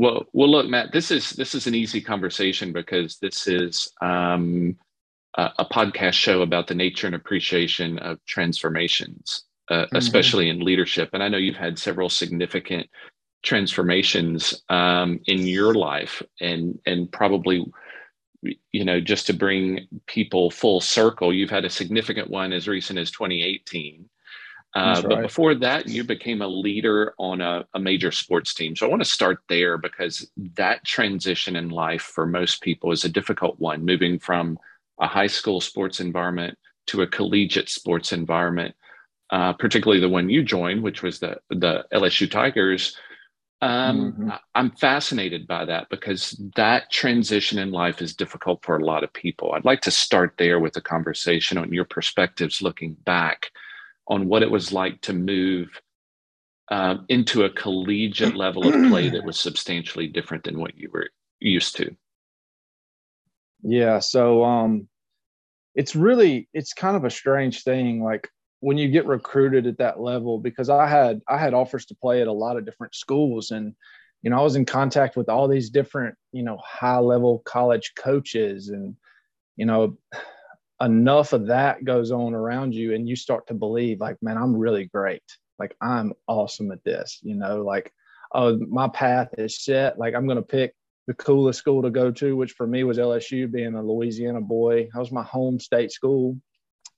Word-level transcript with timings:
Well, 0.00 0.24
well, 0.32 0.50
look, 0.50 0.66
Matt. 0.66 0.92
This 0.92 1.10
is 1.10 1.28
this 1.32 1.54
is 1.54 1.66
an 1.66 1.74
easy 1.74 2.00
conversation 2.00 2.72
because 2.72 3.18
this 3.18 3.46
is 3.46 3.92
um, 4.00 4.78
a, 5.36 5.50
a, 5.58 5.64
podcast 5.66 6.14
show 6.14 6.40
about 6.40 6.68
the 6.68 6.74
nature 6.74 7.06
and 7.06 7.14
appreciation 7.14 7.98
of 7.98 8.18
transformations, 8.24 9.44
uh, 9.70 9.82
mm-hmm. 9.82 9.96
especially 9.96 10.48
in 10.48 10.64
leadership. 10.64 11.10
And 11.12 11.22
I 11.22 11.28
know 11.28 11.36
you've 11.36 11.54
had 11.54 11.78
several 11.78 12.08
significant 12.08 12.88
transformations 13.42 14.62
um, 14.70 15.20
in 15.26 15.46
your 15.46 15.74
life, 15.74 16.22
and 16.40 16.78
and 16.86 17.12
probably, 17.12 17.66
you 18.72 18.86
know, 18.86 19.02
just 19.02 19.26
to 19.26 19.34
bring 19.34 19.86
people 20.06 20.50
full 20.50 20.80
circle, 20.80 21.30
you've 21.30 21.50
had 21.50 21.66
a 21.66 21.70
significant 21.70 22.30
one 22.30 22.54
as 22.54 22.66
recent 22.66 22.98
as 22.98 23.10
2018. 23.10 24.08
Uh, 24.74 25.02
but 25.02 25.22
before 25.22 25.54
that, 25.56 25.88
you 25.88 26.04
became 26.04 26.42
a 26.42 26.46
leader 26.46 27.12
on 27.18 27.40
a, 27.40 27.66
a, 27.74 27.80
major 27.80 28.12
sports 28.12 28.54
team. 28.54 28.76
So 28.76 28.86
I 28.86 28.88
want 28.88 29.02
to 29.02 29.08
start 29.08 29.40
there 29.48 29.76
because 29.76 30.30
that 30.54 30.84
transition 30.84 31.56
in 31.56 31.70
life 31.70 32.02
for 32.02 32.24
most 32.24 32.62
people 32.62 32.92
is 32.92 33.04
a 33.04 33.08
difficult 33.08 33.58
one, 33.58 33.84
moving 33.84 34.20
from 34.20 34.58
a 35.00 35.08
high 35.08 35.26
school 35.26 35.60
sports 35.60 35.98
environment 35.98 36.56
to 36.86 37.02
a 37.02 37.06
collegiate 37.06 37.68
sports 37.68 38.12
environment, 38.12 38.76
uh, 39.30 39.54
particularly 39.54 40.00
the 40.00 40.08
one 40.08 40.30
you 40.30 40.44
joined, 40.44 40.82
which 40.84 41.02
was 41.02 41.18
the 41.18 41.40
the 41.48 41.84
LSU 41.92 42.30
Tigers. 42.30 42.96
Um, 43.62 44.12
mm-hmm. 44.12 44.30
I'm 44.54 44.70
fascinated 44.70 45.48
by 45.48 45.64
that 45.64 45.88
because 45.90 46.40
that 46.54 46.90
transition 46.90 47.58
in 47.58 47.72
life 47.72 48.00
is 48.00 48.14
difficult 48.14 48.64
for 48.64 48.76
a 48.76 48.84
lot 48.84 49.04
of 49.04 49.12
people. 49.12 49.52
I'd 49.52 49.64
like 49.64 49.82
to 49.82 49.90
start 49.90 50.34
there 50.38 50.60
with 50.60 50.76
a 50.76 50.80
conversation 50.80 51.58
on 51.58 51.72
your 51.72 51.84
perspectives 51.84 52.62
looking 52.62 52.94
back 53.04 53.50
on 54.10 54.26
what 54.26 54.42
it 54.42 54.50
was 54.50 54.72
like 54.72 55.00
to 55.02 55.12
move 55.14 55.80
um, 56.70 57.06
into 57.08 57.44
a 57.44 57.50
collegiate 57.50 58.36
level 58.36 58.66
of 58.66 58.90
play 58.90 59.08
that 59.08 59.24
was 59.24 59.38
substantially 59.38 60.08
different 60.08 60.44
than 60.44 60.58
what 60.58 60.76
you 60.76 60.90
were 60.92 61.08
used 61.38 61.76
to. 61.76 61.96
Yeah, 63.62 64.00
so 64.00 64.44
um, 64.44 64.88
it's 65.74 65.94
really 65.94 66.48
it's 66.52 66.72
kind 66.72 66.96
of 66.96 67.04
a 67.04 67.10
strange 67.10 67.62
thing, 67.62 68.02
like 68.02 68.28
when 68.60 68.76
you 68.76 68.88
get 68.88 69.06
recruited 69.06 69.66
at 69.66 69.78
that 69.78 70.00
level, 70.00 70.38
because 70.38 70.68
I 70.68 70.86
had 70.86 71.20
I 71.28 71.38
had 71.38 71.54
offers 71.54 71.86
to 71.86 71.94
play 71.94 72.20
at 72.20 72.28
a 72.28 72.32
lot 72.32 72.56
of 72.56 72.64
different 72.64 72.94
schools, 72.94 73.50
and 73.50 73.74
you 74.22 74.30
know 74.30 74.38
I 74.38 74.42
was 74.42 74.56
in 74.56 74.64
contact 74.64 75.16
with 75.16 75.28
all 75.28 75.48
these 75.48 75.70
different 75.70 76.16
you 76.32 76.42
know 76.42 76.58
high 76.64 76.98
level 76.98 77.42
college 77.44 77.92
coaches, 77.96 78.68
and 78.68 78.96
you 79.56 79.66
know 79.66 79.98
enough 80.80 81.32
of 81.32 81.46
that 81.46 81.84
goes 81.84 82.10
on 82.10 82.34
around 82.34 82.74
you 82.74 82.94
and 82.94 83.08
you 83.08 83.14
start 83.14 83.46
to 83.46 83.54
believe 83.54 84.00
like 84.00 84.16
man 84.22 84.36
i'm 84.36 84.56
really 84.56 84.86
great. 84.86 85.22
Like 85.58 85.76
i'm 85.80 86.14
awesome 86.26 86.72
at 86.72 86.82
this 86.84 87.18
you 87.22 87.34
know 87.34 87.62
like 87.62 87.92
oh 88.34 88.58
my 88.68 88.88
path 88.88 89.28
is 89.36 89.62
set. 89.62 89.98
Like 89.98 90.14
i'm 90.14 90.26
going 90.26 90.36
to 90.36 90.42
pick 90.42 90.74
the 91.06 91.14
coolest 91.14 91.58
school 91.58 91.82
to 91.82 91.90
go 91.90 92.10
to 92.10 92.36
which 92.36 92.52
for 92.52 92.66
me 92.66 92.84
was 92.84 92.98
lsu 92.98 93.50
being 93.50 93.74
a 93.74 93.82
louisiana 93.82 94.40
boy. 94.40 94.88
That 94.92 95.00
was 95.00 95.12
my 95.12 95.22
home 95.22 95.58
state 95.60 95.92
school. 95.92 96.36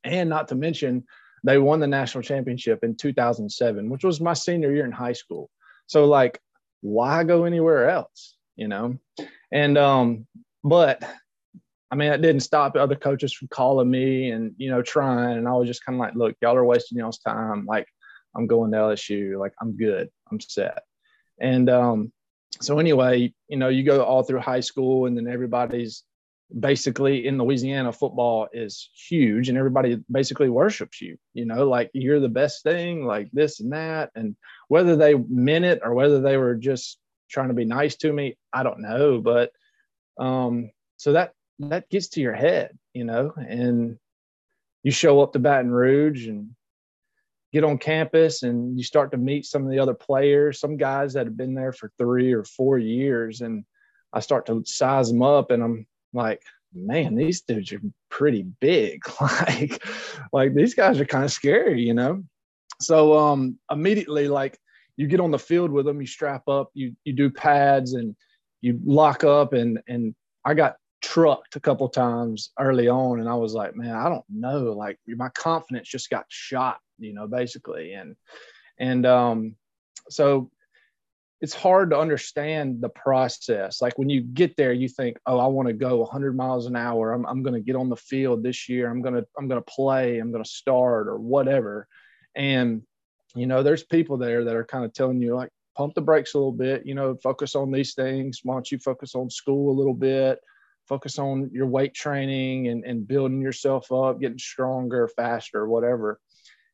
And 0.05 0.29
not 0.29 0.49
to 0.49 0.55
mention 0.55 1.05
they 1.45 1.59
won 1.59 1.81
the 1.81 1.87
national 1.89 2.23
championship 2.23 2.81
in 2.85 2.97
2007 2.97 3.89
which 3.91 4.05
was 4.05 4.21
my 4.21 4.35
senior 4.35 4.73
year 4.73 4.85
in 4.85 4.93
high 4.93 5.15
school. 5.15 5.51
So 5.87 6.07
like 6.07 6.41
why 6.83 7.25
go 7.25 7.45
anywhere 7.45 7.91
else 7.91 8.37
you 8.55 8.69
know? 8.69 8.99
And 9.51 9.77
um 9.77 10.27
but 10.63 11.03
I 11.93 11.95
mean, 11.95 12.11
it 12.11 12.23
didn't 12.23 12.41
stop 12.41 12.75
other 12.75 12.97
coaches 12.97 13.35
from 13.35 13.49
calling 13.49 13.91
me 13.91 14.31
and, 14.31 14.55
you 14.57 14.71
know, 14.71 14.81
trying. 14.81 15.37
And 15.37 15.47
I 15.47 15.53
was 15.53 15.69
just 15.69 15.85
kind 15.85 15.97
of 15.97 16.01
like, 16.01 16.15
look, 16.15 16.35
y'all 16.41 16.57
are 16.57 16.65
wasting 16.65 16.97
y'all's 16.97 17.19
time. 17.19 17.67
Like, 17.67 17.87
I'm 18.35 18.47
going 18.47 18.73
to 18.73 18.79
LSU. 18.79 19.39
Like, 19.39 19.53
I'm 19.61 19.77
good. 19.77 20.09
I'm 20.31 20.41
set. 20.41 20.85
And 21.39 21.69
um, 21.69 22.11
so, 22.63 22.79
anyway, 22.79 23.35
you 23.49 23.59
know, 23.59 23.69
you 23.69 23.85
go 23.85 24.03
all 24.03 24.23
through 24.23 24.41
high 24.41 24.61
school 24.61 25.05
and 25.05 25.15
then 25.15 25.29
everybody's 25.29 26.05
basically 26.59 27.27
in 27.27 27.37
Louisiana, 27.37 27.93
football 27.93 28.49
is 28.55 28.89
huge 28.95 29.51
and 29.51 29.59
everybody 29.59 30.03
basically 30.11 30.49
worships 30.49 31.01
you, 31.01 31.19
you 31.35 31.45
know, 31.45 31.69
like 31.69 31.91
you're 31.93 32.21
the 32.21 32.29
best 32.29 32.63
thing, 32.63 33.05
like 33.05 33.31
this 33.33 33.61
and 33.61 33.73
that. 33.73 34.11
And 34.15 34.35
whether 34.69 34.97
they 34.97 35.15
meant 35.15 35.67
it 35.67 35.81
or 35.83 35.93
whether 35.93 36.23
they 36.23 36.39
were 36.39 36.55
just 36.55 36.99
trying 37.31 37.49
to 37.49 37.55
be 37.55 37.67
nice 37.67 37.97
to 37.97 38.11
me, 38.11 38.39
I 38.51 38.63
don't 38.63 38.81
know. 38.81 39.21
But 39.21 39.53
um, 40.19 40.71
so 40.97 41.13
that 41.13 41.35
that 41.71 41.89
gets 41.91 42.09
to 42.09 42.21
your 42.21 42.35
head, 42.35 42.79
you 42.93 43.05
know, 43.05 43.33
and 43.37 43.99
you 44.83 44.91
show 44.91 45.21
up 45.21 45.33
to 45.33 45.39
Baton 45.39 45.71
Rouge 45.71 46.27
and 46.27 46.51
get 47.53 47.65
on 47.65 47.79
campus 47.79 48.43
and 48.43 48.79
you 48.79 48.85
start 48.85 49.13
to 49.13 49.19
meet 49.19 49.45
some 49.45 49.65
of 49.65 49.71
the 49.71 49.79
other 49.79 49.95
players, 49.95 50.59
some 50.59 50.77
guys 50.77 51.13
that 51.13 51.27
have 51.27 51.37
been 51.37 51.55
there 51.55 51.73
for 51.73 51.93
three 51.99 52.33
or 52.33 52.45
four 52.45 52.79
years. 52.79 53.43
And 53.43 53.65
I 54.13 54.21
start 54.21 54.47
to 54.47 54.63
size 54.65 55.09
them 55.09 55.23
up 55.23 55.51
and 55.51 55.63
I'm 55.63 55.87
like, 56.13 56.43
man, 56.75 57.15
these 57.15 57.43
dudes 57.43 57.73
are 57.73 57.81
pretty 58.11 58.43
big. 58.43 59.03
like, 59.21 59.85
like 60.33 60.55
these 60.55 60.75
guys 60.75 60.99
are 61.01 61.05
kind 61.05 61.25
of 61.25 61.33
scary, 61.33 61.83
you 61.83 61.95
know? 61.95 62.25
So 62.81 63.17
um 63.17 63.59
immediately 63.71 64.29
like 64.29 64.59
you 64.97 65.07
get 65.07 65.21
on 65.21 65.31
the 65.31 65.39
field 65.39 65.71
with 65.71 65.87
them, 65.87 66.01
you 66.01 66.07
strap 66.07 66.49
up, 66.49 66.71
you 66.75 66.97
you 67.05 67.13
do 67.13 67.31
pads 67.31 67.93
and 67.93 68.17
you 68.61 68.81
lock 68.85 69.25
up 69.25 69.53
and 69.53 69.81
and 69.87 70.15
I 70.45 70.55
got 70.55 70.77
trucked 71.13 71.57
a 71.57 71.61
couple 71.61 71.89
times 71.91 72.53
early 72.59 72.89
on 72.89 73.21
and 73.21 73.29
i 73.29 73.35
was 73.35 73.53
like 73.53 73.77
man 73.77 73.95
i 73.95 74.09
don't 74.09 74.25
know 74.31 74.73
like 74.73 74.99
my 75.09 75.29
confidence 75.31 75.87
just 75.87 76.09
got 76.09 76.25
shot 76.29 76.79
you 76.99 77.13
know 77.13 77.27
basically 77.27 77.93
and 77.93 78.17
and 78.79 79.05
um 79.05 79.55
so 80.09 80.51
it's 81.43 81.55
hard 81.55 81.91
to 81.91 81.99
understand 81.99 82.81
the 82.81 82.89
process. 82.89 83.83
Like 83.83 83.99
when 83.99 84.09
you 84.09 84.21
get 84.21 84.57
there 84.57 84.73
you 84.73 84.89
think 84.89 85.19
oh 85.27 85.41
i 85.41 85.47
want 85.47 85.67
to 85.67 85.75
go 85.75 85.97
100 85.97 86.37
miles 86.37 86.67
an 86.67 86.77
hour. 86.77 87.13
I'm, 87.13 87.27
I'm 87.27 87.43
going 87.43 87.55
to 87.55 87.61
get 87.61 87.75
on 87.75 87.89
the 87.89 87.97
field 87.97 88.45
this 88.45 88.69
year. 88.69 88.89
I'm 88.89 89.03
going 89.03 89.15
to 89.15 89.27
i'm 89.37 89.49
going 89.49 89.61
to 89.61 89.71
play. 89.71 90.19
I'm 90.19 90.31
going 90.31 90.45
to 90.45 90.49
start 90.49 91.09
or 91.09 91.19
whatever. 91.19 91.89
And 92.37 92.83
you 93.35 93.47
know 93.47 93.63
there's 93.63 93.83
people 93.83 94.17
there 94.19 94.45
that 94.45 94.55
are 94.55 94.65
kind 94.65 94.85
of 94.85 94.93
telling 94.95 95.21
you 95.21 95.35
like 95.35 95.51
pump 95.77 95.95
the 95.95 96.01
brakes 96.01 96.35
a 96.35 96.39
little 96.39 96.53
bit 96.53 96.87
you 96.87 96.95
know 96.95 97.17
focus 97.23 97.57
on 97.57 97.73
these 97.73 97.95
things. 97.95 98.41
Why 98.45 98.55
don't 98.55 98.71
you 98.71 98.79
focus 98.79 99.17
on 99.17 99.29
school 99.29 99.73
a 99.73 99.79
little 99.79 99.95
bit 99.95 100.39
focus 100.93 101.19
on 101.19 101.49
your 101.55 101.67
weight 101.67 101.95
training 101.95 102.69
and, 102.69 102.85
and 102.85 103.09
building 103.09 103.41
yourself 103.41 103.91
up, 103.91 104.21
getting 104.21 104.37
stronger, 104.37 105.09
faster, 105.09 105.67
whatever. 105.67 106.21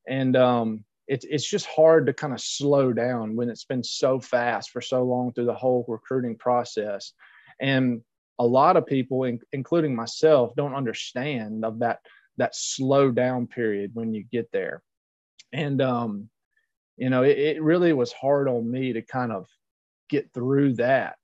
And 0.09 0.35
um, 0.35 0.85
it's 1.07 1.25
it's 1.31 1.49
just 1.49 1.67
hard 1.67 2.07
to 2.07 2.13
kind 2.13 2.33
of 2.33 2.41
slow 2.41 2.93
down 2.93 3.37
when 3.37 3.49
it's 3.49 3.65
been 3.65 3.85
so 3.85 4.19
fast 4.19 4.71
for 4.71 4.81
so 4.81 5.05
long 5.05 5.33
through 5.33 5.45
the 5.45 5.55
whole 5.55 5.85
recruiting 5.87 6.37
process. 6.37 7.13
And 7.61 8.01
a 8.41 8.45
lot 8.45 8.77
of 8.77 8.87
people, 8.87 9.23
in, 9.23 9.39
including 9.53 9.95
myself, 9.95 10.53
don't 10.57 10.75
understand 10.75 11.65
of 11.65 11.79
that 11.79 12.01
that 12.39 12.57
slow 12.57 13.13
down 13.13 13.47
period 13.47 13.93
when 13.95 14.13
you 14.13 14.25
get 14.25 14.51
there. 14.51 14.83
And 15.53 15.81
um, 15.81 16.29
you 16.97 17.09
know, 17.09 17.23
it, 17.23 17.39
it 17.39 17.63
really 17.63 17.93
was 17.93 18.13
hard 18.13 18.49
on 18.49 18.69
me 18.69 18.95
to 18.95 19.03
kind 19.03 19.31
of 19.31 19.47
get 20.11 20.35
through 20.35 20.75
that 20.75 21.19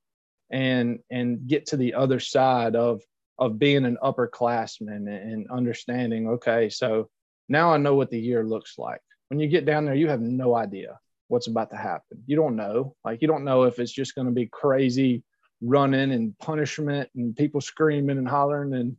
and 0.51 0.99
and 1.09 1.47
get 1.47 1.65
to 1.67 1.77
the 1.77 1.93
other 1.93 2.19
side 2.19 2.75
of 2.75 3.01
of 3.37 3.59
being 3.59 3.85
an 3.85 3.97
upperclassman 4.03 5.07
and 5.09 5.49
understanding 5.49 6.29
okay 6.29 6.69
so 6.69 7.09
now 7.49 7.73
i 7.73 7.77
know 7.77 7.95
what 7.95 8.09
the 8.09 8.19
year 8.19 8.43
looks 8.43 8.77
like. 8.77 9.01
When 9.29 9.39
you 9.39 9.47
get 9.47 9.65
down 9.65 9.85
there 9.85 9.95
you 9.95 10.09
have 10.09 10.21
no 10.21 10.55
idea 10.55 10.99
what's 11.27 11.47
about 11.47 11.71
to 11.71 11.77
happen. 11.77 12.23
You 12.27 12.35
don't 12.35 12.55
know. 12.55 12.95
Like 13.03 13.21
you 13.21 13.27
don't 13.27 13.45
know 13.45 13.63
if 13.63 13.79
it's 13.79 13.91
just 13.91 14.15
going 14.15 14.27
to 14.27 14.33
be 14.33 14.47
crazy 14.47 15.23
running 15.61 16.11
and 16.11 16.37
punishment 16.37 17.09
and 17.15 17.35
people 17.35 17.61
screaming 17.61 18.17
and 18.17 18.27
hollering 18.27 18.73
and 18.73 18.97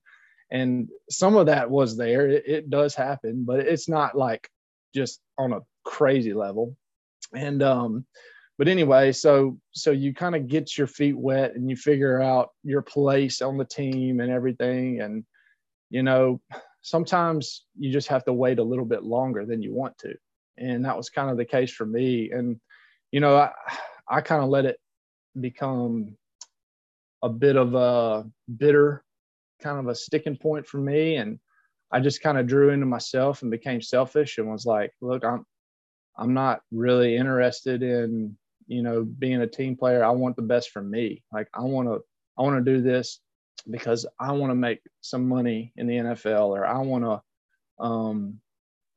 and 0.50 0.88
some 1.10 1.36
of 1.36 1.46
that 1.46 1.70
was 1.70 1.96
there. 1.96 2.28
It, 2.28 2.44
it 2.46 2.70
does 2.70 2.94
happen 2.94 3.44
but 3.44 3.60
it's 3.60 3.88
not 3.88 4.16
like 4.16 4.48
just 4.94 5.20
on 5.38 5.52
a 5.52 5.60
crazy 5.84 6.32
level. 6.32 6.76
And 7.34 7.62
um 7.62 8.06
but 8.58 8.68
anyway, 8.68 9.12
so 9.12 9.58
so 9.72 9.90
you 9.90 10.14
kind 10.14 10.34
of 10.34 10.48
get 10.48 10.78
your 10.78 10.86
feet 10.86 11.16
wet 11.16 11.54
and 11.54 11.68
you 11.68 11.76
figure 11.76 12.22
out 12.22 12.50
your 12.62 12.82
place 12.82 13.42
on 13.42 13.58
the 13.58 13.64
team 13.64 14.20
and 14.20 14.30
everything. 14.30 15.00
And 15.00 15.24
you 15.90 16.02
know, 16.02 16.40
sometimes 16.82 17.64
you 17.78 17.92
just 17.92 18.08
have 18.08 18.24
to 18.24 18.32
wait 18.32 18.58
a 18.58 18.64
little 18.64 18.84
bit 18.84 19.02
longer 19.02 19.44
than 19.44 19.62
you 19.62 19.74
want 19.74 19.96
to. 19.98 20.14
And 20.58 20.84
that 20.84 20.96
was 20.96 21.10
kind 21.10 21.30
of 21.30 21.36
the 21.36 21.44
case 21.44 21.70
for 21.70 21.84
me. 21.84 22.30
And 22.30 22.58
you 23.12 23.20
know, 23.20 23.36
I 23.36 23.50
I 24.08 24.20
kind 24.20 24.42
of 24.42 24.48
let 24.48 24.64
it 24.64 24.78
become 25.38 26.16
a 27.22 27.28
bit 27.28 27.56
of 27.56 27.74
a 27.74 28.24
bitter 28.56 29.02
kind 29.62 29.78
of 29.78 29.88
a 29.88 29.94
sticking 29.94 30.36
point 30.36 30.66
for 30.66 30.78
me 30.78 31.16
and 31.16 31.38
I 31.90 32.00
just 32.00 32.20
kind 32.20 32.36
of 32.36 32.46
drew 32.46 32.70
into 32.70 32.86
myself 32.86 33.42
and 33.42 33.50
became 33.50 33.80
selfish 33.80 34.38
and 34.38 34.50
was 34.50 34.66
like, 34.66 34.92
look, 35.00 35.24
I'm 35.24 35.44
I'm 36.18 36.34
not 36.34 36.60
really 36.72 37.16
interested 37.16 37.82
in 37.82 38.36
you 38.66 38.82
know, 38.82 39.04
being 39.04 39.42
a 39.42 39.46
team 39.46 39.76
player, 39.76 40.04
I 40.04 40.10
want 40.10 40.36
the 40.36 40.42
best 40.42 40.70
for 40.70 40.82
me. 40.82 41.22
Like 41.32 41.48
I 41.54 41.62
want 41.62 41.88
to, 41.88 42.00
I 42.38 42.42
want 42.42 42.64
to 42.64 42.72
do 42.72 42.82
this 42.82 43.20
because 43.70 44.06
I 44.18 44.32
want 44.32 44.50
to 44.50 44.54
make 44.54 44.80
some 45.00 45.28
money 45.28 45.72
in 45.76 45.86
the 45.86 45.96
NFL, 45.96 46.48
or 46.48 46.66
I 46.66 46.78
want 46.78 47.04
to, 47.04 47.84
um, 47.84 48.40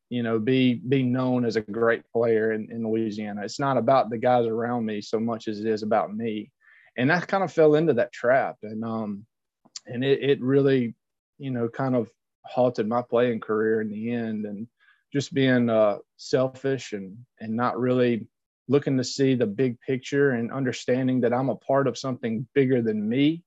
you 0.09 0.23
know, 0.23 0.39
be 0.39 0.75
be 0.75 1.03
known 1.03 1.45
as 1.45 1.55
a 1.55 1.61
great 1.61 2.03
player 2.11 2.53
in, 2.53 2.71
in 2.71 2.87
Louisiana. 2.87 3.43
It's 3.43 3.59
not 3.59 3.77
about 3.77 4.09
the 4.09 4.17
guys 4.17 4.45
around 4.45 4.85
me 4.85 5.01
so 5.01 5.19
much 5.19 5.47
as 5.47 5.59
it 5.59 5.67
is 5.67 5.83
about 5.83 6.15
me. 6.15 6.51
and 6.97 7.11
I 7.11 7.19
kind 7.19 7.43
of 7.43 7.53
fell 7.53 7.75
into 7.75 7.93
that 7.93 8.11
trap, 8.11 8.57
and 8.63 8.83
um, 8.83 9.25
and 9.85 10.03
it, 10.03 10.21
it 10.21 10.41
really, 10.41 10.95
you 11.37 11.51
know, 11.51 11.69
kind 11.69 11.95
of 11.95 12.09
halted 12.43 12.87
my 12.87 13.01
playing 13.01 13.39
career 13.39 13.81
in 13.81 13.89
the 13.89 14.11
end, 14.11 14.45
and 14.45 14.67
just 15.13 15.33
being 15.33 15.69
uh, 15.69 15.97
selfish 16.17 16.93
and 16.93 17.17
and 17.39 17.53
not 17.53 17.79
really 17.79 18.27
looking 18.69 18.97
to 18.97 19.03
see 19.03 19.35
the 19.35 19.45
big 19.45 19.79
picture 19.81 20.31
and 20.31 20.51
understanding 20.51 21.19
that 21.21 21.33
I'm 21.33 21.49
a 21.49 21.55
part 21.55 21.87
of 21.87 21.97
something 21.97 22.47
bigger 22.53 22.81
than 22.81 23.09
me 23.09 23.43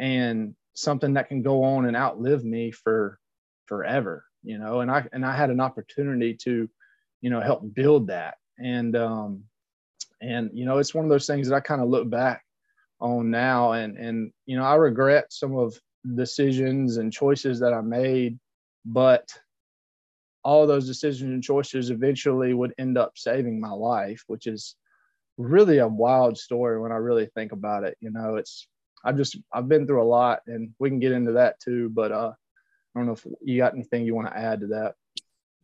and 0.00 0.56
something 0.74 1.14
that 1.14 1.28
can 1.28 1.42
go 1.42 1.62
on 1.62 1.86
and 1.86 1.96
outlive 1.96 2.44
me 2.44 2.72
for 2.72 3.20
forever 3.66 4.24
you 4.42 4.58
know? 4.58 4.80
And 4.80 4.90
i 4.90 5.06
and 5.12 5.24
i 5.24 5.34
had 5.34 5.50
an 5.50 5.60
opportunity 5.60 6.34
to 6.44 6.68
you 7.20 7.30
know 7.30 7.40
help 7.40 7.62
build 7.74 8.08
that. 8.08 8.34
And 8.58 8.94
um 8.96 9.44
and 10.20 10.50
you 10.52 10.64
know 10.64 10.78
it's 10.78 10.94
one 10.94 11.04
of 11.04 11.10
those 11.10 11.26
things 11.26 11.48
that 11.48 11.56
i 11.56 11.60
kind 11.60 11.80
of 11.80 11.88
look 11.88 12.08
back 12.08 12.44
on 13.00 13.30
now 13.30 13.72
and 13.72 13.96
and 13.96 14.32
you 14.46 14.56
know 14.56 14.64
i 14.64 14.74
regret 14.74 15.32
some 15.32 15.56
of 15.56 15.78
decisions 16.14 16.98
and 16.98 17.12
choices 17.12 17.58
that 17.60 17.72
i 17.72 17.80
made 17.80 18.38
but 18.84 19.28
all 20.44 20.66
those 20.66 20.86
decisions 20.86 21.30
and 21.30 21.42
choices 21.42 21.90
eventually 21.90 22.54
would 22.54 22.74
end 22.78 22.98
up 22.98 23.12
saving 23.16 23.60
my 23.60 23.70
life 23.70 24.22
which 24.26 24.46
is 24.46 24.76
really 25.38 25.78
a 25.78 25.88
wild 25.88 26.36
story 26.36 26.80
when 26.80 26.92
i 26.92 26.96
really 26.96 27.26
think 27.34 27.52
about 27.52 27.84
it 27.84 27.96
you 28.00 28.10
know 28.10 28.36
it's 28.36 28.68
i've 29.04 29.16
just 29.16 29.38
i've 29.52 29.68
been 29.68 29.86
through 29.86 30.02
a 30.02 30.04
lot 30.04 30.40
and 30.46 30.70
we 30.78 30.88
can 30.88 30.98
get 30.98 31.12
into 31.12 31.32
that 31.32 31.58
too 31.60 31.88
but 31.90 32.12
uh 32.12 32.32
I 32.94 32.98
don't 32.98 33.06
know 33.06 33.12
if 33.12 33.26
you 33.42 33.58
got 33.58 33.74
anything 33.74 34.04
you 34.04 34.14
want 34.14 34.28
to 34.28 34.36
add 34.36 34.60
to 34.60 34.66
that. 34.68 34.94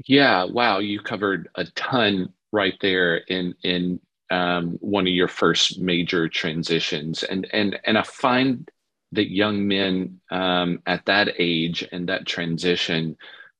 Yeah, 0.06 0.44
wow, 0.44 0.78
you 0.78 1.00
covered 1.00 1.48
a 1.56 1.64
ton 1.64 2.32
right 2.52 2.74
there 2.80 3.16
in 3.16 3.54
in 3.62 4.00
um, 4.30 4.78
one 4.80 5.06
of 5.06 5.12
your 5.12 5.28
first 5.28 5.78
major 5.78 6.28
transitions, 6.28 7.22
and 7.24 7.46
and 7.52 7.78
and 7.84 7.98
I 7.98 8.02
find 8.02 8.68
that 9.12 9.30
young 9.30 9.66
men 9.66 10.20
um, 10.30 10.82
at 10.86 11.04
that 11.06 11.34
age 11.38 11.86
and 11.92 12.08
that 12.08 12.26
transition, 12.26 13.16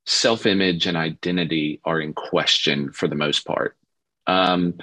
self-image 0.09 0.87
and 0.87 0.97
identity 0.97 1.81
are 1.85 2.01
in 2.01 2.15
question 2.15 2.91
for 2.91 3.09
the 3.09 3.15
most 3.15 3.45
part. 3.45 3.77
Um, 4.27 4.79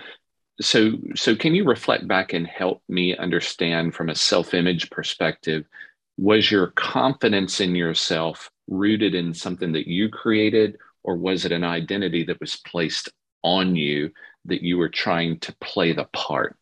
so 0.61 0.91
so 1.15 1.35
can 1.35 1.55
you 1.55 1.65
reflect 1.65 2.07
back 2.07 2.33
and 2.33 2.45
help 2.45 2.83
me 2.87 3.17
understand 3.17 3.95
from 3.95 4.09
a 4.09 4.15
self-image 4.15 4.91
perspective? 4.91 5.65
Was 6.17 6.51
your 6.51 6.67
confidence 6.67 7.59
in 7.59 7.73
yourself 7.73 8.51
rooted 8.67 9.15
in 9.15 9.33
something 9.33 9.73
that 9.73 9.87
you 9.87 10.09
created, 10.09 10.77
or 11.03 11.17
was 11.17 11.43
it 11.43 11.51
an 11.51 11.63
identity 11.63 12.23
that 12.25 12.39
was 12.39 12.57
placed 12.57 13.09
on 13.41 13.75
you 13.75 14.11
that 14.45 14.61
you 14.61 14.77
were 14.77 14.89
trying 14.89 15.39
to 15.39 15.55
play 15.59 15.91
the 15.91 16.05
part? 16.13 16.55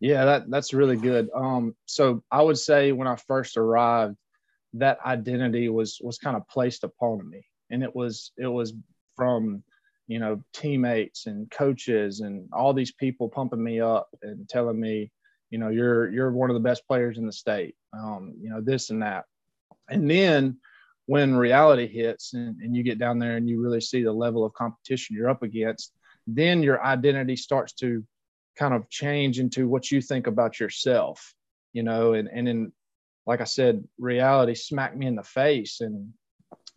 Yeah, 0.00 0.24
that 0.24 0.50
that's 0.50 0.72
really 0.72 0.96
good. 0.96 1.28
Um, 1.34 1.76
so 1.84 2.22
I 2.30 2.40
would 2.40 2.58
say 2.58 2.92
when 2.92 3.06
I 3.06 3.16
first 3.16 3.58
arrived, 3.58 4.16
that 4.78 4.98
identity 5.04 5.68
was 5.68 5.98
was 6.02 6.18
kind 6.18 6.36
of 6.36 6.48
placed 6.48 6.84
upon 6.84 7.28
me, 7.28 7.44
and 7.70 7.82
it 7.82 7.94
was 7.94 8.32
it 8.36 8.46
was 8.46 8.72
from 9.16 9.62
you 10.06 10.18
know 10.18 10.42
teammates 10.52 11.26
and 11.26 11.50
coaches 11.50 12.20
and 12.20 12.48
all 12.52 12.72
these 12.72 12.92
people 12.92 13.28
pumping 13.28 13.62
me 13.62 13.80
up 13.80 14.08
and 14.22 14.48
telling 14.48 14.78
me, 14.78 15.10
you 15.50 15.58
know, 15.58 15.68
you're 15.68 16.10
you're 16.10 16.32
one 16.32 16.50
of 16.50 16.54
the 16.54 16.60
best 16.60 16.86
players 16.86 17.18
in 17.18 17.26
the 17.26 17.32
state. 17.32 17.74
Um, 17.92 18.34
you 18.40 18.50
know 18.50 18.60
this 18.60 18.90
and 18.90 19.02
that, 19.02 19.24
and 19.88 20.10
then 20.10 20.58
when 21.06 21.36
reality 21.36 21.86
hits 21.86 22.34
and, 22.34 22.60
and 22.60 22.74
you 22.74 22.82
get 22.82 22.98
down 22.98 23.18
there 23.18 23.36
and 23.36 23.48
you 23.48 23.62
really 23.62 23.80
see 23.80 24.02
the 24.02 24.12
level 24.12 24.44
of 24.44 24.52
competition 24.54 25.16
you're 25.16 25.30
up 25.30 25.42
against, 25.42 25.92
then 26.26 26.62
your 26.62 26.84
identity 26.84 27.36
starts 27.36 27.72
to 27.72 28.04
kind 28.58 28.74
of 28.74 28.88
change 28.90 29.38
into 29.38 29.68
what 29.68 29.90
you 29.90 30.02
think 30.02 30.26
about 30.26 30.58
yourself, 30.58 31.34
you 31.72 31.82
know, 31.82 32.14
and, 32.14 32.28
and 32.32 32.46
then, 32.46 32.72
like 33.26 33.40
I 33.40 33.44
said, 33.44 33.84
reality 33.98 34.54
smacked 34.54 34.96
me 34.96 35.06
in 35.06 35.16
the 35.16 35.22
face 35.22 35.80
and, 35.80 36.12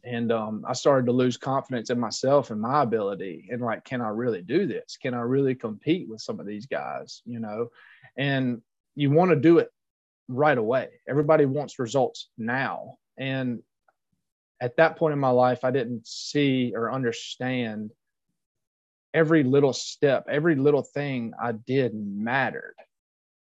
and 0.03 0.31
um, 0.31 0.65
I 0.67 0.73
started 0.73 1.05
to 1.05 1.11
lose 1.11 1.37
confidence 1.37 1.89
in 1.89 1.99
myself 1.99 2.51
and 2.51 2.59
my 2.61 2.83
ability. 2.83 3.49
And 3.51 3.61
like, 3.61 3.83
can 3.83 4.01
I 4.01 4.09
really 4.09 4.41
do 4.41 4.65
this? 4.65 4.97
Can 5.01 5.13
I 5.13 5.21
really 5.21 5.55
compete 5.55 6.09
with 6.09 6.21
some 6.21 6.39
of 6.39 6.45
these 6.45 6.65
guys? 6.65 7.21
You 7.25 7.39
know, 7.39 7.69
and 8.17 8.61
you 8.95 9.11
want 9.11 9.31
to 9.31 9.35
do 9.35 9.59
it 9.59 9.69
right 10.27 10.57
away. 10.57 10.89
Everybody 11.07 11.45
wants 11.45 11.79
results 11.79 12.29
now. 12.37 12.97
And 13.17 13.61
at 14.61 14.77
that 14.77 14.97
point 14.97 15.13
in 15.13 15.19
my 15.19 15.29
life, 15.29 15.63
I 15.63 15.71
didn't 15.71 16.07
see 16.07 16.73
or 16.75 16.91
understand 16.91 17.91
every 19.13 19.43
little 19.43 19.73
step, 19.73 20.25
every 20.29 20.55
little 20.55 20.83
thing 20.83 21.33
I 21.41 21.51
did 21.51 21.93
mattered. 21.93 22.75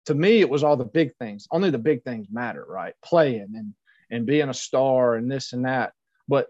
To 0.07 0.15
me, 0.15 0.41
it 0.41 0.49
was 0.49 0.63
all 0.63 0.77
the 0.77 0.85
big 0.85 1.15
things. 1.17 1.47
Only 1.51 1.71
the 1.71 1.79
big 1.79 2.03
things 2.05 2.29
matter, 2.31 2.65
right? 2.69 2.95
Playing 3.05 3.53
and 3.55 3.75
and 4.11 4.25
being 4.25 4.49
a 4.49 4.55
star 4.55 5.17
and 5.17 5.31
this 5.31 5.53
and 5.53 5.65
that. 5.65 5.93
But 6.29 6.49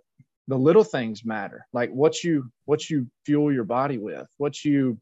the 0.48 0.58
little 0.58 0.84
things 0.84 1.24
matter, 1.24 1.66
like 1.72 1.90
what 1.90 2.22
you 2.22 2.50
what 2.66 2.88
you 2.88 3.06
fuel 3.24 3.52
your 3.52 3.64
body 3.64 3.98
with, 3.98 4.26
what 4.36 4.64
you 4.64 5.00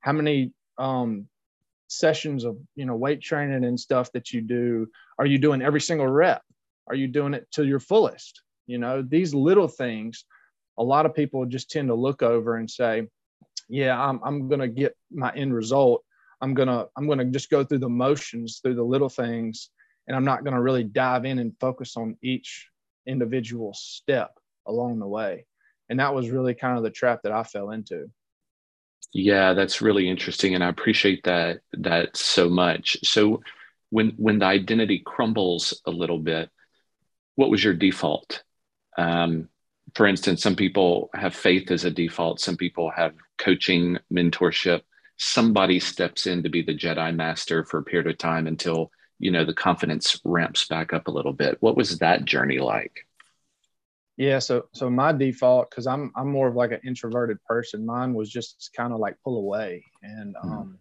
how 0.00 0.12
many 0.12 0.52
um 0.78 1.28
sessions 1.88 2.44
of 2.44 2.56
you 2.74 2.84
know 2.84 2.96
weight 2.96 3.20
training 3.20 3.64
and 3.64 3.78
stuff 3.78 4.10
that 4.12 4.32
you 4.32 4.40
do 4.40 4.88
are 5.18 5.26
you 5.26 5.38
doing 5.38 5.62
every 5.62 5.80
single 5.80 6.06
rep 6.06 6.42
are 6.88 6.94
you 6.94 7.06
doing 7.06 7.34
it 7.34 7.46
to 7.52 7.64
your 7.64 7.78
fullest 7.78 8.42
you 8.66 8.78
know 8.78 9.02
these 9.02 9.34
little 9.34 9.68
things 9.68 10.24
a 10.78 10.82
lot 10.82 11.06
of 11.06 11.14
people 11.14 11.44
just 11.46 11.70
tend 11.70 11.88
to 11.88 11.94
look 11.94 12.22
over 12.22 12.56
and 12.56 12.70
say 12.70 13.06
yeah 13.68 14.00
i'm, 14.00 14.20
I'm 14.24 14.48
to 14.48 14.68
get 14.68 14.96
my 15.12 15.32
end 15.34 15.54
result 15.54 16.02
i'm 16.44 16.54
to 16.68 16.88
i'm 16.96 17.06
to 17.18 17.24
just 17.26 17.50
go 17.50 17.64
through 17.64 17.78
the 17.78 17.88
motions 17.88 18.60
through 18.62 18.74
the 18.74 18.82
little 18.82 19.08
things 19.08 19.70
and 20.06 20.16
i'm 20.16 20.24
not 20.24 20.44
to 20.54 20.62
really 20.62 20.84
dive 20.84 21.24
in 21.24 21.38
and 21.38 21.52
focus 21.60 21.96
on 21.96 22.16
each 22.22 22.68
individual 23.06 23.72
step 23.74 24.38
along 24.66 24.98
the 24.98 25.06
way 25.06 25.46
and 25.88 25.98
that 26.00 26.14
was 26.14 26.30
really 26.30 26.54
kind 26.54 26.76
of 26.76 26.84
the 26.84 26.90
trap 26.90 27.20
that 27.22 27.32
i 27.32 27.42
fell 27.42 27.70
into 27.70 28.08
yeah, 29.14 29.54
that's 29.54 29.80
really 29.80 30.08
interesting, 30.08 30.56
and 30.56 30.64
I 30.64 30.68
appreciate 30.68 31.22
that 31.22 31.60
that 31.74 32.16
so 32.16 32.48
much. 32.48 32.98
So, 33.04 33.42
when 33.90 34.10
when 34.16 34.40
the 34.40 34.46
identity 34.46 35.02
crumbles 35.04 35.80
a 35.86 35.90
little 35.92 36.18
bit, 36.18 36.50
what 37.36 37.48
was 37.48 37.62
your 37.62 37.74
default? 37.74 38.42
Um, 38.98 39.48
for 39.94 40.06
instance, 40.06 40.42
some 40.42 40.56
people 40.56 41.10
have 41.14 41.34
faith 41.34 41.70
as 41.70 41.84
a 41.84 41.92
default. 41.92 42.40
Some 42.40 42.56
people 42.56 42.90
have 42.90 43.14
coaching, 43.38 43.98
mentorship. 44.12 44.82
Somebody 45.16 45.80
steps 45.80 46.26
in 46.26 46.42
to 46.42 46.48
be 46.48 46.62
the 46.62 46.74
Jedi 46.74 47.14
master 47.14 47.64
for 47.64 47.78
a 47.78 47.84
period 47.84 48.08
of 48.08 48.18
time 48.18 48.46
until 48.46 48.90
you 49.18 49.30
know 49.30 49.44
the 49.44 49.54
confidence 49.54 50.20
ramps 50.24 50.66
back 50.66 50.92
up 50.92 51.08
a 51.08 51.10
little 51.10 51.32
bit. 51.32 51.58
What 51.60 51.76
was 51.76 51.98
that 51.98 52.24
journey 52.24 52.58
like? 52.58 53.06
Yeah, 54.16 54.38
so 54.38 54.66
so 54.72 54.90
my 54.90 55.12
default 55.12 55.70
because 55.70 55.86
I'm 55.86 56.12
I'm 56.16 56.28
more 56.28 56.48
of 56.48 56.54
like 56.54 56.72
an 56.72 56.80
introverted 56.84 57.42
person. 57.44 57.86
Mine 57.86 58.14
was 58.14 58.30
just 58.30 58.70
kind 58.76 58.92
of 58.92 59.00
like 59.00 59.16
pull 59.24 59.38
away 59.38 59.84
and 60.02 60.34
mm-hmm. 60.36 60.52
um, 60.52 60.78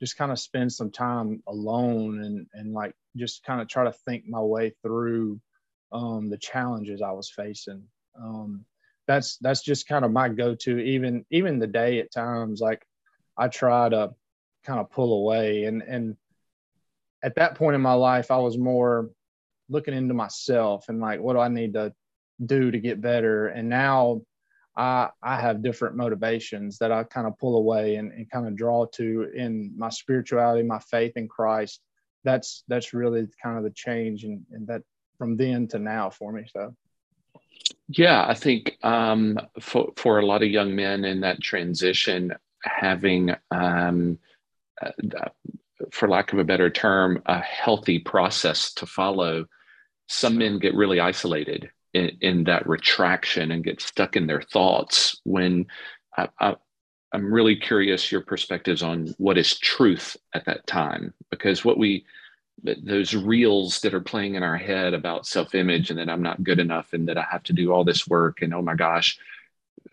just 0.00 0.16
kind 0.16 0.32
of 0.32 0.38
spend 0.38 0.72
some 0.72 0.90
time 0.90 1.42
alone 1.46 2.22
and 2.22 2.46
and 2.54 2.72
like 2.72 2.94
just 3.16 3.44
kind 3.44 3.60
of 3.60 3.68
try 3.68 3.84
to 3.84 3.92
think 3.92 4.24
my 4.26 4.40
way 4.40 4.74
through 4.82 5.40
um, 5.92 6.30
the 6.30 6.38
challenges 6.38 7.02
I 7.02 7.12
was 7.12 7.30
facing. 7.30 7.82
Um, 8.18 8.64
that's 9.06 9.36
that's 9.38 9.62
just 9.62 9.88
kind 9.88 10.04
of 10.04 10.12
my 10.12 10.28
go-to. 10.28 10.78
Even 10.78 11.26
even 11.30 11.58
the 11.58 11.66
day 11.66 12.00
at 12.00 12.12
times, 12.12 12.60
like 12.60 12.82
I 13.40 13.48
try 13.48 13.88
to 13.88 14.14
kind 14.64 14.78
of 14.78 14.90
pull 14.90 15.14
away 15.14 15.64
and 15.64 15.82
and 15.82 16.16
at 17.22 17.34
that 17.36 17.54
point 17.54 17.74
in 17.74 17.80
my 17.80 17.92
life, 17.92 18.30
I 18.30 18.38
was 18.38 18.56
more 18.56 19.10
looking 19.68 19.94
into 19.94 20.14
myself 20.14 20.88
and 20.88 21.00
like 21.00 21.20
what 21.20 21.34
do 21.34 21.40
I 21.40 21.48
need 21.48 21.74
to 21.74 21.92
do 22.44 22.70
to 22.70 22.80
get 22.80 23.00
better. 23.00 23.48
And 23.48 23.68
now 23.68 24.22
I 24.76 25.10
I 25.22 25.40
have 25.40 25.62
different 25.62 25.96
motivations 25.96 26.78
that 26.78 26.92
I 26.92 27.04
kind 27.04 27.26
of 27.26 27.38
pull 27.38 27.56
away 27.56 27.96
and, 27.96 28.12
and 28.12 28.30
kind 28.30 28.46
of 28.46 28.56
draw 28.56 28.86
to 28.94 29.30
in 29.34 29.72
my 29.76 29.90
spirituality, 29.90 30.62
my 30.62 30.78
faith 30.78 31.12
in 31.16 31.28
Christ. 31.28 31.80
That's 32.24 32.64
that's 32.68 32.92
really 32.92 33.26
kind 33.42 33.58
of 33.58 33.64
the 33.64 33.70
change 33.70 34.24
and, 34.24 34.44
and 34.52 34.66
that 34.66 34.82
from 35.18 35.36
then 35.36 35.68
to 35.68 35.78
now 35.78 36.10
for 36.10 36.32
me. 36.32 36.44
So 36.52 36.74
yeah, 37.88 38.24
I 38.26 38.34
think 38.34 38.78
um, 38.82 39.38
for 39.60 39.92
for 39.96 40.18
a 40.18 40.26
lot 40.26 40.42
of 40.42 40.48
young 40.48 40.74
men 40.74 41.04
in 41.04 41.20
that 41.20 41.42
transition, 41.42 42.32
having 42.62 43.34
um, 43.50 44.18
uh, 44.80 44.90
for 45.92 46.08
lack 46.08 46.32
of 46.32 46.38
a 46.38 46.44
better 46.44 46.70
term, 46.70 47.22
a 47.26 47.40
healthy 47.40 47.98
process 47.98 48.72
to 48.74 48.86
follow. 48.86 49.46
Some 50.08 50.38
men 50.38 50.58
get 50.58 50.74
really 50.74 51.00
isolated 51.00 51.70
in, 51.94 52.16
in 52.20 52.44
that 52.44 52.66
retraction 52.68 53.50
and 53.50 53.64
get 53.64 53.80
stuck 53.80 54.16
in 54.16 54.26
their 54.26 54.42
thoughts 54.42 55.20
when 55.24 55.66
I, 56.16 56.28
I, 56.38 56.56
I'm 57.12 57.32
really 57.32 57.56
curious 57.56 58.12
your 58.12 58.20
perspectives 58.20 58.82
on 58.82 59.14
what 59.18 59.38
is 59.38 59.58
truth 59.58 60.16
at 60.34 60.44
that 60.46 60.66
time 60.66 61.14
because 61.30 61.64
what 61.64 61.78
we 61.78 62.04
those 62.62 63.14
reels 63.14 63.80
that 63.80 63.94
are 63.94 64.02
playing 64.02 64.34
in 64.34 64.42
our 64.42 64.58
head 64.58 64.92
about 64.92 65.26
self-image 65.26 65.88
and 65.88 65.98
that 65.98 66.10
I'm 66.10 66.20
not 66.20 66.44
good 66.44 66.58
enough 66.58 66.92
and 66.92 67.08
that 67.08 67.16
I 67.16 67.24
have 67.30 67.42
to 67.44 67.54
do 67.54 67.72
all 67.72 67.84
this 67.84 68.06
work 68.06 68.42
and 68.42 68.52
oh 68.52 68.60
my 68.60 68.74
gosh 68.74 69.18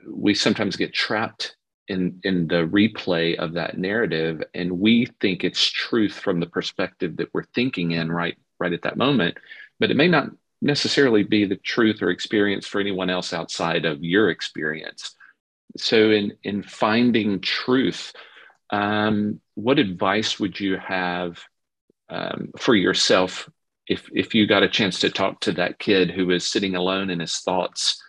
we 0.05 0.33
sometimes 0.33 0.75
get 0.75 0.93
trapped 0.93 1.55
in 1.87 2.19
in 2.23 2.47
the 2.47 2.67
replay 2.67 3.35
of 3.35 3.53
that 3.53 3.77
narrative 3.77 4.43
and 4.53 4.79
we 4.79 5.07
think 5.21 5.43
it's 5.43 5.63
truth 5.63 6.13
from 6.13 6.39
the 6.39 6.45
perspective 6.45 7.17
that 7.17 7.33
we're 7.33 7.43
thinking 7.43 7.91
in 7.91 8.11
right 8.11 8.37
right 8.59 8.73
at 8.73 8.81
that 8.81 8.97
moment 8.97 9.37
but 9.79 9.91
it 9.91 9.97
may 9.97 10.07
not 10.07 10.29
necessarily 10.61 11.23
be 11.23 11.45
the 11.45 11.55
truth 11.57 12.01
or 12.01 12.09
experience 12.09 12.67
for 12.67 12.81
anyone 12.81 13.09
else 13.09 13.33
outside 13.33 13.85
of 13.85 14.03
your 14.03 14.29
experience. 14.29 15.15
So 15.77 16.11
in 16.11 16.33
in 16.43 16.63
finding 16.63 17.41
truth 17.41 18.13
um, 18.69 19.39
what 19.55 19.79
advice 19.79 20.39
would 20.39 20.59
you 20.59 20.77
have 20.77 21.39
um, 22.09 22.51
for 22.57 22.75
yourself 22.75 23.49
if 23.87 24.09
if 24.13 24.33
you 24.33 24.47
got 24.47 24.63
a 24.63 24.69
chance 24.69 24.99
to 25.01 25.09
talk 25.09 25.39
to 25.41 25.53
that 25.53 25.79
kid 25.79 26.11
who 26.11 26.31
is 26.31 26.45
sitting 26.45 26.75
alone 26.75 27.09
in 27.09 27.19
his 27.19 27.37
thoughts? 27.39 28.01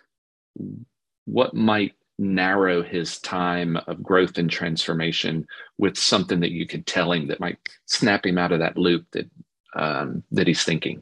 What 1.25 1.53
might 1.53 1.93
narrow 2.19 2.83
his 2.83 3.19
time 3.19 3.77
of 3.87 4.03
growth 4.03 4.37
and 4.37 4.49
transformation 4.49 5.47
with 5.77 5.97
something 5.97 6.41
that 6.41 6.51
you 6.51 6.67
could 6.67 6.85
tell 6.85 7.13
him 7.13 7.27
that 7.27 7.39
might 7.39 7.57
snap 7.85 8.25
him 8.25 8.37
out 8.37 8.51
of 8.51 8.59
that 8.59 8.77
loop 8.77 9.05
that 9.11 9.29
um, 9.75 10.23
that 10.31 10.45
he's 10.45 10.63
thinking. 10.63 11.01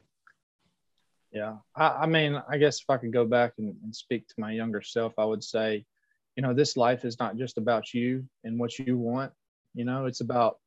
Yeah, 1.32 1.56
I, 1.74 1.88
I, 1.88 2.06
mean, 2.06 2.40
I 2.48 2.56
guess 2.56 2.80
if 2.80 2.88
I 2.88 2.96
could 2.96 3.12
go 3.12 3.24
back 3.24 3.54
and, 3.58 3.74
and 3.82 3.94
speak 3.94 4.28
to 4.28 4.34
my 4.38 4.52
younger 4.52 4.80
self, 4.80 5.12
I 5.18 5.24
would 5.24 5.44
say, 5.44 5.84
you 6.36 6.42
know, 6.42 6.54
this 6.54 6.76
life 6.76 7.04
is 7.04 7.18
not 7.18 7.36
just 7.36 7.58
about 7.58 7.92
you 7.92 8.24
and 8.44 8.58
what 8.58 8.78
you 8.78 8.96
want. 8.96 9.32
You 9.74 9.84
know, 9.84 10.06
it's 10.06 10.20
about 10.20 10.58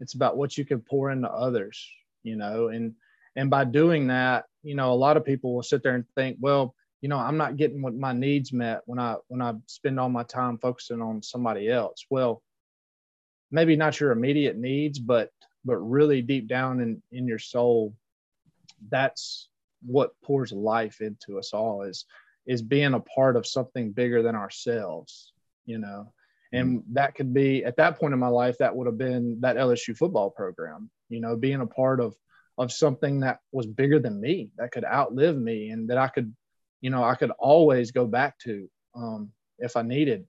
it's 0.00 0.14
about 0.14 0.36
what 0.36 0.58
you 0.58 0.64
can 0.64 0.80
pour 0.80 1.10
into 1.10 1.30
others. 1.30 1.86
You 2.24 2.36
know, 2.36 2.68
and 2.68 2.94
and 3.36 3.48
by 3.48 3.64
doing 3.64 4.08
that, 4.08 4.46
you 4.64 4.74
know, 4.74 4.92
a 4.92 4.94
lot 4.94 5.16
of 5.16 5.24
people 5.24 5.54
will 5.54 5.62
sit 5.62 5.82
there 5.82 5.94
and 5.94 6.04
think, 6.16 6.38
well, 6.40 6.74
you 7.00 7.08
know 7.08 7.18
i'm 7.18 7.36
not 7.36 7.56
getting 7.56 7.82
what 7.82 7.94
my 7.94 8.12
needs 8.12 8.52
met 8.52 8.82
when 8.86 8.98
i 8.98 9.16
when 9.28 9.42
i 9.42 9.54
spend 9.66 9.98
all 9.98 10.08
my 10.08 10.22
time 10.22 10.58
focusing 10.58 11.00
on 11.00 11.22
somebody 11.22 11.68
else 11.68 12.04
well 12.10 12.42
maybe 13.50 13.76
not 13.76 13.98
your 13.98 14.12
immediate 14.12 14.56
needs 14.56 14.98
but 14.98 15.30
but 15.64 15.76
really 15.76 16.22
deep 16.22 16.48
down 16.48 16.80
in 16.80 17.02
in 17.12 17.26
your 17.26 17.38
soul 17.38 17.94
that's 18.90 19.48
what 19.84 20.12
pours 20.22 20.52
life 20.52 21.00
into 21.00 21.38
us 21.38 21.52
all 21.52 21.82
is 21.82 22.04
is 22.46 22.62
being 22.62 22.94
a 22.94 23.00
part 23.00 23.36
of 23.36 23.46
something 23.46 23.92
bigger 23.92 24.22
than 24.22 24.34
ourselves 24.34 25.32
you 25.64 25.78
know 25.78 26.12
and 26.52 26.80
mm-hmm. 26.80 26.94
that 26.94 27.14
could 27.14 27.32
be 27.32 27.64
at 27.64 27.76
that 27.76 27.98
point 27.98 28.12
in 28.12 28.18
my 28.18 28.28
life 28.28 28.58
that 28.58 28.74
would 28.74 28.86
have 28.86 28.98
been 28.98 29.38
that 29.40 29.56
lsu 29.56 29.96
football 29.96 30.30
program 30.30 30.90
you 31.08 31.20
know 31.20 31.36
being 31.36 31.60
a 31.60 31.66
part 31.66 32.00
of 32.00 32.14
of 32.58 32.70
something 32.70 33.20
that 33.20 33.38
was 33.52 33.66
bigger 33.66 33.98
than 33.98 34.20
me 34.20 34.50
that 34.58 34.70
could 34.70 34.84
outlive 34.84 35.36
me 35.36 35.70
and 35.70 35.88
that 35.88 35.98
i 35.98 36.08
could 36.08 36.34
you 36.80 36.90
know 36.90 37.02
I 37.02 37.14
could 37.14 37.30
always 37.38 37.90
go 37.90 38.06
back 38.06 38.38
to 38.40 38.68
um, 38.94 39.30
if 39.58 39.76
I 39.76 39.82
needed. 39.82 40.26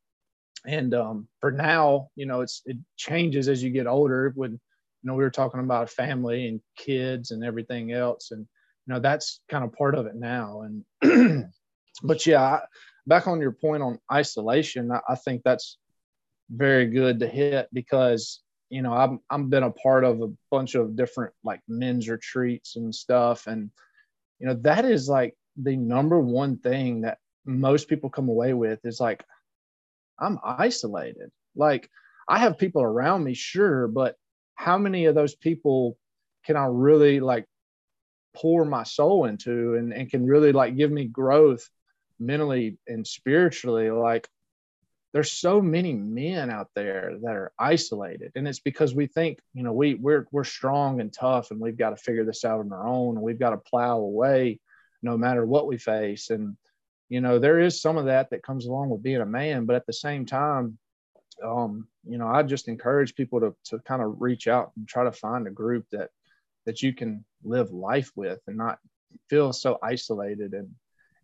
And 0.66 0.94
um, 0.94 1.28
for 1.40 1.52
now, 1.52 2.10
you 2.16 2.26
know, 2.26 2.42
it's 2.42 2.62
it 2.66 2.78
changes 2.96 3.50
as 3.50 3.64
you 3.64 3.72
get 3.72 3.88
older. 3.88 4.32
When 4.36 4.52
you 4.52 4.60
know 5.04 5.16
we 5.16 5.24
were 5.24 5.32
talking 5.32 5.60
about 5.60 5.90
family 5.90 6.48
and 6.48 6.62
kids 6.78 7.32
and 7.32 7.44
everything 7.44 7.92
else, 7.92 8.32
and 8.32 8.42
you 8.86 8.94
know 8.94 9.00
that's 9.00 9.42
kind 9.50 9.64
of 9.64 9.74
part 9.74 9.96
of 9.96 10.06
it 10.06 10.16
now. 10.16 10.62
And 11.02 11.50
but 12.04 12.26
yeah, 12.28 12.60
back 13.08 13.28
on 13.28 13.42
your 13.42 13.54
point 13.54 13.82
on 13.82 14.00
isolation, 14.12 14.92
I, 14.92 15.00
I 15.10 15.16
think 15.16 15.42
that's 15.44 15.78
very 16.52 16.86
good 16.88 17.20
to 17.20 17.28
hit 17.28 17.70
because 17.74 18.42
you 18.70 18.84
know 18.84 18.94
I've 18.94 19.18
I've 19.32 19.50
been 19.50 19.64
a 19.64 19.72
part 19.72 20.04
of 20.04 20.22
a 20.22 20.32
bunch 20.52 20.76
of 20.76 20.96
different 20.96 21.34
like 21.44 21.62
men's 21.68 22.08
retreats 22.08 22.76
and 22.76 22.94
stuff, 22.94 23.48
and 23.48 23.72
you 24.38 24.46
know 24.46 24.56
that 24.62 24.86
is 24.86 25.10
like 25.10 25.36
the 25.58 25.76
number 25.76 26.20
one 26.20 26.58
thing 26.58 27.02
that 27.02 27.18
most 27.46 27.88
people 27.88 28.10
come 28.10 28.30
away 28.30 28.54
with 28.54 28.80
is 28.86 29.00
like, 29.00 29.24
I'm 30.20 30.40
isolated. 30.44 31.32
Like, 31.56 31.90
I 32.28 32.40
have 32.40 32.58
people 32.58 32.82
around 32.82 33.24
me, 33.24 33.34
sure, 33.34 33.88
but 33.88 34.16
how 34.56 34.78
many 34.78 35.06
of 35.06 35.16
those 35.16 35.36
people 35.36 35.98
can 36.46 36.56
I 36.56 36.66
really 36.66 37.20
like 37.20 37.46
pour 38.34 38.64
my 38.64 38.84
soul 38.84 39.26
into 39.26 39.76
and, 39.76 39.94
and 39.94 40.10
can 40.10 40.26
really 40.26 40.52
like 40.52 40.78
give 40.78 40.92
me 40.92 41.06
growth 41.06 41.68
mentally 42.20 42.78
and 42.88 43.06
spiritually? 43.06 43.90
Like, 43.90 44.30
there's 45.14 45.32
so 45.32 45.62
many 45.62 45.94
men 45.94 46.50
out 46.50 46.70
there 46.74 47.18
that 47.22 47.32
are 47.32 47.52
isolated 47.60 48.32
and 48.36 48.48
it's 48.48 48.60
because 48.60 48.96
we 48.96 49.08
think 49.08 49.40
you 49.54 49.62
know 49.62 49.74
we 49.74 49.96
we're 49.96 50.26
we're 50.32 50.46
strong 50.46 51.02
and 51.02 51.12
tough 51.12 51.52
and 51.52 51.60
we've 51.60 51.78
got 51.78 51.90
to 51.90 51.98
figure 51.98 52.24
this 52.24 52.46
out 52.46 52.62
on 52.62 52.72
our 52.72 52.88
own 52.88 53.18
and 53.18 53.24
we've 53.24 53.40
got 53.40 53.50
to 53.50 53.58
plow 53.58 53.98
away 53.98 54.60
no 55.02 55.18
matter 55.18 55.46
what 55.46 55.68
we 55.68 55.78
face. 55.78 56.30
And, 56.30 56.58
you 57.10 57.22
know, 57.22 57.40
there 57.40 57.60
is 57.60 57.82
some 57.82 57.98
of 57.98 58.06
that 58.06 58.30
that 58.30 58.44
comes 58.44 58.66
along 58.66 58.90
with 58.90 59.04
being 59.04 59.22
a 59.22 59.26
man, 59.26 59.66
but 59.66 59.76
at 59.76 59.86
the 59.86 59.94
same 59.94 60.26
time, 60.26 60.78
um, 61.44 61.88
you 62.08 62.18
know, 62.18 62.28
I 62.28 62.44
just 62.44 62.68
encourage 62.68 63.16
people 63.16 63.40
to, 63.40 63.56
to 63.66 63.80
kind 63.80 64.02
of 64.02 64.22
reach 64.22 64.48
out 64.48 64.72
and 64.76 64.88
try 64.88 65.04
to 65.04 65.12
find 65.12 65.48
a 65.48 65.52
group 65.52 65.86
that, 65.92 66.10
that 66.66 66.82
you 66.82 66.94
can 66.94 67.26
live 67.44 67.72
life 67.72 68.12
with 68.16 68.40
and 68.48 68.58
not 68.58 68.80
feel 69.30 69.52
so 69.54 69.78
isolated 69.82 70.54
and, 70.54 70.70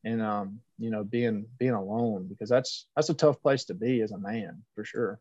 and, 0.04 0.22
um, 0.22 0.60
you 0.80 0.90
know, 0.90 1.04
being, 1.04 1.46
being 1.60 1.74
alone 1.74 2.28
because 2.28 2.50
that's, 2.50 2.88
that's 2.96 3.10
a 3.10 3.14
tough 3.14 3.42
place 3.42 3.66
to 3.66 3.74
be 3.74 4.02
as 4.02 4.12
a 4.12 4.18
man 4.18 4.64
for 4.76 4.84
sure. 4.84 5.20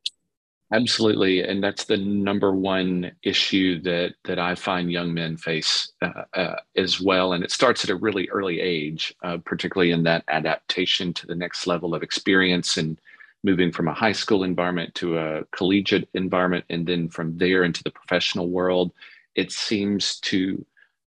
Absolutely, 0.72 1.42
and 1.42 1.62
that's 1.62 1.84
the 1.84 1.96
number 1.96 2.52
one 2.52 3.12
issue 3.22 3.80
that 3.82 4.14
that 4.24 4.40
I 4.40 4.56
find 4.56 4.90
young 4.90 5.14
men 5.14 5.36
face 5.36 5.92
uh, 6.02 6.24
uh, 6.34 6.56
as 6.76 7.00
well. 7.00 7.34
And 7.34 7.44
it 7.44 7.52
starts 7.52 7.84
at 7.84 7.90
a 7.90 7.94
really 7.94 8.28
early 8.30 8.60
age, 8.60 9.14
uh, 9.22 9.36
particularly 9.44 9.92
in 9.92 10.02
that 10.04 10.24
adaptation 10.26 11.12
to 11.14 11.26
the 11.28 11.36
next 11.36 11.68
level 11.68 11.94
of 11.94 12.02
experience 12.02 12.78
and 12.78 12.98
moving 13.44 13.70
from 13.70 13.86
a 13.86 13.94
high 13.94 14.10
school 14.10 14.42
environment 14.42 14.92
to 14.96 15.18
a 15.18 15.44
collegiate 15.52 16.08
environment, 16.14 16.64
and 16.68 16.84
then 16.84 17.08
from 17.10 17.38
there 17.38 17.62
into 17.62 17.84
the 17.84 17.90
professional 17.90 18.48
world. 18.48 18.92
It 19.36 19.52
seems 19.52 20.18
to 20.20 20.64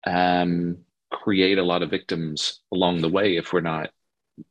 um, 0.06 0.78
create 1.12 1.58
a 1.58 1.64
lot 1.64 1.84
of 1.84 1.90
victims 1.90 2.60
along 2.72 3.02
the 3.02 3.10
way 3.10 3.38
if 3.38 3.54
we're 3.54 3.62
not 3.62 3.92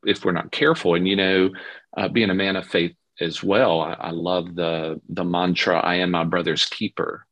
if 0.05 0.25
we're 0.25 0.33
not 0.33 0.51
careful. 0.53 0.95
And 0.95 1.09
you 1.09 1.17
know, 1.17 1.51
uh, 1.97 2.09
being 2.09 2.31
a 2.31 2.35
man 2.35 2.57
of 2.57 2.67
faith 2.67 2.95
as 3.21 3.43
well. 3.43 3.81
I, 3.81 3.93
I 3.95 4.11
love 4.11 4.55
the 4.55 5.01
the 5.09 5.25
mantra, 5.25 5.79
I 5.79 5.97
am 5.97 6.11
my 6.13 6.25
brother's 6.25 6.67
keeper. 6.67 7.27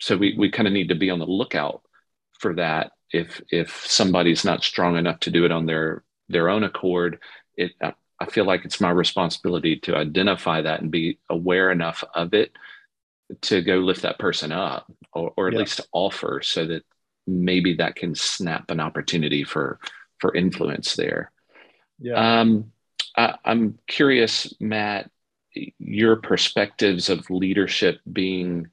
So 0.00 0.16
we, 0.16 0.34
we 0.36 0.50
kind 0.50 0.66
of 0.66 0.74
need 0.74 0.88
to 0.88 0.94
be 0.94 1.10
on 1.10 1.18
the 1.18 1.26
lookout 1.26 1.82
for 2.40 2.54
that. 2.56 2.92
If 3.12 3.40
if 3.50 3.86
somebody's 3.86 4.44
not 4.44 4.64
strong 4.64 4.96
enough 4.96 5.20
to 5.20 5.30
do 5.30 5.44
it 5.44 5.52
on 5.52 5.66
their 5.66 6.04
their 6.28 6.48
own 6.48 6.64
accord, 6.64 7.20
it 7.56 7.72
I 8.20 8.26
feel 8.26 8.44
like 8.44 8.64
it's 8.64 8.80
my 8.80 8.90
responsibility 8.90 9.76
to 9.80 9.96
identify 9.96 10.62
that 10.62 10.80
and 10.80 10.90
be 10.90 11.18
aware 11.28 11.70
enough 11.70 12.04
of 12.14 12.32
it 12.32 12.52
to 13.42 13.62
go 13.62 13.78
lift 13.78 14.02
that 14.02 14.18
person 14.18 14.52
up 14.52 14.90
or, 15.12 15.32
or 15.36 15.48
at 15.48 15.54
yeah. 15.54 15.60
least 15.60 15.80
offer 15.92 16.40
so 16.42 16.66
that 16.66 16.84
maybe 17.26 17.74
that 17.76 17.96
can 17.96 18.14
snap 18.14 18.70
an 18.70 18.80
opportunity 18.80 19.44
for 19.44 19.78
for 20.18 20.34
influence 20.34 20.94
there. 20.94 21.32
Yeah. 21.98 22.40
Um, 22.40 22.72
I, 23.16 23.36
am 23.44 23.78
curious, 23.86 24.52
Matt, 24.60 25.10
your 25.78 26.16
perspectives 26.16 27.08
of 27.08 27.28
leadership 27.30 28.00
being 28.12 28.68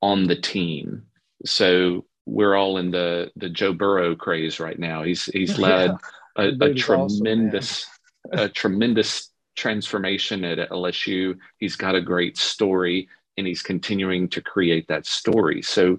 on 0.00 0.26
the 0.26 0.36
team. 0.36 1.04
So 1.44 2.04
we're 2.26 2.54
all 2.54 2.78
in 2.78 2.90
the 2.90 3.30
the 3.36 3.48
Joe 3.48 3.72
Burrow 3.72 4.14
craze 4.14 4.60
right 4.60 4.78
now. 4.78 5.02
He's 5.02 5.24
he's 5.26 5.58
led 5.58 5.96
yeah. 6.38 6.50
a, 6.60 6.70
a 6.70 6.74
tremendous 6.74 7.86
awesome, 8.32 8.38
a 8.38 8.48
tremendous 8.48 9.30
transformation 9.56 10.44
at 10.44 10.70
LSU. 10.70 11.36
He's 11.58 11.76
got 11.76 11.94
a 11.94 12.00
great 12.00 12.38
story 12.38 13.08
and 13.36 13.46
he's 13.46 13.62
continuing 13.62 14.28
to 14.28 14.40
create 14.40 14.88
that 14.88 15.06
story. 15.06 15.62
So 15.62 15.98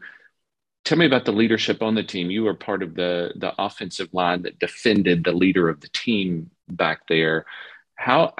tell 0.86 0.98
me 0.98 1.06
about 1.06 1.26
the 1.26 1.32
leadership 1.32 1.82
on 1.82 1.96
the 1.96 2.04
team. 2.04 2.30
You 2.32 2.44
were 2.44 2.54
part 2.54 2.84
of 2.84 2.96
the 2.96 3.34
the 3.36 3.54
offensive 3.62 4.10
line 4.14 4.44
that 4.44 4.60
defended 4.60 5.24
the 5.24 5.34
leader 5.34 5.70
of 5.70 5.82
the 5.82 5.90
team 5.90 6.50
back 6.70 7.08
there 7.08 7.46
how 8.04 8.34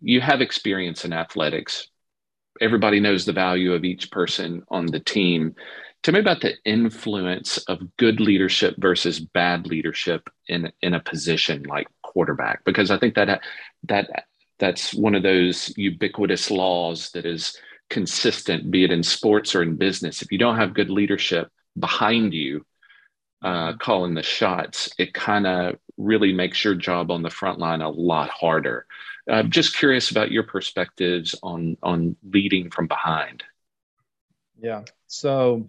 you 0.00 0.20
have 0.20 0.40
experience 0.40 1.04
in 1.04 1.12
athletics. 1.12 1.88
Everybody 2.60 3.00
knows 3.00 3.24
the 3.24 3.32
value 3.32 3.72
of 3.72 3.84
each 3.84 4.12
person 4.12 4.62
on 4.68 4.86
the 4.86 5.00
team. 5.00 5.56
Tell 6.02 6.14
me 6.14 6.20
about 6.20 6.40
the 6.40 6.54
influence 6.64 7.58
of 7.66 7.96
good 7.96 8.20
leadership 8.20 8.76
versus 8.78 9.18
bad 9.18 9.66
leadership 9.66 10.30
in 10.46 10.70
in 10.82 10.94
a 10.94 11.00
position 11.00 11.64
like 11.64 11.88
quarterback 12.02 12.64
because 12.64 12.90
i 12.92 12.98
think 12.98 13.14
that 13.16 13.40
that 13.82 14.26
that's 14.58 14.94
one 14.94 15.16
of 15.16 15.24
those 15.24 15.72
ubiquitous 15.76 16.50
laws 16.50 17.10
that 17.10 17.26
is 17.26 17.58
consistent 17.90 18.70
be 18.70 18.84
it 18.84 18.92
in 18.92 19.02
sports 19.02 19.54
or 19.54 19.62
in 19.62 19.76
business. 19.76 20.22
If 20.22 20.30
you 20.32 20.38
don't 20.38 20.56
have 20.56 20.74
good 20.74 20.90
leadership 20.90 21.50
behind 21.78 22.32
you 22.32 22.64
uh, 23.42 23.74
calling 23.74 24.14
the 24.14 24.22
shots 24.22 24.90
it 24.98 25.12
kind 25.14 25.46
of 25.46 25.76
really 25.98 26.32
makes 26.32 26.64
your 26.64 26.74
job 26.74 27.10
on 27.10 27.22
the 27.22 27.30
front 27.30 27.58
line 27.58 27.80
a 27.80 27.88
lot 27.88 28.28
harder. 28.30 28.86
I'm 29.28 29.50
just 29.50 29.76
curious 29.76 30.10
about 30.10 30.30
your 30.30 30.44
perspectives 30.44 31.34
on 31.42 31.76
on 31.82 32.16
leading 32.22 32.70
from 32.70 32.86
behind. 32.86 33.42
Yeah. 34.60 34.82
So 35.06 35.68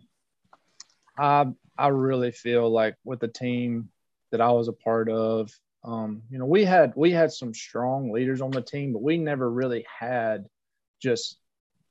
I 1.18 1.48
I 1.78 1.88
really 1.90 2.32
feel 2.32 2.70
like 2.70 2.96
with 3.04 3.20
the 3.20 3.28
team 3.28 3.90
that 4.32 4.42
I 4.42 4.52
was 4.52 4.68
a 4.68 4.74
part 4.74 5.10
of, 5.10 5.52
um, 5.84 6.22
you 6.30 6.38
know, 6.38 6.46
we 6.46 6.66
had 6.66 6.94
we 6.96 7.12
had 7.12 7.32
some 7.32 7.54
strong 7.54 8.12
leaders 8.12 8.42
on 8.42 8.52
the 8.52 8.62
team, 8.62 8.94
but 8.94 9.02
we 9.02 9.18
never 9.18 9.50
really 9.50 9.86
had 10.00 10.46
just 11.02 11.38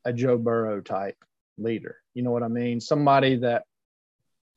a 0.05 0.13
Joe 0.13 0.39
Burrow 0.39 0.81
type 0.81 1.17
leader. 1.59 1.97
You 2.15 2.23
know 2.23 2.31
what 2.31 2.43
I 2.43 2.49
mean? 2.49 2.81
Somebody 2.81 3.37
that 3.39 3.65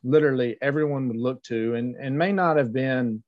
literally 0.04 0.58
everyone 0.62 1.08
would 1.08 1.18
look 1.18 1.44
to 1.44 1.76
and, 1.76 1.96
and 1.96 2.18
may 2.18 2.32
not 2.32 2.58
have 2.58 2.74
been, 2.74 3.24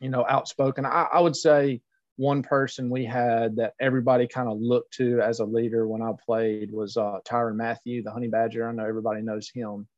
you 0.00 0.08
know, 0.08 0.24
outspoken. 0.28 0.86
I, 0.86 1.08
I 1.12 1.20
would 1.20 1.36
say 1.36 1.80
one 2.16 2.42
person 2.42 2.90
we 2.90 3.04
had 3.04 3.56
that 3.56 3.74
everybody 3.80 4.26
kind 4.26 4.48
of 4.48 4.60
looked 4.60 4.94
to 4.94 5.20
as 5.20 5.40
a 5.40 5.44
leader 5.44 5.88
when 5.88 6.02
I 6.02 6.12
played 6.24 6.72
was 6.72 6.96
uh, 6.96 7.18
Tyrann 7.24 7.56
Mathieu, 7.56 8.02
the 8.02 8.12
Honey 8.12 8.28
Badger. 8.28 8.68
I 8.68 8.72
know 8.72 8.84
everybody 8.84 9.22
knows 9.22 9.50
him, 9.52 9.88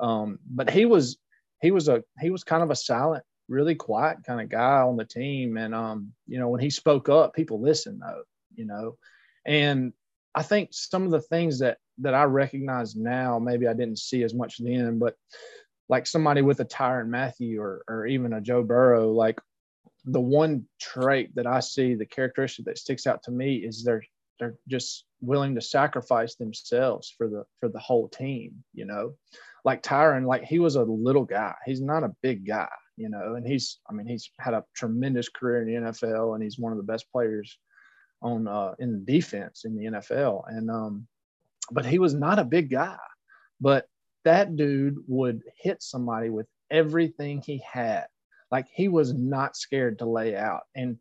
um, 0.00 0.38
but 0.48 0.70
he 0.70 0.84
was 0.84 1.18
he 1.60 1.70
was 1.70 1.88
a 1.88 2.02
he 2.20 2.30
was 2.30 2.44
kind 2.44 2.62
of 2.62 2.70
a 2.70 2.76
silent, 2.76 3.24
really 3.48 3.74
quiet 3.74 4.18
kind 4.24 4.40
of 4.40 4.48
guy 4.48 4.80
on 4.80 4.96
the 4.96 5.04
team. 5.04 5.56
And 5.56 5.74
um, 5.74 6.12
you 6.26 6.38
know, 6.38 6.48
when 6.48 6.60
he 6.60 6.70
spoke 6.70 7.08
up, 7.08 7.34
people 7.34 7.60
listened 7.60 8.00
though. 8.00 8.22
You 8.54 8.66
know, 8.66 8.96
and 9.44 9.92
I 10.34 10.42
think 10.42 10.70
some 10.72 11.04
of 11.04 11.10
the 11.10 11.20
things 11.20 11.58
that 11.58 11.78
that 11.98 12.14
I 12.14 12.24
recognize 12.24 12.94
now, 12.94 13.38
maybe 13.38 13.66
I 13.66 13.72
didn't 13.72 13.98
see 13.98 14.22
as 14.22 14.34
much 14.34 14.58
then, 14.58 14.98
but 14.98 15.16
like 15.88 16.06
somebody 16.06 16.42
with 16.42 16.60
a 16.60 16.64
Tyrann 16.64 17.08
Mathieu 17.08 17.60
or 17.60 17.82
or 17.88 18.06
even 18.06 18.32
a 18.32 18.40
Joe 18.40 18.62
Burrow, 18.62 19.12
like 19.12 19.38
the 20.04 20.20
one 20.20 20.66
trait 20.80 21.34
that 21.34 21.46
I 21.46 21.60
see, 21.60 21.94
the 21.94 22.06
characteristic 22.06 22.64
that 22.66 22.78
sticks 22.78 23.06
out 23.06 23.22
to 23.24 23.30
me 23.30 23.56
is 23.56 23.84
they're 23.84 24.02
they're 24.38 24.56
just 24.68 25.04
willing 25.20 25.54
to 25.54 25.60
sacrifice 25.60 26.34
themselves 26.34 27.12
for 27.16 27.28
the 27.28 27.44
for 27.60 27.68
the 27.68 27.78
whole 27.78 28.08
team, 28.08 28.62
you 28.74 28.84
know. 28.84 29.14
Like 29.64 29.82
Tyrann, 29.82 30.26
like 30.26 30.44
he 30.44 30.58
was 30.58 30.76
a 30.76 30.82
little 30.82 31.24
guy. 31.24 31.54
He's 31.64 31.80
not 31.80 32.04
a 32.04 32.14
big 32.22 32.46
guy, 32.46 32.68
you 32.96 33.08
know, 33.08 33.34
and 33.34 33.46
he's 33.46 33.78
I 33.88 33.92
mean, 33.92 34.06
he's 34.06 34.30
had 34.38 34.54
a 34.54 34.64
tremendous 34.74 35.28
career 35.28 35.62
in 35.62 35.84
the 35.84 35.90
NFL 35.90 36.34
and 36.34 36.42
he's 36.42 36.58
one 36.58 36.72
of 36.72 36.78
the 36.78 36.84
best 36.84 37.10
players 37.10 37.58
on 38.22 38.46
uh 38.48 38.74
in 38.78 39.04
defense 39.04 39.64
in 39.64 39.76
the 39.76 39.84
NFL. 39.84 40.44
And 40.48 40.70
um 40.70 41.06
but 41.72 41.84
he 41.84 41.98
was 41.98 42.14
not 42.14 42.38
a 42.38 42.44
big 42.44 42.70
guy. 42.70 42.96
But 43.60 43.86
that 44.26 44.56
dude 44.56 44.98
would 45.06 45.42
hit 45.56 45.82
somebody 45.82 46.30
with 46.30 46.46
everything 46.68 47.40
he 47.40 47.62
had. 47.70 48.06
Like 48.50 48.66
he 48.72 48.88
was 48.88 49.14
not 49.14 49.56
scared 49.56 50.00
to 50.00 50.04
lay 50.04 50.36
out 50.36 50.62
and 50.74 50.98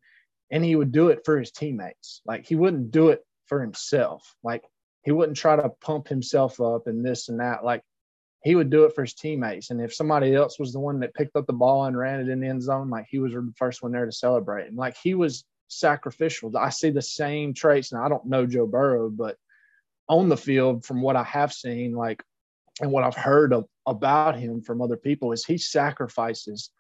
and 0.52 0.64
he 0.64 0.76
would 0.76 0.92
do 0.92 1.10
it 1.10 1.22
for 1.26 1.40
his 1.40 1.52
teammates. 1.52 2.22
Like 2.26 2.46
he 2.46 2.56
wouldn't 2.56 2.92
do 2.92 3.10
it 3.10 3.26
for 3.48 3.62
himself. 3.62 4.36
Like 4.44 4.64
he 5.04 5.12
wouldn't 5.12 5.38
try 5.38 5.56
to 5.56 5.70
pump 5.82 6.08
himself 6.08 6.62
up 6.62 6.86
and 6.86 7.04
this 7.04 7.28
and 7.30 7.40
that. 7.40 7.66
Like 7.66 7.82
he 8.44 8.54
would 8.54 8.70
do 8.70 8.86
it 8.86 8.94
for 8.94 9.02
his 9.02 9.16
teammates. 9.16 9.72
And 9.72 9.82
if 9.82 9.94
somebody 9.94 10.36
else 10.36 10.60
was 10.60 10.72
the 10.72 10.80
one 10.80 11.00
that 11.00 11.16
picked 11.16 11.36
up 11.36 11.48
the 11.48 11.54
ball 11.54 11.86
and 11.86 11.98
ran 11.98 12.20
it 12.20 12.30
in 12.30 12.40
the 12.40 12.48
end 12.48 12.62
zone 12.62 12.92
like 12.92 13.08
he 13.10 13.18
was 13.18 13.34
the 13.34 13.54
first 13.58 13.82
one 13.82 13.92
there 13.92 14.06
to 14.06 14.12
celebrate 14.12 14.68
and 14.68 14.78
like 14.78 14.96
he 15.02 15.16
was 15.16 15.46
sacrificial. 15.68 16.56
I 16.56 16.70
see 16.70 16.92
the 16.92 17.02
same 17.02 17.56
traits 17.56 17.92
and 17.92 18.00
i 18.00 18.08
don't 18.08 18.28
know 18.28 18.46
joe 18.46 18.68
burrow 18.68 19.10
but 19.10 19.36
on 20.08 20.30
the 20.30 20.38
field 20.38 20.86
from 20.86 21.02
what 21.02 21.16
i 21.16 21.24
have 21.24 21.52
seen 21.52 21.94
like 21.94 22.24
and 22.82 22.92
what 22.92 23.04
i've 23.04 23.16
heard 23.16 23.54
of, 23.54 23.66
about 23.86 24.38
him 24.38 24.62
from 24.62 24.82
other 24.82 24.98
people 24.98 25.32
is 25.32 25.46
he 25.46 25.58
sacrifices 25.58 26.72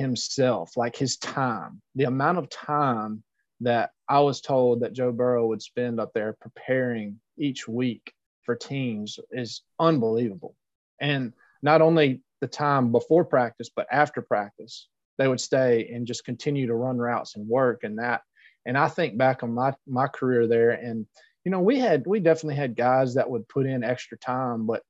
himself, 0.00 0.78
like 0.78 0.96
his 0.96 1.18
time, 1.18 1.82
the 1.94 2.04
amount 2.04 2.38
of 2.38 2.48
time 2.48 3.22
that 3.60 3.90
I 4.08 4.20
was 4.20 4.40
told 4.40 4.80
that 4.80 4.94
Joe 4.94 5.12
Burrow 5.12 5.46
would 5.48 5.60
spend 5.60 6.00
up 6.00 6.12
there 6.14 6.34
preparing 6.40 7.20
each 7.36 7.68
week 7.68 8.10
for 8.42 8.56
teams 8.56 9.18
is 9.30 9.60
unbelievable. 9.78 10.56
And 11.02 11.34
not 11.62 11.82
only 11.82 12.22
the 12.40 12.46
time 12.46 12.92
before 12.92 13.26
practice, 13.26 13.68
but 13.74 13.86
after 13.92 14.22
practice, 14.22 14.88
they 15.18 15.28
would 15.28 15.40
stay 15.40 15.90
and 15.92 16.06
just 16.06 16.24
continue 16.24 16.66
to 16.66 16.74
run 16.74 16.96
routes 16.96 17.36
and 17.36 17.46
work 17.46 17.84
and 17.84 17.98
that. 17.98 18.22
And 18.64 18.78
I 18.78 18.88
think 18.88 19.18
back 19.18 19.42
on 19.42 19.52
my 19.52 19.74
my 19.86 20.06
career 20.06 20.46
there, 20.46 20.70
and 20.70 21.06
you 21.44 21.50
know, 21.50 21.60
we 21.60 21.78
had 21.78 22.06
we 22.06 22.20
definitely 22.20 22.56
had 22.56 22.74
guys 22.74 23.14
that 23.14 23.28
would 23.28 23.48
put 23.48 23.66
in 23.66 23.84
extra 23.84 24.16
time, 24.16 24.66
but 24.66 24.82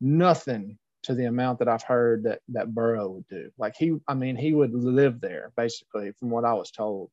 nothing 0.00 0.78
to 1.04 1.14
the 1.14 1.26
amount 1.26 1.60
that 1.60 1.68
I've 1.68 1.82
heard 1.82 2.24
that 2.24 2.40
that 2.48 2.74
Burrow 2.74 3.08
would 3.08 3.28
do. 3.28 3.50
Like 3.58 3.74
he, 3.76 3.96
I 4.08 4.14
mean, 4.14 4.36
he 4.36 4.52
would 4.52 4.74
live 4.74 5.20
there 5.20 5.52
basically, 5.56 6.12
from 6.18 6.30
what 6.30 6.44
I 6.44 6.54
was 6.54 6.70
told. 6.70 7.10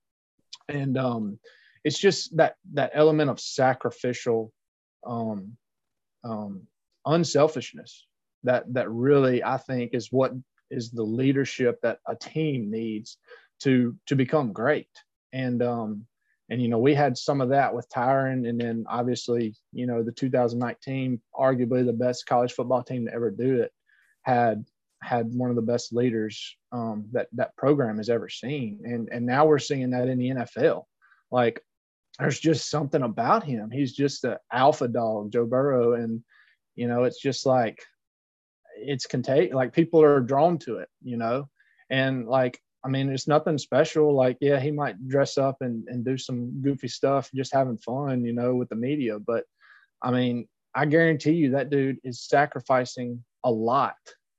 And 0.67 0.98
um, 0.98 1.39
it's 1.84 2.00
just 2.00 2.36
that 2.38 2.56
that 2.74 2.91
element 2.93 3.30
of 3.30 3.39
sacrificial, 3.39 4.52
um, 5.06 5.58
um, 6.24 6.67
unselfishness 7.06 8.08
that 8.43 8.72
that 8.74 8.89
really 8.89 9.43
I 9.43 9.58
think 9.58 9.93
is 9.93 10.12
what 10.12 10.34
is 10.72 10.91
the 10.91 11.04
leadership 11.04 11.80
that 11.84 12.00
a 12.08 12.15
team 12.15 12.72
needs 12.72 13.17
to 13.62 13.96
to 14.08 14.15
become 14.15 14.54
great. 14.54 14.89
And 15.32 15.62
um, 15.62 16.06
and 16.49 16.62
you 16.62 16.67
know 16.67 16.77
we 16.77 16.93
had 16.93 17.17
some 17.17 17.41
of 17.41 17.49
that 17.49 17.73
with 17.73 17.89
Tyrann, 17.89 18.47
and 18.47 18.60
then 18.60 18.86
obviously 18.89 19.56
you 19.71 19.86
know 19.86 20.03
the 20.03 20.12
2019, 20.12 21.21
arguably 21.36 21.86
the 21.86 21.93
best 21.93 22.25
college 22.25 22.53
football 22.53 22.84
team 22.84 23.06
to 23.06 23.13
ever 23.13 23.32
do 23.32 23.62
it, 23.62 23.71
had 24.23 24.65
had 25.01 25.34
one 25.34 25.49
of 25.49 25.56
the 25.56 25.62
best 25.62 25.93
leaders 25.93 26.56
um, 26.71 27.06
that 27.12 27.27
that 27.34 27.56
program 27.58 27.97
has 27.97 28.10
ever 28.10 28.29
seen, 28.29 28.82
and 28.84 29.10
and 29.12 29.25
now 29.25 29.45
we're 29.45 29.60
seeing 29.60 29.91
that 29.91 30.08
in 30.08 30.17
the 30.17 30.29
NFL. 30.29 30.84
Like, 31.32 31.62
there's 32.19 32.39
just 32.39 32.69
something 32.69 33.01
about 33.01 33.43
him. 33.43 33.71
He's 33.71 33.93
just 33.93 34.23
an 34.23 34.38
alpha 34.51 34.88
dog, 34.88 35.32
Joe 35.32 35.45
Burrow, 35.45 35.93
and 35.93 36.23
you 36.75 36.88
know, 36.88 37.03
it's 37.03 37.21
just 37.21 37.45
like 37.45 37.79
it's 38.77 39.06
contagious. 39.06 39.53
Like 39.53 39.73
people 39.73 40.01
are 40.01 40.19
drawn 40.19 40.58
to 40.60 40.77
it, 40.77 40.89
you 41.01 41.17
know, 41.17 41.49
and 41.89 42.27
like 42.27 42.60
I 42.86 42.89
mean, 42.89 43.10
it's 43.10 43.28
nothing 43.28 43.58
special. 43.58 44.13
Like, 44.13 44.38
yeah, 44.41 44.60
he 44.60 44.72
might 44.72 45.08
dress 45.08 45.38
up 45.38 45.58
and, 45.62 45.88
and 45.88 46.04
do 46.04 46.17
some 46.17 46.62
goofy 46.62 46.89
stuff, 46.89 47.30
just 47.34 47.54
having 47.54 47.78
fun, 47.78 48.26
you 48.26 48.34
know, 48.34 48.56
with 48.56 48.69
the 48.69 48.76
media. 48.76 49.19
But 49.19 49.46
I 50.02 50.12
mean, 50.12 50.48
I 50.76 50.86
guarantee 50.86 51.34
you 51.34 51.52
that 51.52 51.69
dude 51.69 52.00
is 52.04 52.28
sacrificing 52.28 53.24
a 53.43 53.52
lot 53.52 53.96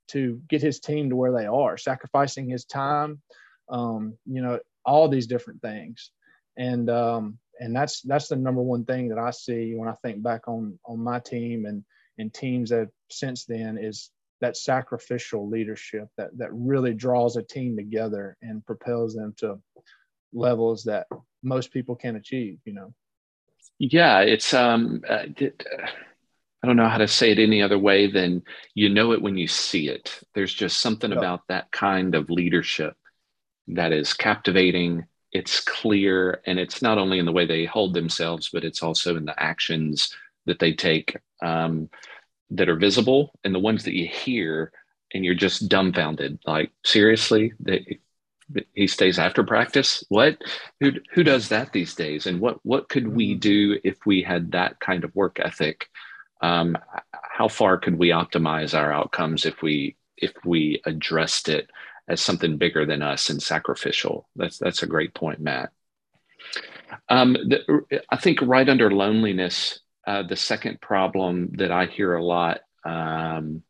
to 0.08 0.40
get 0.48 0.60
his 0.60 0.80
team 0.80 1.08
to 1.10 1.16
where 1.16 1.32
they 1.32 1.46
are, 1.46 1.78
sacrificing 1.78 2.48
his 2.48 2.64
time, 2.64 3.22
um, 3.70 4.18
you 4.26 4.42
know, 4.42 4.58
all 4.84 5.08
these 5.08 5.26
different 5.26 5.62
things. 5.62 6.10
And 6.58 6.90
um, 6.90 7.38
and 7.60 7.74
that's 7.74 8.02
that's 8.02 8.28
the 8.28 8.36
number 8.36 8.62
one 8.62 8.84
thing 8.84 9.08
that 9.08 9.18
I 9.18 9.30
see 9.30 9.74
when 9.74 9.88
I 9.88 9.94
think 10.02 10.22
back 10.22 10.48
on 10.48 10.78
on 10.84 11.00
my 11.00 11.18
team 11.18 11.66
and 11.66 11.84
and 12.18 12.32
teams 12.32 12.70
that 12.70 12.90
since 13.10 13.44
then 13.44 13.78
is 13.78 14.10
that 14.44 14.58
sacrificial 14.58 15.48
leadership 15.48 16.06
that 16.18 16.36
that 16.36 16.50
really 16.52 16.92
draws 16.92 17.36
a 17.36 17.42
team 17.42 17.74
together 17.76 18.36
and 18.42 18.64
propels 18.66 19.14
them 19.14 19.34
to 19.38 19.58
levels 20.34 20.84
that 20.84 21.06
most 21.42 21.72
people 21.72 21.96
can 21.96 22.16
achieve. 22.16 22.58
You 22.66 22.74
know. 22.74 22.94
Yeah, 23.78 24.20
it's 24.20 24.52
um. 24.52 25.02
Uh, 25.08 25.24
I 26.62 26.66
don't 26.66 26.76
know 26.76 26.88
how 26.88 26.98
to 26.98 27.08
say 27.08 27.32
it 27.32 27.38
any 27.38 27.62
other 27.62 27.78
way 27.78 28.10
than 28.10 28.42
you 28.74 28.90
know 28.90 29.12
it 29.12 29.22
when 29.22 29.38
you 29.38 29.48
see 29.48 29.88
it. 29.88 30.20
There's 30.34 30.52
just 30.52 30.80
something 30.80 31.10
yep. 31.10 31.18
about 31.18 31.40
that 31.48 31.70
kind 31.72 32.14
of 32.14 32.28
leadership 32.28 32.96
that 33.68 33.92
is 33.92 34.12
captivating. 34.12 35.06
It's 35.32 35.60
clear, 35.60 36.42
and 36.46 36.58
it's 36.58 36.82
not 36.82 36.98
only 36.98 37.18
in 37.18 37.24
the 37.24 37.32
way 37.32 37.46
they 37.46 37.64
hold 37.64 37.94
themselves, 37.94 38.50
but 38.52 38.64
it's 38.64 38.82
also 38.82 39.16
in 39.16 39.24
the 39.24 39.42
actions 39.42 40.14
that 40.44 40.58
they 40.58 40.74
take 40.74 41.16
um, 41.42 41.88
that 42.50 42.68
are 42.68 42.76
visible 42.76 43.32
and 43.44 43.54
the 43.54 43.60
ones 43.60 43.84
that 43.84 43.96
you 43.96 44.06
hear, 44.06 44.72
and 45.12 45.24
you're 45.24 45.34
just 45.34 45.68
dumbfounded. 45.68 46.38
Like 46.46 46.72
seriously, 46.84 47.52
they, 47.60 47.98
he 48.74 48.86
stays 48.86 49.18
after 49.18 49.42
practice. 49.42 50.04
What? 50.08 50.38
Who 50.80 50.92
who 51.12 51.22
does 51.24 51.48
that 51.48 51.72
these 51.72 51.94
days? 51.94 52.26
And 52.26 52.40
what 52.40 52.58
what 52.64 52.88
could 52.88 53.08
we 53.08 53.32
mm-hmm. 53.32 53.40
do 53.40 53.80
if 53.84 53.98
we 54.06 54.22
had 54.22 54.52
that 54.52 54.80
kind 54.80 55.04
of 55.04 55.14
work 55.14 55.40
ethic? 55.40 55.88
um, 56.44 56.76
how 57.12 57.48
far 57.48 57.78
could 57.78 57.98
we 57.98 58.10
optimize 58.10 58.78
our 58.78 58.92
outcomes 58.92 59.46
if 59.46 59.62
we 59.62 59.96
if 60.16 60.32
we 60.44 60.80
addressed 60.84 61.48
it 61.48 61.70
as 62.06 62.20
something 62.20 62.58
bigger 62.58 62.84
than 62.84 63.02
us 63.02 63.30
and 63.30 63.42
sacrificial? 63.42 64.28
That's 64.36 64.58
that's 64.58 64.82
a 64.82 64.86
great 64.86 65.14
point, 65.14 65.40
Matt. 65.40 65.72
Um, 67.08 67.32
the, 67.32 68.02
I 68.10 68.16
think 68.16 68.40
right 68.42 68.68
under 68.68 68.90
loneliness, 68.90 69.80
uh, 70.06 70.22
the 70.22 70.36
second 70.36 70.80
problem 70.80 71.50
that 71.54 71.70
I 71.70 71.86
hear 71.86 72.14
a 72.14 72.24
lot 72.24 72.60
um, 72.84 73.62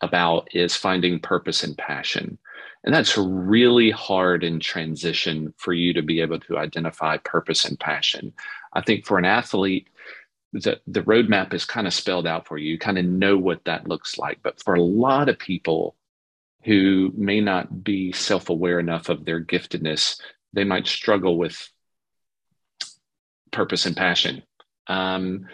about 0.00 0.48
is 0.54 0.76
finding 0.76 1.20
purpose 1.20 1.62
and 1.62 1.76
passion. 1.76 2.38
And 2.84 2.94
that's 2.94 3.16
really 3.16 3.90
hard 3.90 4.42
in 4.42 4.58
transition 4.58 5.54
for 5.56 5.72
you 5.72 5.94
to 5.94 6.02
be 6.02 6.20
able 6.20 6.40
to 6.40 6.58
identify 6.58 7.16
purpose 7.18 7.64
and 7.64 7.78
passion. 7.78 8.32
I 8.72 8.80
think 8.80 9.06
for 9.06 9.18
an 9.18 9.24
athlete, 9.24 9.88
the, 10.52 10.80
the 10.86 11.02
roadmap 11.02 11.54
is 11.54 11.64
kind 11.64 11.86
of 11.86 11.94
spelled 11.94 12.26
out 12.26 12.46
for 12.46 12.58
you. 12.58 12.72
You 12.72 12.78
kind 12.78 12.98
of 12.98 13.04
know 13.04 13.38
what 13.38 13.64
that 13.64 13.88
looks 13.88 14.18
like. 14.18 14.40
But 14.42 14.62
for 14.62 14.74
a 14.74 14.82
lot 14.82 15.28
of 15.28 15.38
people 15.38 15.94
who 16.64 17.12
may 17.16 17.40
not 17.40 17.82
be 17.84 18.12
self 18.12 18.50
aware 18.50 18.78
enough 18.78 19.08
of 19.08 19.24
their 19.24 19.42
giftedness, 19.42 20.20
they 20.52 20.64
might 20.64 20.86
struggle 20.86 21.38
with 21.38 21.68
purpose 23.52 23.86
and 23.86 23.96
passion. 23.96 24.42
Um, 24.86 25.46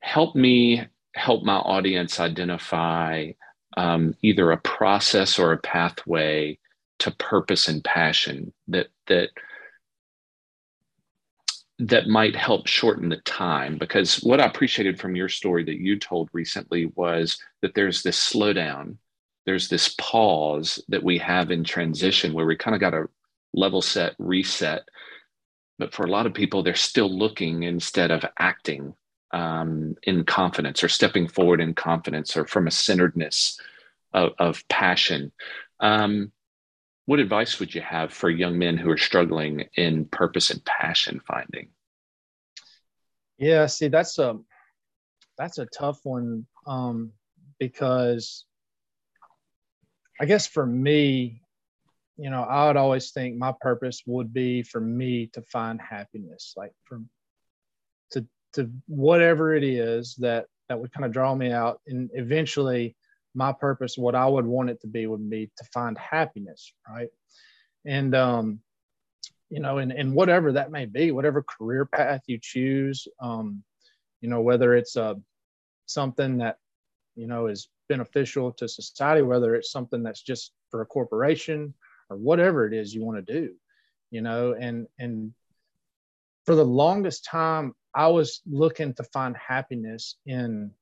help 0.00 0.34
me 0.34 0.86
help 1.14 1.44
my 1.44 1.56
audience 1.56 2.20
identify 2.20 3.32
um, 3.76 4.14
either 4.22 4.50
a 4.50 4.58
process 4.58 5.38
or 5.38 5.52
a 5.52 5.58
pathway 5.58 6.58
to 7.00 7.10
purpose 7.12 7.68
and 7.68 7.82
passion 7.84 8.52
that 8.68 8.88
that 9.06 9.30
that 11.78 12.06
might 12.06 12.36
help 12.36 12.66
shorten 12.68 13.08
the 13.08 13.16
time. 13.18 13.76
Because 13.76 14.16
what 14.22 14.40
i 14.40 14.46
appreciated 14.46 15.00
from 15.00 15.16
your 15.16 15.28
story 15.28 15.64
that 15.64 15.80
you 15.80 15.98
told 15.98 16.28
recently 16.32 16.86
was 16.94 17.38
that 17.60 17.74
there's 17.74 18.02
this 18.02 18.18
slowdown 18.18 18.96
there's 19.44 19.68
this 19.68 19.94
pause 19.98 20.82
that 20.88 21.02
we 21.02 21.18
have 21.18 21.50
in 21.50 21.64
transition 21.64 22.32
where 22.32 22.46
we 22.46 22.56
kind 22.56 22.74
of 22.74 22.80
got 22.80 22.90
to 22.90 23.08
level 23.54 23.82
set 23.82 24.14
reset 24.18 24.88
but 25.82 25.92
for 25.92 26.04
a 26.04 26.10
lot 26.10 26.26
of 26.26 26.32
people 26.32 26.62
they're 26.62 26.76
still 26.76 27.10
looking 27.10 27.64
instead 27.64 28.12
of 28.12 28.24
acting 28.38 28.94
um, 29.32 29.96
in 30.04 30.22
confidence 30.24 30.84
or 30.84 30.88
stepping 30.88 31.26
forward 31.26 31.60
in 31.60 31.74
confidence 31.74 32.36
or 32.36 32.46
from 32.46 32.68
a 32.68 32.70
centeredness 32.70 33.60
of, 34.12 34.30
of 34.38 34.62
passion 34.68 35.32
um, 35.80 36.30
what 37.06 37.18
advice 37.18 37.58
would 37.58 37.74
you 37.74 37.80
have 37.80 38.12
for 38.12 38.30
young 38.30 38.58
men 38.58 38.76
who 38.76 38.88
are 38.90 38.96
struggling 38.96 39.64
in 39.74 40.04
purpose 40.04 40.50
and 40.50 40.64
passion 40.64 41.20
finding? 41.26 41.68
Yeah, 43.38 43.66
see, 43.66 43.88
that's 43.88 44.18
a 44.18 44.38
that's 45.36 45.58
a 45.58 45.66
tough 45.66 45.98
one 46.04 46.46
um, 46.64 47.12
because 47.58 48.44
I 50.20 50.26
guess 50.26 50.46
for 50.46 50.64
me, 50.64 51.41
you 52.22 52.30
know, 52.30 52.44
I 52.44 52.68
would 52.68 52.76
always 52.76 53.10
think 53.10 53.36
my 53.36 53.52
purpose 53.60 54.04
would 54.06 54.32
be 54.32 54.62
for 54.62 54.80
me 54.80 55.26
to 55.32 55.42
find 55.42 55.80
happiness, 55.80 56.54
like 56.56 56.70
from 56.84 57.08
to 58.12 58.24
to 58.52 58.70
whatever 58.86 59.56
it 59.56 59.64
is 59.64 60.14
that 60.20 60.46
that 60.68 60.78
would 60.78 60.92
kind 60.92 61.04
of 61.04 61.10
draw 61.10 61.34
me 61.34 61.50
out, 61.50 61.80
and 61.88 62.10
eventually 62.14 62.94
my 63.34 63.52
purpose, 63.52 63.98
what 63.98 64.14
I 64.14 64.24
would 64.24 64.46
want 64.46 64.70
it 64.70 64.80
to 64.82 64.86
be, 64.86 65.04
would 65.08 65.28
be 65.28 65.50
to 65.56 65.64
find 65.74 65.98
happiness, 65.98 66.72
right? 66.88 67.08
And 67.84 68.14
um, 68.14 68.60
you 69.50 69.58
know, 69.58 69.78
and 69.78 69.90
and 69.90 70.14
whatever 70.14 70.52
that 70.52 70.70
may 70.70 70.86
be, 70.86 71.10
whatever 71.10 71.42
career 71.42 71.86
path 71.86 72.20
you 72.28 72.38
choose, 72.40 73.08
um, 73.20 73.64
you 74.20 74.28
know, 74.28 74.42
whether 74.42 74.76
it's 74.76 74.94
a 74.94 75.02
uh, 75.02 75.14
something 75.86 76.38
that 76.38 76.58
you 77.16 77.26
know 77.26 77.48
is 77.48 77.68
beneficial 77.88 78.52
to 78.52 78.68
society, 78.68 79.22
whether 79.22 79.56
it's 79.56 79.72
something 79.72 80.04
that's 80.04 80.22
just 80.22 80.52
for 80.70 80.82
a 80.82 80.86
corporation 80.86 81.74
or 82.12 82.16
whatever 82.16 82.66
it 82.66 82.74
is 82.74 82.94
you 82.94 83.04
want 83.04 83.24
to 83.24 83.32
do, 83.32 83.54
you 84.10 84.20
know, 84.20 84.52
and 84.52 84.86
and 84.98 85.32
for 86.44 86.54
the 86.54 86.64
longest 86.64 87.24
time, 87.24 87.74
I 87.94 88.08
was 88.08 88.40
looking 88.50 88.94
to 88.94 89.04
find 89.04 89.36
happiness 89.36 90.16
in 90.26 90.72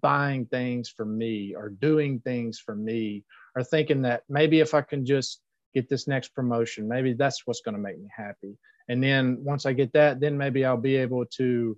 buying 0.00 0.46
things 0.46 0.88
for 0.88 1.04
me 1.04 1.54
or 1.56 1.68
doing 1.68 2.20
things 2.20 2.58
for 2.58 2.74
me 2.74 3.24
or 3.56 3.64
thinking 3.64 4.02
that 4.02 4.22
maybe 4.28 4.60
if 4.60 4.74
I 4.74 4.82
can 4.82 5.04
just 5.04 5.40
get 5.74 5.88
this 5.88 6.06
next 6.06 6.34
promotion, 6.34 6.88
maybe 6.88 7.14
that's 7.14 7.46
what's 7.46 7.62
going 7.62 7.74
to 7.74 7.80
make 7.80 7.98
me 7.98 8.08
happy. 8.14 8.56
And 8.88 9.02
then 9.02 9.38
once 9.42 9.66
I 9.66 9.72
get 9.72 9.92
that, 9.94 10.20
then 10.20 10.36
maybe 10.36 10.64
I'll 10.64 10.76
be 10.76 10.96
able 10.96 11.24
to, 11.36 11.76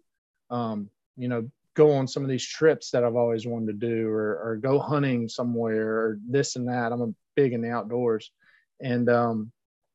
um, 0.51 0.91
you 1.17 1.29
know, 1.29 1.51
go 1.75 1.93
on 1.93 2.07
some 2.07 2.23
of 2.23 2.29
these 2.29 2.47
trips 2.47 2.91
that 2.91 3.05
I've 3.05 3.17
always 3.17 3.47
wanted 3.47 3.67
to 3.81 3.87
do 3.87 4.09
or, 4.09 4.39
or 4.43 4.57
go 4.57 4.79
hunting 4.79 5.29
somewhere 5.29 5.89
or 5.89 6.19
this 6.29 6.57
and 6.57 6.69
that. 6.69 6.93
I'm 6.93 7.01
a 7.01 7.15
big 7.35 7.53
in 7.53 7.63
the 7.63 7.71
outdoors. 7.71 8.31
And, 8.81 9.09
um, 9.09 9.53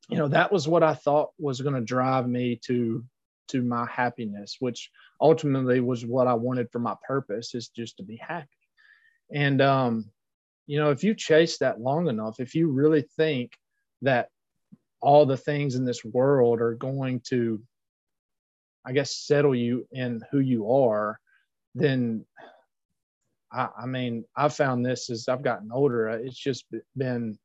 you 0.08 0.16
know, 0.16 0.28
that 0.28 0.52
was 0.52 0.66
what 0.66 0.82
I 0.82 0.94
thought 0.94 1.30
was 1.38 1.60
going 1.60 1.74
to 1.74 1.80
drive 1.80 2.28
me 2.28 2.60
to 2.66 3.04
to 3.48 3.62
my 3.62 3.86
happiness, 3.90 4.56
which 4.60 4.90
ultimately 5.20 5.80
was 5.80 6.04
what 6.04 6.26
I 6.26 6.34
wanted 6.34 6.70
for 6.70 6.78
my 6.78 6.94
purpose 7.06 7.54
is 7.54 7.68
just 7.68 7.96
to 7.96 8.02
be 8.02 8.16
happy. 8.16 8.48
And, 9.32 9.60
um, 9.60 10.10
you 10.66 10.78
know, 10.78 10.90
if 10.90 11.02
you 11.02 11.14
chase 11.14 11.58
that 11.58 11.80
long 11.80 12.08
enough, 12.08 12.40
if 12.40 12.54
you 12.54 12.70
really 12.70 13.02
think 13.16 13.52
that 14.02 14.28
all 15.00 15.26
the 15.26 15.36
things 15.36 15.74
in 15.74 15.84
this 15.84 16.04
world 16.04 16.60
are 16.60 16.74
going 16.74 17.20
to, 17.28 17.62
I 18.84 18.92
guess, 18.92 19.16
settle 19.16 19.54
you 19.54 19.86
in 19.92 20.22
who 20.30 20.40
you 20.40 20.70
are, 20.70 21.18
then 21.74 22.26
I, 23.50 23.68
I 23.82 23.86
mean, 23.86 24.24
I've 24.36 24.54
found 24.54 24.84
this 24.84 25.10
as 25.10 25.28
I've 25.28 25.42
gotten 25.42 25.72
older, 25.72 26.08
it's 26.08 26.36
just 26.36 26.66
been 26.96 27.38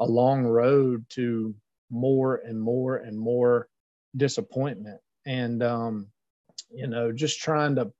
a 0.00 0.06
long 0.06 0.44
road 0.44 1.04
to 1.10 1.54
more 1.90 2.36
and 2.36 2.60
more 2.60 2.96
and 2.96 3.18
more 3.18 3.68
disappointment. 4.16 5.00
And 5.26 5.62
um, 5.62 6.08
you 6.72 6.86
know 6.86 7.12
just 7.12 7.40
trying 7.40 7.76
to 7.76 7.92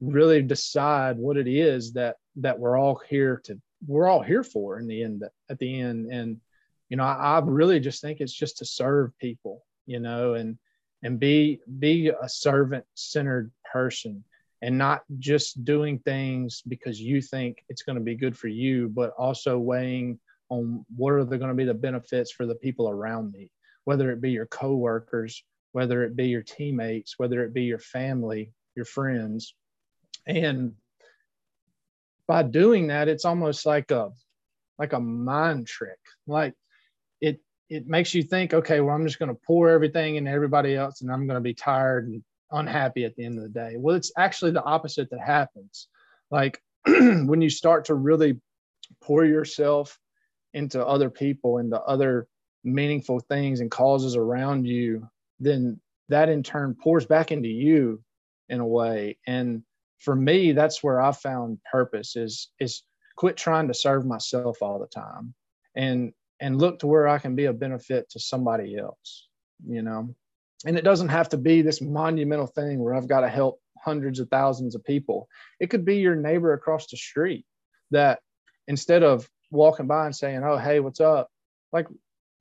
really 0.00 0.42
decide 0.42 1.16
what 1.16 1.36
it 1.36 1.48
is 1.48 1.92
that 1.94 2.16
that 2.36 2.58
we're 2.58 2.78
all 2.78 3.00
here 3.08 3.40
to 3.44 3.60
we're 3.86 4.08
all 4.08 4.22
here 4.22 4.42
for 4.42 4.78
in 4.78 4.86
the 4.88 5.02
end 5.02 5.24
at 5.48 5.58
the 5.58 5.80
end. 5.80 6.12
And 6.12 6.40
you 6.88 6.96
know 6.96 7.04
I, 7.04 7.38
I 7.38 7.40
really 7.44 7.80
just 7.80 8.00
think 8.00 8.20
it's 8.20 8.32
just 8.32 8.58
to 8.58 8.64
serve 8.64 9.16
people 9.18 9.64
you 9.86 10.00
know 10.00 10.34
and 10.34 10.58
and 11.02 11.18
be 11.18 11.60
be 11.78 12.08
a 12.08 12.28
servant 12.28 12.84
centered 12.94 13.50
person 13.70 14.24
and 14.60 14.76
not 14.76 15.02
just 15.18 15.64
doing 15.64 15.98
things 16.00 16.62
because 16.66 17.00
you 17.00 17.22
think 17.22 17.64
it's 17.68 17.82
going 17.82 17.96
to 17.96 18.04
be 18.04 18.16
good 18.16 18.36
for 18.36 18.48
you 18.48 18.88
but 18.88 19.10
also 19.16 19.58
weighing 19.58 20.18
on 20.50 20.84
what 20.96 21.12
are 21.12 21.24
the 21.24 21.38
going 21.38 21.50
to 21.50 21.54
be 21.54 21.64
the 21.64 21.74
benefits 21.74 22.32
for 22.32 22.46
the 22.46 22.54
people 22.54 22.88
around 22.88 23.32
me 23.32 23.50
whether 23.84 24.10
it 24.10 24.20
be 24.20 24.30
your 24.30 24.46
coworkers 24.46 25.42
whether 25.72 26.02
it 26.02 26.16
be 26.16 26.26
your 26.26 26.42
teammates, 26.42 27.18
whether 27.18 27.44
it 27.44 27.54
be 27.54 27.62
your 27.62 27.78
family, 27.78 28.52
your 28.74 28.84
friends. 28.84 29.54
And 30.26 30.72
by 32.26 32.42
doing 32.42 32.88
that, 32.88 33.08
it's 33.08 33.24
almost 33.24 33.66
like 33.66 33.90
a 33.90 34.10
like 34.78 34.92
a 34.92 35.00
mind 35.00 35.66
trick. 35.66 35.98
Like 36.26 36.54
it 37.20 37.40
it 37.68 37.86
makes 37.86 38.14
you 38.14 38.22
think, 38.22 38.54
okay, 38.54 38.80
well, 38.80 38.94
I'm 38.94 39.06
just 39.06 39.18
going 39.18 39.34
to 39.34 39.40
pour 39.46 39.68
everything 39.68 40.16
into 40.16 40.30
everybody 40.30 40.74
else 40.74 41.00
and 41.00 41.10
I'm 41.12 41.26
going 41.26 41.36
to 41.36 41.40
be 41.40 41.54
tired 41.54 42.08
and 42.08 42.22
unhappy 42.50 43.04
at 43.04 43.14
the 43.16 43.24
end 43.24 43.38
of 43.38 43.44
the 43.44 43.50
day. 43.50 43.74
Well, 43.76 43.96
it's 43.96 44.12
actually 44.16 44.52
the 44.52 44.64
opposite 44.64 45.10
that 45.10 45.20
happens. 45.20 45.88
Like 46.30 46.60
when 46.86 47.40
you 47.40 47.50
start 47.50 47.86
to 47.86 47.94
really 47.94 48.40
pour 49.02 49.24
yourself 49.24 49.98
into 50.54 50.84
other 50.84 51.10
people, 51.10 51.58
into 51.58 51.80
other 51.82 52.26
meaningful 52.64 53.20
things 53.20 53.60
and 53.60 53.70
causes 53.70 54.16
around 54.16 54.66
you, 54.66 55.08
then 55.40 55.80
that 56.08 56.28
in 56.28 56.42
turn 56.42 56.74
pours 56.74 57.06
back 57.06 57.32
into 57.32 57.48
you 57.48 58.02
in 58.48 58.60
a 58.60 58.66
way. 58.66 59.18
And 59.26 59.62
for 59.98 60.14
me 60.14 60.52
that's 60.52 60.82
where 60.82 61.00
i 61.00 61.12
found 61.12 61.58
purpose 61.70 62.16
is 62.16 62.50
is 62.60 62.82
quit 63.16 63.36
trying 63.36 63.68
to 63.68 63.74
serve 63.74 64.06
myself 64.06 64.58
all 64.62 64.78
the 64.78 64.86
time 64.86 65.34
and 65.74 66.12
and 66.40 66.60
look 66.60 66.78
to 66.78 66.86
where 66.86 67.08
i 67.08 67.18
can 67.18 67.34
be 67.34 67.46
a 67.46 67.52
benefit 67.52 68.08
to 68.08 68.20
somebody 68.20 68.76
else 68.76 69.28
you 69.66 69.82
know? 69.82 70.14
And 70.66 70.76
it 70.76 70.82
doesn't 70.82 71.08
have 71.08 71.28
to 71.30 71.36
be 71.36 71.62
this 71.62 71.80
monumental 71.80 72.46
thing 72.46 72.80
where 72.80 72.94
i've 72.94 73.08
got 73.08 73.20
to 73.20 73.28
help 73.28 73.60
hundreds 73.84 74.18
of 74.18 74.28
thousands 74.28 74.74
of 74.74 74.84
people. 74.84 75.28
It 75.60 75.70
could 75.70 75.84
be 75.84 75.98
your 75.98 76.16
neighbor 76.16 76.52
across 76.52 76.88
the 76.88 76.96
street 76.96 77.46
that 77.92 78.20
instead 78.66 79.02
of 79.02 79.28
walking 79.50 79.86
by 79.86 80.06
and 80.06 80.16
saying 80.16 80.42
oh 80.44 80.56
hey 80.56 80.80
what's 80.80 81.00
up 81.00 81.28
like 81.72 81.86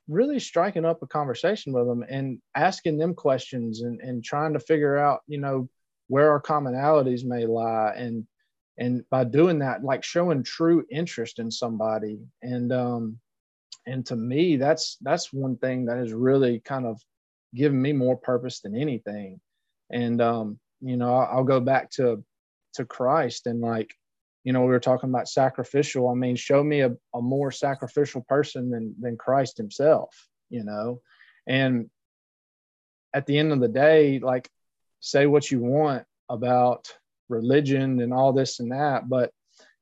really 0.08 0.40
striking 0.40 0.86
up 0.86 1.02
a 1.02 1.08
conversation 1.08 1.74
with 1.74 1.86
them 1.86 2.04
and 2.10 2.40
asking 2.56 2.98
them 2.98 3.14
questions 3.14 3.82
and, 3.82 4.00
and 4.02 4.24
trying 4.24 4.54
to 4.54 4.60
figure 4.60 4.98
out, 4.98 5.22
you 5.28 5.40
know, 5.40 5.68
where 6.08 6.32
our 6.32 6.42
commonalities 6.42 7.26
may 7.26 7.46
lie. 7.46 7.94
And, 7.96 8.26
and 8.78 9.04
by 9.10 9.26
doing 9.26 9.60
that, 9.60 9.84
like 9.84 10.04
showing 10.04 10.44
true 10.44 10.86
interest 10.90 11.40
in 11.40 11.52
somebody. 11.52 12.20
And, 12.42 12.72
um, 12.72 13.20
and 13.86 14.06
to 14.06 14.16
me, 14.16 14.56
that's, 14.56 14.98
that's 15.02 15.34
one 15.34 15.58
thing 15.58 15.86
that 15.86 15.98
has 15.98 16.14
really 16.14 16.62
kind 16.64 16.86
of 16.86 17.02
given 17.54 17.82
me 17.82 17.92
more 17.92 18.18
purpose 18.18 18.62
than 18.62 18.76
anything. 18.76 19.42
And, 19.90 20.22
um, 20.22 20.60
you 20.82 20.96
know, 20.96 21.16
I'll, 21.16 21.44
go 21.44 21.60
back 21.60 21.90
to, 21.92 22.24
to 22.76 22.86
Christ 22.86 23.48
and 23.48 23.62
like, 23.62 23.94
you 24.48 24.54
know, 24.54 24.62
we 24.62 24.68
were 24.68 24.80
talking 24.80 25.10
about 25.10 25.28
sacrificial. 25.28 26.08
I 26.08 26.14
mean, 26.14 26.38
show 26.38 26.64
me 26.64 26.80
a, 26.80 26.96
a 27.14 27.22
more 27.22 27.52
sacrificial 27.52 28.22
person 28.30 28.70
than 28.70 28.96
than 28.98 29.18
Christ 29.18 29.58
himself, 29.58 30.16
you 30.50 30.64
know. 30.64 31.02
And 31.46 31.90
at 33.14 33.26
the 33.26 33.38
end 33.38 33.52
of 33.52 33.60
the 33.60 33.68
day, 33.68 34.20
like 34.20 34.50
say 35.02 35.26
what 35.26 35.52
you 35.52 35.60
want 35.60 36.06
about 36.30 36.88
religion 37.28 38.00
and 38.00 38.14
all 38.14 38.32
this 38.32 38.62
and 38.62 38.72
that, 38.72 39.10
but 39.10 39.34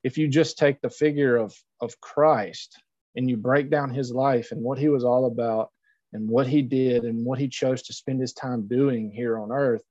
if 0.04 0.18
you 0.18 0.28
just 0.28 0.58
take 0.58 0.82
the 0.82 0.90
figure 0.90 1.38
of 1.38 1.54
of 1.80 2.02
Christ 2.02 2.82
and 3.16 3.30
you 3.30 3.38
break 3.38 3.70
down 3.70 3.94
his 3.94 4.12
life 4.12 4.52
and 4.52 4.64
what 4.64 4.80
he 4.80 4.90
was 4.90 5.04
all 5.04 5.28
about 5.28 5.70
and 6.12 6.28
what 6.28 6.48
he 6.48 6.64
did 6.64 7.04
and 7.04 7.24
what 7.24 7.38
he 7.38 7.50
chose 7.50 7.84
to 7.84 7.94
spend 7.94 8.20
his 8.20 8.34
time 8.34 8.68
doing 8.68 9.12
here 9.12 9.38
on 9.38 9.52
earth, 9.52 9.84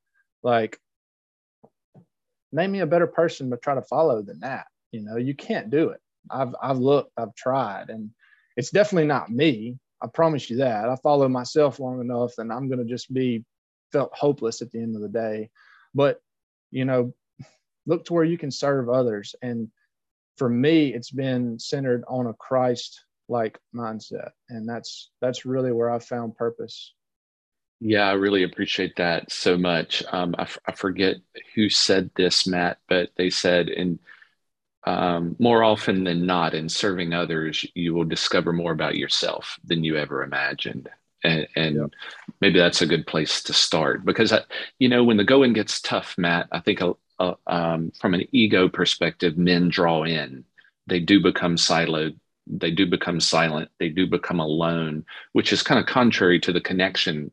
like 0.42 0.80
name 2.54 2.72
me 2.72 2.80
a 2.80 2.86
better 2.86 3.06
person 3.06 3.50
to 3.50 3.56
try 3.56 3.74
to 3.74 3.82
follow 3.82 4.22
than 4.22 4.40
that. 4.40 4.66
You 4.92 5.02
know, 5.02 5.16
you 5.16 5.34
can't 5.34 5.70
do 5.70 5.90
it. 5.90 6.00
I've 6.30 6.54
I've 6.62 6.78
looked, 6.78 7.12
I've 7.16 7.34
tried, 7.34 7.90
and 7.90 8.10
it's 8.56 8.70
definitely 8.70 9.08
not 9.08 9.30
me. 9.30 9.78
I 10.02 10.06
promise 10.06 10.48
you 10.48 10.58
that. 10.58 10.88
I 10.88 10.96
follow 10.96 11.28
myself 11.28 11.80
long 11.80 12.00
enough, 12.00 12.38
and 12.38 12.52
I'm 12.52 12.68
to 12.78 12.84
just 12.84 13.12
be 13.12 13.44
felt 13.92 14.14
hopeless 14.14 14.62
at 14.62 14.70
the 14.72 14.80
end 14.80 14.96
of 14.96 15.02
the 15.02 15.08
day. 15.08 15.50
But 15.94 16.20
you 16.70 16.84
know, 16.84 17.12
look 17.86 18.04
to 18.06 18.14
where 18.14 18.24
you 18.24 18.38
can 18.38 18.50
serve 18.50 18.88
others. 18.88 19.34
And 19.42 19.68
for 20.38 20.48
me, 20.48 20.94
it's 20.94 21.10
been 21.10 21.58
centered 21.58 22.04
on 22.08 22.26
a 22.26 22.34
Christ 22.34 23.04
like 23.28 23.58
mindset, 23.74 24.30
and 24.48 24.68
that's 24.68 25.10
that's 25.20 25.44
really 25.44 25.72
where 25.72 25.90
I 25.90 25.98
found 25.98 26.36
purpose 26.36 26.94
Yeah, 27.86 28.08
I 28.08 28.12
really 28.12 28.44
appreciate 28.44 28.96
that 28.96 29.30
so 29.30 29.58
much. 29.58 30.02
Um, 30.10 30.34
I, 30.38 30.42
f- 30.44 30.58
I 30.66 30.72
forget 30.72 31.16
who 31.54 31.68
said 31.68 32.10
this, 32.16 32.46
Matt, 32.46 32.78
but 32.88 33.10
they 33.16 33.28
said 33.28 33.68
in 33.68 33.98
um, 34.84 35.36
more 35.38 35.62
often 35.62 36.04
than 36.04 36.24
not, 36.24 36.54
in 36.54 36.70
serving 36.70 37.12
others, 37.12 37.66
you 37.74 37.92
will 37.92 38.04
discover 38.04 38.54
more 38.54 38.72
about 38.72 38.96
yourself 38.96 39.58
than 39.64 39.84
you 39.84 39.98
ever 39.98 40.22
imagined. 40.22 40.88
And, 41.24 41.46
and 41.56 41.76
yep. 41.76 41.90
maybe 42.40 42.58
that's 42.58 42.80
a 42.80 42.86
good 42.86 43.06
place 43.06 43.42
to 43.42 43.52
start 43.52 44.02
because, 44.02 44.32
I, 44.32 44.40
you 44.78 44.88
know, 44.88 45.04
when 45.04 45.18
the 45.18 45.24
going 45.24 45.52
gets 45.52 45.82
tough, 45.82 46.16
Matt, 46.16 46.48
I 46.52 46.60
think 46.60 46.80
uh, 46.80 47.34
um, 47.46 47.92
from 48.00 48.14
an 48.14 48.24
ego 48.32 48.66
perspective, 48.70 49.36
men 49.36 49.68
draw 49.68 50.04
in. 50.04 50.44
They 50.86 51.00
do 51.00 51.22
become 51.22 51.56
siloed. 51.56 52.18
They 52.46 52.70
do 52.70 52.86
become 52.86 53.20
silent. 53.20 53.68
They 53.78 53.90
do 53.90 54.06
become 54.06 54.40
alone, 54.40 55.04
which 55.34 55.52
is 55.52 55.62
kind 55.62 55.78
of 55.78 55.84
contrary 55.84 56.40
to 56.40 56.52
the 56.52 56.62
connection 56.62 57.30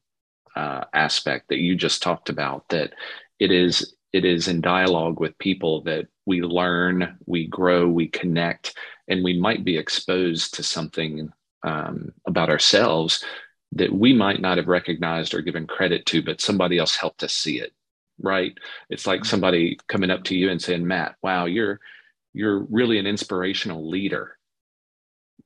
uh, 0.55 0.85
aspect 0.93 1.49
that 1.49 1.59
you 1.59 1.75
just 1.75 2.01
talked 2.01 2.29
about. 2.29 2.67
That 2.69 2.93
it 3.39 3.51
is 3.51 3.95
it 4.13 4.25
is 4.25 4.47
in 4.47 4.61
dialogue 4.61 5.19
with 5.19 5.37
people 5.37 5.81
that 5.83 6.07
we 6.25 6.41
learn, 6.41 7.17
we 7.25 7.47
grow, 7.47 7.87
we 7.87 8.07
connect, 8.07 8.77
and 9.07 9.23
we 9.23 9.39
might 9.39 9.63
be 9.63 9.77
exposed 9.77 10.53
to 10.55 10.63
something 10.63 11.31
um, 11.63 12.11
about 12.25 12.49
ourselves 12.49 13.23
that 13.73 13.93
we 13.93 14.11
might 14.11 14.41
not 14.41 14.57
have 14.57 14.67
recognized 14.67 15.33
or 15.33 15.41
given 15.41 15.65
credit 15.65 16.05
to, 16.05 16.21
but 16.21 16.41
somebody 16.41 16.77
else 16.77 16.95
helped 16.95 17.23
us 17.23 17.33
see 17.33 17.59
it 17.59 17.71
right? 18.21 18.57
It's 18.89 19.07
like 19.07 19.21
mm-hmm. 19.21 19.29
somebody 19.29 19.79
coming 19.87 20.09
up 20.09 20.23
to 20.25 20.35
you 20.35 20.49
and 20.49 20.61
saying, 20.61 20.85
Matt, 20.85 21.15
wow, 21.21 21.45
you're 21.45 21.79
you're 22.33 22.59
really 22.59 22.97
an 22.97 23.07
inspirational 23.07 23.89
leader. 23.89 24.37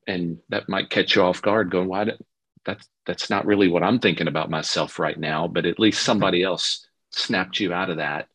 And 0.08 0.38
that 0.50 0.70
might 0.70 0.91
catch 0.91 1.15
you 1.15 1.24
off 1.24 1.41
guard, 1.41 1.72
going, 1.72 1.88
why 1.88 2.04
did, 2.04 2.20
that's 2.65 2.88
that's 3.06 3.30
not 3.30 3.45
really 3.45 3.67
what 3.67 3.84
I'm 3.84 3.99
thinking 3.99 4.28
about 4.28 4.49
myself 4.49 4.99
right 4.99 5.17
now, 5.17 5.47
but 5.47 5.65
at 5.65 5.80
least 5.80 6.04
somebody 6.04 6.43
else 6.43 6.88
snapped 7.12 7.60
you 7.60 7.73
out 7.73 7.89
of 7.89 7.97
that 7.97 8.28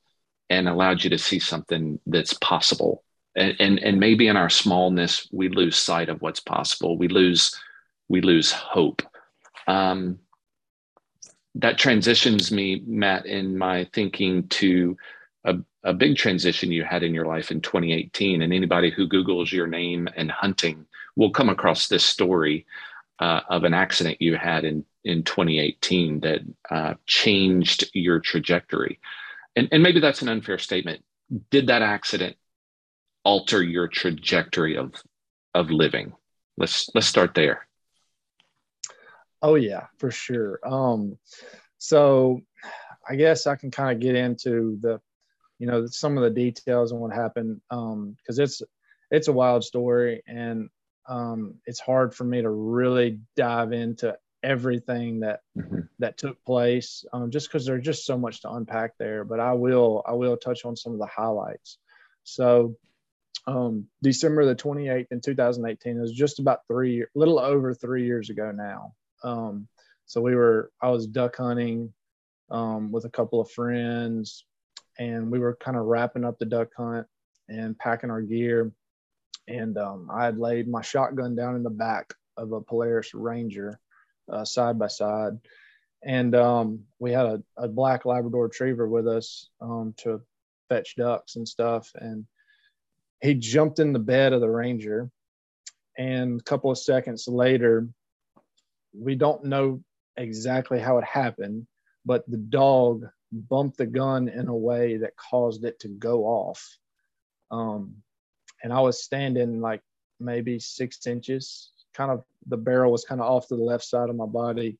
and 0.48 0.68
allowed 0.68 1.04
you 1.04 1.10
to 1.10 1.18
see 1.18 1.38
something 1.38 1.98
that's 2.06 2.34
possible. 2.34 3.04
And, 3.36 3.54
and 3.60 3.78
and 3.80 4.00
maybe 4.00 4.28
in 4.28 4.36
our 4.36 4.50
smallness, 4.50 5.28
we 5.32 5.48
lose 5.48 5.76
sight 5.76 6.08
of 6.08 6.22
what's 6.22 6.40
possible. 6.40 6.96
We 6.96 7.08
lose 7.08 7.54
we 8.08 8.20
lose 8.20 8.50
hope. 8.50 9.02
Um, 9.66 10.18
that 11.56 11.78
transitions 11.78 12.52
me, 12.52 12.82
Matt, 12.86 13.26
in 13.26 13.58
my 13.58 13.88
thinking 13.92 14.48
to 14.48 14.96
a, 15.44 15.56
a 15.82 15.92
big 15.92 16.16
transition 16.16 16.70
you 16.70 16.84
had 16.84 17.02
in 17.02 17.14
your 17.14 17.26
life 17.26 17.50
in 17.50 17.60
2018. 17.60 18.42
And 18.42 18.52
anybody 18.52 18.90
who 18.90 19.08
Googles 19.08 19.52
your 19.52 19.66
name 19.66 20.08
and 20.16 20.30
hunting 20.30 20.86
will 21.16 21.30
come 21.30 21.48
across 21.48 21.88
this 21.88 22.04
story 22.04 22.66
uh, 23.20 23.40
of 23.48 23.64
an 23.64 23.74
accident 23.74 24.20
you 24.20 24.36
had 24.36 24.64
in, 24.64 24.84
in 25.04 25.22
2018 25.22 26.20
that 26.20 26.40
uh, 26.70 26.94
changed 27.06 27.90
your 27.92 28.18
trajectory. 28.18 28.98
And, 29.54 29.68
and 29.72 29.82
maybe 29.82 30.00
that's 30.00 30.22
an 30.22 30.28
unfair 30.28 30.58
statement. 30.58 31.04
Did 31.50 31.66
that 31.68 31.82
accident 31.82 32.36
alter 33.24 33.62
your 33.62 33.88
trajectory 33.88 34.76
of, 34.76 34.94
of 35.54 35.70
living? 35.70 36.14
Let's, 36.56 36.88
let's 36.94 37.06
start 37.06 37.34
there. 37.34 37.66
Oh 39.42 39.54
yeah, 39.54 39.86
for 39.98 40.10
sure. 40.10 40.58
Um, 40.64 41.18
so 41.78 42.40
I 43.08 43.16
guess 43.16 43.46
I 43.46 43.56
can 43.56 43.70
kind 43.70 43.96
of 43.96 44.00
get 44.00 44.14
into 44.14 44.78
the, 44.80 45.00
you 45.58 45.66
know, 45.66 45.86
some 45.86 46.16
of 46.16 46.22
the 46.22 46.30
details 46.30 46.92
and 46.92 47.00
what 47.00 47.12
happened 47.12 47.60
um 47.70 48.16
because 48.16 48.38
it's 48.38 48.62
it's 49.10 49.28
a 49.28 49.32
wild 49.32 49.64
story 49.64 50.22
and 50.26 50.70
um, 51.10 51.56
it's 51.66 51.80
hard 51.80 52.14
for 52.14 52.24
me 52.24 52.40
to 52.40 52.48
really 52.48 53.20
dive 53.36 53.72
into 53.72 54.16
everything 54.42 55.20
that 55.20 55.40
mm-hmm. 55.58 55.80
that 55.98 56.16
took 56.16 56.42
place 56.44 57.04
um, 57.12 57.30
just 57.30 57.48
because 57.48 57.66
there's 57.66 57.84
just 57.84 58.06
so 58.06 58.16
much 58.16 58.40
to 58.42 58.50
unpack 58.50 58.92
there. 58.98 59.24
But 59.24 59.40
I 59.40 59.52
will 59.52 60.02
I 60.06 60.12
will 60.12 60.36
touch 60.36 60.64
on 60.64 60.76
some 60.76 60.92
of 60.92 60.98
the 60.98 61.06
highlights. 61.06 61.76
So 62.24 62.76
um, 63.46 63.86
December 64.02 64.44
the 64.44 64.54
28th 64.54 65.08
in 65.10 65.20
2018 65.20 65.96
it 65.96 66.00
was 66.00 66.12
just 66.12 66.38
about 66.38 66.60
three, 66.68 67.04
little 67.14 67.38
over 67.38 67.74
three 67.74 68.04
years 68.06 68.30
ago 68.30 68.52
now. 68.52 68.94
Um, 69.22 69.68
so 70.06 70.20
we 70.20 70.34
were, 70.34 70.70
I 70.82 70.90
was 70.90 71.06
duck 71.06 71.36
hunting 71.36 71.92
um, 72.50 72.90
with 72.90 73.04
a 73.04 73.10
couple 73.10 73.40
of 73.40 73.50
friends, 73.50 74.44
and 74.98 75.30
we 75.30 75.38
were 75.38 75.56
kind 75.56 75.76
of 75.76 75.84
wrapping 75.84 76.24
up 76.24 76.38
the 76.38 76.46
duck 76.46 76.68
hunt 76.76 77.06
and 77.48 77.78
packing 77.78 78.10
our 78.10 78.20
gear. 78.20 78.72
And 79.50 79.76
um, 79.78 80.08
I 80.12 80.24
had 80.24 80.38
laid 80.38 80.68
my 80.68 80.80
shotgun 80.80 81.34
down 81.34 81.56
in 81.56 81.64
the 81.64 81.70
back 81.70 82.14
of 82.36 82.52
a 82.52 82.60
Polaris 82.60 83.12
Ranger 83.14 83.80
uh, 84.30 84.44
side 84.44 84.78
by 84.78 84.86
side. 84.86 85.38
And 86.04 86.36
um, 86.36 86.84
we 87.00 87.10
had 87.10 87.26
a, 87.26 87.42
a, 87.56 87.68
black 87.68 88.06
Labrador 88.06 88.44
retriever 88.44 88.88
with 88.88 89.08
us 89.08 89.50
um, 89.60 89.92
to 89.98 90.22
fetch 90.68 90.94
ducks 90.96 91.34
and 91.34 91.46
stuff. 91.46 91.90
And 91.96 92.26
he 93.20 93.34
jumped 93.34 93.80
in 93.80 93.92
the 93.92 93.98
bed 93.98 94.32
of 94.32 94.40
the 94.40 94.48
Ranger. 94.48 95.10
And 95.98 96.40
a 96.40 96.44
couple 96.44 96.70
of 96.70 96.78
seconds 96.78 97.26
later, 97.26 97.88
we 98.96 99.16
don't 99.16 99.44
know 99.44 99.82
exactly 100.16 100.78
how 100.78 100.98
it 100.98 101.04
happened, 101.04 101.66
but 102.06 102.24
the 102.30 102.38
dog 102.38 103.08
bumped 103.32 103.78
the 103.78 103.86
gun 103.86 104.28
in 104.28 104.46
a 104.46 104.56
way 104.56 104.98
that 104.98 105.16
caused 105.16 105.64
it 105.64 105.80
to 105.80 105.88
go 105.88 106.24
off. 106.24 106.78
Um, 107.50 107.96
and 108.62 108.72
I 108.72 108.80
was 108.80 109.02
standing 109.02 109.60
like 109.60 109.80
maybe 110.18 110.58
six 110.58 111.06
inches, 111.06 111.70
kind 111.94 112.10
of 112.10 112.24
the 112.46 112.56
barrel 112.56 112.92
was 112.92 113.04
kind 113.04 113.20
of 113.20 113.26
off 113.26 113.48
to 113.48 113.56
the 113.56 113.62
left 113.62 113.84
side 113.84 114.10
of 114.10 114.16
my 114.16 114.26
body. 114.26 114.78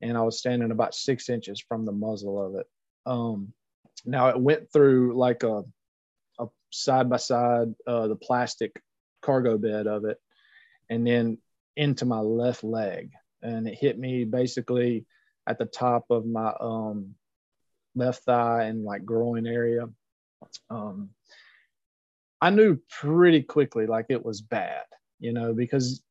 And 0.00 0.16
I 0.16 0.22
was 0.22 0.38
standing 0.38 0.70
about 0.70 0.94
six 0.94 1.28
inches 1.28 1.60
from 1.60 1.84
the 1.84 1.92
muzzle 1.92 2.40
of 2.40 2.54
it. 2.60 2.66
Um, 3.04 3.52
now 4.04 4.28
it 4.28 4.40
went 4.40 4.72
through 4.72 5.16
like 5.16 5.42
a, 5.42 5.64
a 6.38 6.46
side 6.70 7.10
by 7.10 7.16
side, 7.16 7.74
the 7.86 8.18
plastic 8.20 8.80
cargo 9.22 9.58
bed 9.58 9.88
of 9.88 10.04
it, 10.04 10.18
and 10.88 11.06
then 11.06 11.38
into 11.76 12.04
my 12.04 12.20
left 12.20 12.62
leg 12.62 13.10
and 13.42 13.68
it 13.68 13.78
hit 13.78 13.98
me 13.98 14.24
basically 14.24 15.06
at 15.46 15.58
the 15.58 15.64
top 15.64 16.06
of 16.10 16.26
my 16.26 16.52
um, 16.60 17.14
left 17.94 18.24
thigh 18.24 18.64
and 18.64 18.84
like 18.84 19.04
groin 19.04 19.46
area. 19.46 19.88
Um, 20.70 21.10
I 22.40 22.50
knew 22.50 22.78
pretty 22.88 23.42
quickly 23.42 23.86
like 23.86 24.06
it 24.08 24.24
was 24.24 24.40
bad, 24.40 24.84
you 25.18 25.32
know, 25.32 25.52
because 25.52 26.02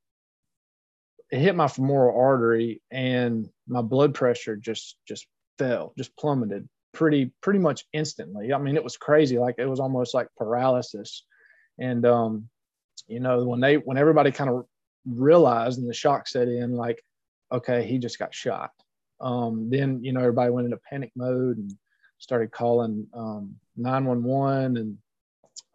it 1.31 1.39
hit 1.39 1.55
my 1.55 1.67
femoral 1.67 2.19
artery 2.19 2.81
and 2.91 3.49
my 3.67 3.81
blood 3.81 4.13
pressure 4.13 4.55
just 4.55 4.97
just 5.07 5.27
fell, 5.57 5.93
just 5.97 6.15
plummeted 6.17 6.67
pretty 6.93 7.31
pretty 7.41 7.59
much 7.59 7.85
instantly. 7.93 8.53
I 8.53 8.57
mean, 8.57 8.75
it 8.75 8.83
was 8.83 8.97
crazy, 8.97 9.37
like 9.37 9.55
it 9.57 9.65
was 9.65 9.79
almost 9.79 10.13
like 10.13 10.27
paralysis. 10.37 11.23
And 11.79 12.05
um, 12.05 12.49
you 13.07 13.19
know, 13.19 13.45
when 13.45 13.59
they 13.59 13.75
when 13.75 13.97
everybody 13.97 14.31
kind 14.31 14.49
of 14.49 14.65
realized 15.05 15.79
and 15.79 15.89
the 15.89 15.93
shock 15.93 16.27
set 16.27 16.47
in, 16.47 16.73
like 16.75 17.01
okay, 17.51 17.85
he 17.85 17.97
just 17.97 18.19
got 18.19 18.33
shot. 18.33 18.71
Um, 19.19 19.69
then, 19.69 20.03
you 20.03 20.13
know, 20.13 20.19
everybody 20.19 20.51
went 20.51 20.65
into 20.65 20.79
panic 20.89 21.11
mode 21.15 21.57
and 21.57 21.71
started 22.19 22.51
calling 22.51 23.07
um, 23.13 23.55
911 23.75 24.77
and 24.77 24.97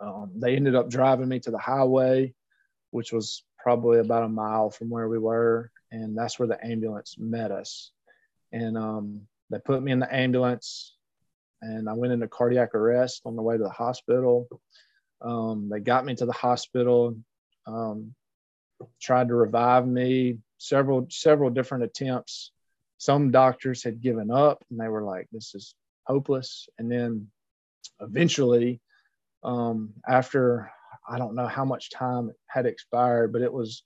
um, 0.02 0.32
they 0.34 0.56
ended 0.56 0.74
up 0.74 0.90
driving 0.90 1.28
me 1.28 1.40
to 1.40 1.50
the 1.50 1.58
highway, 1.58 2.34
which 2.90 3.12
was 3.12 3.44
probably 3.58 4.00
about 4.00 4.24
a 4.24 4.28
mile 4.28 4.70
from 4.70 4.90
where 4.90 5.08
we 5.08 5.18
were. 5.18 5.70
And 5.90 6.16
that's 6.16 6.38
where 6.38 6.48
the 6.48 6.64
ambulance 6.64 7.16
met 7.18 7.50
us. 7.50 7.92
And 8.50 8.76
um, 8.76 9.22
they 9.50 9.58
put 9.58 9.82
me 9.82 9.92
in 9.92 10.00
the 10.00 10.14
ambulance 10.14 10.96
and 11.62 11.88
I 11.88 11.92
went 11.92 12.12
into 12.12 12.26
cardiac 12.26 12.74
arrest 12.74 13.22
on 13.24 13.36
the 13.36 13.42
way 13.42 13.56
to 13.56 13.62
the 13.62 13.70
hospital. 13.70 14.48
Um, 15.22 15.68
they 15.70 15.78
got 15.78 16.04
me 16.04 16.16
to 16.16 16.26
the 16.26 16.32
hospital, 16.32 17.16
um, 17.66 18.14
tried 19.00 19.28
to 19.28 19.34
revive 19.34 19.86
me, 19.86 20.38
several 20.58 21.06
several 21.08 21.50
different 21.50 21.84
attempts. 21.84 22.50
Some 22.98 23.30
doctors 23.30 23.84
had 23.84 24.00
given 24.00 24.30
up 24.30 24.64
and 24.70 24.80
they 24.80 24.88
were 24.88 25.04
like, 25.04 25.28
"This 25.30 25.54
is 25.54 25.76
hopeless." 26.04 26.68
And 26.78 26.90
then 26.90 27.30
eventually, 28.00 28.80
um, 29.42 29.94
after 30.08 30.70
I 31.08 31.18
don't 31.18 31.34
know 31.34 31.46
how 31.46 31.64
much 31.64 31.90
time 31.90 32.32
had 32.46 32.66
expired, 32.66 33.32
but 33.32 33.42
it 33.42 33.52
was 33.52 33.82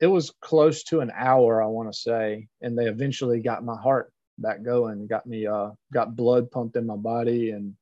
it 0.00 0.06
was 0.06 0.32
close 0.40 0.82
to 0.84 1.00
an 1.00 1.12
hour, 1.14 1.62
I 1.62 1.66
want 1.66 1.92
to 1.92 1.98
say, 1.98 2.48
and 2.60 2.76
they 2.76 2.86
eventually 2.86 3.40
got 3.40 3.64
my 3.64 3.76
heart 3.80 4.12
back 4.38 4.62
going, 4.62 5.06
got 5.06 5.26
me 5.26 5.46
uh, 5.46 5.70
got 5.92 6.16
blood 6.16 6.50
pumped 6.50 6.76
in 6.76 6.86
my 6.86 6.96
body, 6.96 7.50
and 7.50 7.74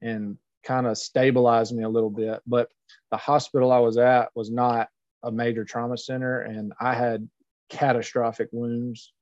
and 0.00 0.38
kind 0.64 0.86
of 0.86 0.98
stabilized 0.98 1.74
me 1.74 1.84
a 1.84 1.88
little 1.88 2.10
bit. 2.10 2.40
But 2.46 2.70
the 3.10 3.16
hospital 3.16 3.72
I 3.72 3.78
was 3.78 3.98
at 3.98 4.30
was 4.34 4.50
not 4.50 4.88
a 5.22 5.30
major 5.30 5.64
trauma 5.64 5.96
center, 5.96 6.40
and 6.40 6.72
I 6.80 6.94
had 6.94 7.28
catastrophic 7.68 8.48
wounds. 8.52 9.12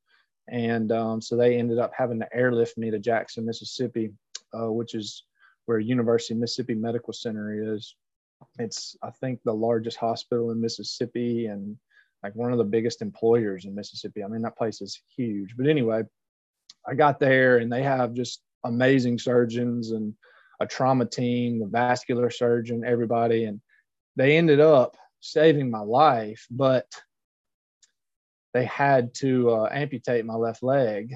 And 0.49 0.92
um, 0.92 1.23
so 1.23 1.37
they 1.37 1.57
ended 1.57 1.79
up 1.79 1.92
having 1.97 2.20
to 2.20 2.37
airlift 2.37 2.77
me 2.77 2.90
to 2.90 2.99
Jackson, 2.99 3.47
Mississippi, 3.47 4.12
uh, 4.53 4.70
which 4.70 4.94
is 4.94 5.25
where 5.66 5.79
University 5.79 6.35
of 6.35 6.40
Mississippi 6.40 6.74
Medical 6.74 7.12
Center 7.12 7.74
is. 7.74 7.94
It's, 8.59 8.96
I 9.03 9.11
think, 9.11 9.40
the 9.44 9.55
largest 9.55 9.96
hospital 9.96 10.50
in 10.50 10.61
Mississippi 10.61 11.46
and 11.46 11.77
like 12.22 12.35
one 12.35 12.53
of 12.53 12.59
the 12.59 12.64
biggest 12.64 13.03
employers 13.03 13.64
in 13.64 13.74
Mississippi. 13.74 14.24
I 14.24 14.29
mean, 14.29 14.42
that 14.42 14.57
place 14.57 14.81
is 14.81 15.00
huge. 15.16 15.55
But 15.57 15.66
anyway, 15.66 16.03
I 16.87 16.94
got 16.94 17.20
there 17.20 17.59
and 17.59 17.72
they 17.72 17.83
have 17.83 18.14
just 18.14 18.42
amazing 18.64 19.18
surgeons 19.18 19.90
and 19.90 20.14
a 20.61 20.66
trauma 20.66 21.05
team, 21.05 21.61
the 21.61 21.66
vascular 21.66 22.31
surgeon, 22.31 22.85
everybody. 22.85 23.44
And 23.44 23.61
they 24.16 24.37
ended 24.37 24.61
up 24.61 24.96
saving 25.20 25.70
my 25.70 25.81
life, 25.81 26.46
but 26.50 26.87
they 28.53 28.64
had 28.64 29.14
to 29.16 29.50
uh, 29.50 29.68
amputate 29.72 30.24
my 30.24 30.35
left 30.35 30.62
leg 30.62 31.14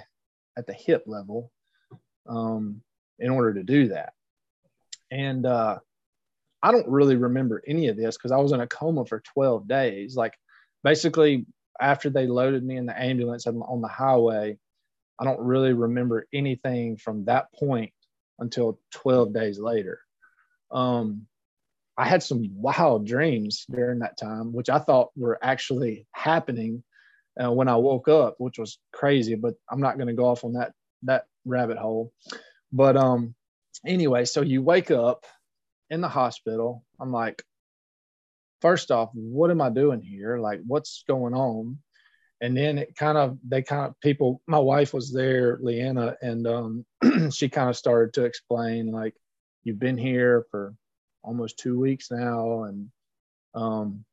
at 0.57 0.67
the 0.67 0.73
hip 0.73 1.05
level 1.07 1.51
um, 2.29 2.83
in 3.19 3.31
order 3.31 3.55
to 3.55 3.63
do 3.63 3.89
that. 3.89 4.13
And 5.11 5.47
uh, 5.47 5.79
I 6.63 6.73
don't 6.73 6.89
really 6.89 7.17
remember 7.17 7.63
any 7.67 7.89
of 7.89 7.97
this 7.97 8.17
because 8.17 8.33
I 8.33 8.39
was 8.39 8.53
in 8.53 8.61
a 8.61 8.67
coma 8.67 9.05
for 9.07 9.23
12 9.35 9.69
days. 9.69 10.17
Like 10.17 10.35
basically, 10.85 11.47
after 11.81 12.11
they 12.11 12.27
loaded 12.27 12.65
me 12.65 12.77
in 12.77 12.87
the 12.87 13.01
ambulance 13.01 13.47
on 13.47 13.81
the 13.81 13.89
highway, 13.89 14.59
I 15.19 15.25
don't 15.25 15.41
really 15.41 15.73
remember 15.73 16.27
anything 16.33 16.97
from 16.97 17.25
that 17.25 17.53
point 17.53 17.93
until 18.39 18.81
12 18.93 19.33
days 19.33 19.59
later. 19.59 20.01
Um, 20.71 21.27
I 21.97 22.07
had 22.07 22.23
some 22.23 22.51
wild 22.55 23.07
dreams 23.07 23.67
during 23.69 24.01
that 24.01 24.17
time, 24.17 24.53
which 24.53 24.71
I 24.71 24.79
thought 24.79 25.11
were 25.17 25.39
actually 25.43 26.07
happening 26.13 26.85
uh, 27.43 27.51
when 27.51 27.69
I 27.69 27.77
woke 27.77 28.09
up, 28.09 28.37
which 28.39 28.59
was 28.59 28.79
crazy. 28.93 29.35
But 29.35 29.55
I'm 29.69 29.81
not 29.81 29.97
going 29.97 30.07
to 30.07 30.15
go 30.15 30.27
off 30.27 30.45
on 30.45 30.53
that 30.53 30.73
that 31.03 31.25
rabbit 31.45 31.79
hole. 31.79 32.13
But 32.73 32.97
um, 32.97 33.35
anyway, 33.87 34.25
so 34.25 34.43
you 34.43 34.63
wake 34.63 34.91
up 34.91 35.25
in 35.91 36.01
the 36.01 36.09
hospital. 36.09 36.85
I'm 37.01 37.13
like, 37.13 37.43
first 38.61 38.91
off, 38.91 39.11
what 39.15 39.51
am 39.51 39.61
I 39.61 39.71
doing 39.71 40.03
here? 40.03 40.39
Like, 40.39 40.61
what's 40.67 41.05
going 41.09 41.35
on? 41.35 41.79
And 42.41 42.57
then 42.57 42.79
it 42.79 42.95
kind 42.97 43.19
of, 43.19 43.39
they 43.47 43.63
kind 43.63 43.87
of, 43.87 44.01
people, 44.01 44.41
my 44.47 44.59
wife 44.59 44.95
was 44.95 45.13
there, 45.13 45.59
Leanna, 45.61 46.17
and 46.23 46.47
um, 46.47 46.87
she 47.31 47.49
kind 47.49 47.69
of 47.69 47.77
started 47.77 48.15
to 48.15 48.25
explain, 48.25 48.93
like, 48.93 49.15
you've 49.65 49.81
been 49.81 49.99
here 49.99 50.47
for 50.51 50.75
almost 51.23 51.59
two 51.59 51.79
weeks 51.79 52.11
now. 52.11 52.65
And 52.65 52.91
um, 53.55 54.05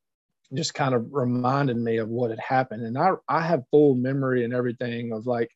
just 0.54 0.74
kind 0.74 0.94
of 0.94 1.08
reminded 1.12 1.78
me 1.78 1.98
of 1.98 2.10
what 2.10 2.30
had 2.30 2.40
happened. 2.40 2.84
And 2.84 2.98
I, 2.98 3.12
I 3.28 3.42
have 3.42 3.64
full 3.72 3.96
memory 3.96 4.44
and 4.44 4.54
everything 4.54 5.12
of 5.12 5.26
like 5.26 5.50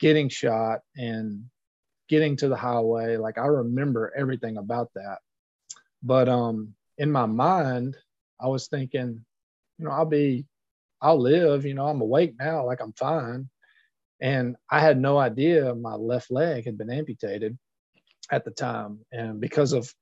getting 0.00 0.28
shot 0.28 0.80
and 0.96 1.44
getting 2.08 2.36
to 2.36 2.48
the 2.48 2.56
highway. 2.56 3.16
Like, 3.16 3.38
I 3.38 3.46
remember 3.46 4.12
everything 4.16 4.56
about 4.56 4.90
that. 4.94 5.18
But 6.02 6.28
um, 6.28 6.74
in 6.98 7.10
my 7.10 7.26
mind, 7.26 7.96
I 8.40 8.48
was 8.48 8.68
thinking, 8.68 9.24
you 9.78 9.84
know, 9.84 9.90
I'll 9.90 10.04
be, 10.04 10.46
I'll 11.00 11.20
live, 11.20 11.64
you 11.64 11.74
know, 11.74 11.86
I'm 11.86 12.00
awake 12.00 12.34
now, 12.38 12.66
like 12.66 12.80
I'm 12.80 12.92
fine. 12.92 13.48
And 14.20 14.56
I 14.70 14.80
had 14.80 15.00
no 15.00 15.18
idea 15.18 15.74
my 15.74 15.94
left 15.94 16.30
leg 16.30 16.64
had 16.64 16.78
been 16.78 16.90
amputated 16.90 17.58
at 18.30 18.44
the 18.44 18.52
time. 18.52 19.00
And 19.10 19.40
because 19.40 19.72
of 19.72 19.92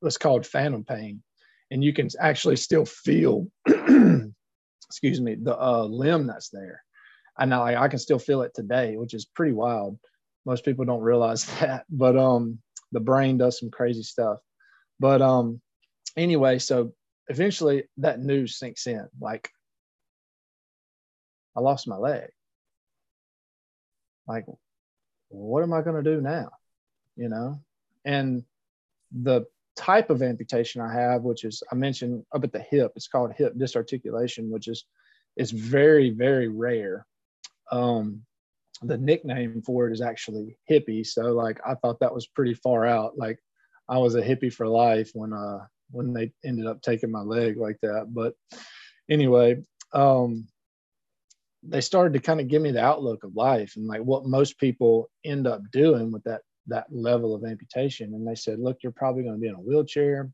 what's 0.00 0.16
called 0.18 0.46
phantom 0.46 0.84
pain, 0.84 1.22
and 1.70 1.82
you 1.82 1.92
can 1.92 2.08
actually 2.18 2.56
still 2.56 2.84
feel, 2.84 3.48
excuse 3.66 5.20
me, 5.20 5.34
the 5.34 5.58
uh, 5.58 5.84
limb 5.84 6.26
that's 6.26 6.50
there. 6.50 6.82
And 7.38 7.52
I, 7.52 7.82
I 7.82 7.88
can 7.88 7.98
still 7.98 8.18
feel 8.18 8.42
it 8.42 8.52
today, 8.54 8.96
which 8.96 9.14
is 9.14 9.26
pretty 9.26 9.52
wild. 9.52 9.98
Most 10.46 10.64
people 10.64 10.86
don't 10.86 11.02
realize 11.02 11.44
that, 11.60 11.84
but 11.90 12.16
um, 12.16 12.58
the 12.92 13.00
brain 13.00 13.36
does 13.36 13.58
some 13.58 13.70
crazy 13.70 14.02
stuff. 14.02 14.38
But 14.98 15.20
um, 15.20 15.60
anyway, 16.16 16.58
so 16.58 16.92
eventually 17.28 17.84
that 17.98 18.20
news 18.20 18.58
sinks 18.58 18.86
in. 18.86 19.06
Like, 19.20 19.50
I 21.56 21.60
lost 21.60 21.88
my 21.88 21.96
leg. 21.96 22.30
Like, 24.26 24.46
what 25.28 25.62
am 25.62 25.72
I 25.72 25.82
going 25.82 26.02
to 26.02 26.10
do 26.16 26.20
now? 26.20 26.50
You 27.16 27.28
know, 27.28 27.60
and 28.04 28.44
the 29.12 29.46
type 29.74 30.10
of 30.10 30.22
amputation 30.22 30.80
I 30.80 30.92
have, 30.92 31.22
which 31.22 31.44
is 31.44 31.62
I 31.70 31.74
mentioned 31.74 32.24
up 32.34 32.44
at 32.44 32.52
the 32.52 32.60
hip, 32.60 32.92
it's 32.96 33.08
called 33.08 33.32
hip 33.32 33.54
disarticulation, 33.56 34.50
which 34.50 34.68
is 34.68 34.84
is 35.36 35.50
very 35.50 36.10
very 36.10 36.48
rare. 36.48 37.06
Um, 37.72 38.25
the 38.82 38.98
nickname 38.98 39.62
for 39.62 39.88
it 39.88 39.92
is 39.92 40.00
actually 40.00 40.58
hippie. 40.70 41.06
So 41.06 41.32
like 41.32 41.60
I 41.66 41.74
thought 41.74 42.00
that 42.00 42.14
was 42.14 42.26
pretty 42.26 42.54
far 42.54 42.86
out. 42.86 43.16
Like 43.16 43.38
I 43.88 43.98
was 43.98 44.14
a 44.14 44.22
hippie 44.22 44.52
for 44.52 44.66
life 44.66 45.10
when 45.14 45.32
uh 45.32 45.66
when 45.90 46.12
they 46.12 46.32
ended 46.44 46.66
up 46.66 46.82
taking 46.82 47.10
my 47.10 47.22
leg 47.22 47.56
like 47.56 47.78
that. 47.82 48.06
But 48.08 48.34
anyway, 49.08 49.62
um 49.92 50.48
they 51.62 51.80
started 51.80 52.12
to 52.12 52.20
kind 52.20 52.40
of 52.40 52.48
give 52.48 52.62
me 52.62 52.70
the 52.70 52.84
outlook 52.84 53.24
of 53.24 53.34
life 53.34 53.74
and 53.76 53.86
like 53.86 54.02
what 54.02 54.24
most 54.24 54.58
people 54.58 55.10
end 55.24 55.46
up 55.46 55.62
doing 55.72 56.12
with 56.12 56.22
that 56.24 56.42
that 56.68 56.86
level 56.90 57.34
of 57.34 57.44
amputation. 57.44 58.14
And 58.14 58.26
they 58.26 58.34
said, 58.34 58.58
look, 58.58 58.78
you're 58.82 58.92
probably 58.92 59.22
going 59.22 59.36
to 59.36 59.40
be 59.40 59.48
in 59.48 59.54
a 59.54 59.58
wheelchair. 59.58 60.30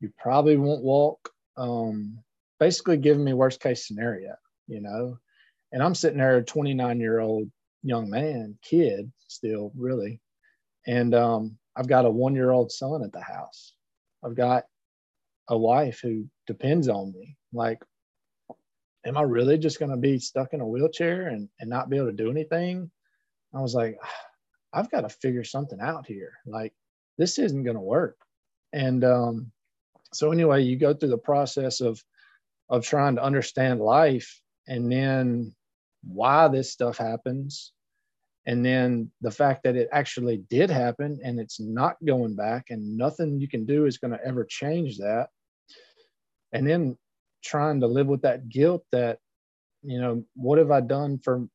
You 0.00 0.10
probably 0.18 0.56
won't 0.56 0.82
walk. 0.82 1.30
Um, 1.56 2.18
basically 2.58 2.96
giving 2.96 3.24
me 3.24 3.32
worst 3.32 3.60
case 3.60 3.86
scenario, 3.86 4.34
you 4.68 4.80
know. 4.80 5.18
And 5.72 5.82
I'm 5.82 5.94
sitting 5.94 6.18
there, 6.18 6.38
a 6.38 6.42
29 6.42 7.00
year 7.00 7.20
old 7.20 7.50
young 7.82 8.10
man, 8.10 8.58
kid, 8.62 9.10
still 9.28 9.72
really, 9.76 10.20
and 10.86 11.14
um, 11.14 11.58
I've 11.76 11.88
got 11.88 12.04
a 12.04 12.10
one 12.10 12.34
year 12.34 12.50
old 12.50 12.72
son 12.72 13.02
at 13.02 13.12
the 13.12 13.20
house. 13.20 13.74
I've 14.24 14.36
got 14.36 14.64
a 15.48 15.56
wife 15.56 16.00
who 16.02 16.26
depends 16.46 16.88
on 16.88 17.12
me. 17.12 17.36
Like, 17.52 17.82
am 19.04 19.16
I 19.16 19.22
really 19.22 19.58
just 19.58 19.78
going 19.78 19.90
to 19.90 19.96
be 19.96 20.18
stuck 20.18 20.52
in 20.52 20.60
a 20.60 20.66
wheelchair 20.66 21.28
and, 21.28 21.48
and 21.58 21.70
not 21.70 21.90
be 21.90 21.96
able 21.96 22.06
to 22.08 22.12
do 22.12 22.30
anything? 22.30 22.90
I 23.54 23.60
was 23.60 23.74
like, 23.74 23.98
I've 24.72 24.90
got 24.90 25.00
to 25.02 25.08
figure 25.08 25.44
something 25.44 25.80
out 25.80 26.06
here. 26.06 26.32
Like, 26.46 26.72
this 27.18 27.38
isn't 27.38 27.64
going 27.64 27.76
to 27.76 27.82
work. 27.82 28.16
And 28.72 29.02
um, 29.04 29.50
so, 30.12 30.32
anyway, 30.32 30.62
you 30.62 30.76
go 30.76 30.94
through 30.94 31.10
the 31.10 31.18
process 31.18 31.80
of 31.80 32.02
of 32.68 32.84
trying 32.84 33.16
to 33.16 33.22
understand 33.22 33.80
life 33.80 34.40
and 34.68 34.90
then 34.90 35.52
why 36.02 36.48
this 36.48 36.72
stuff 36.72 36.96
happens. 36.98 37.72
And 38.46 38.64
then 38.64 39.10
the 39.20 39.30
fact 39.30 39.64
that 39.64 39.76
it 39.76 39.88
actually 39.92 40.38
did 40.48 40.70
happen 40.70 41.20
and 41.22 41.38
it's 41.38 41.60
not 41.60 41.96
going 42.04 42.34
back 42.34 42.66
and 42.70 42.96
nothing 42.96 43.38
you 43.38 43.48
can 43.48 43.66
do 43.66 43.86
is 43.86 43.98
going 43.98 44.12
to 44.12 44.24
ever 44.24 44.44
change 44.44 44.98
that. 44.98 45.28
And 46.52 46.66
then 46.66 46.96
trying 47.44 47.80
to 47.80 47.86
live 47.86 48.06
with 48.06 48.22
that 48.22 48.48
guilt 48.48 48.84
that 48.92 49.18
you 49.82 49.98
know 49.98 50.22
what 50.34 50.58
have 50.58 50.70
i 50.70 50.80
done 50.80 51.18
for 51.18 51.46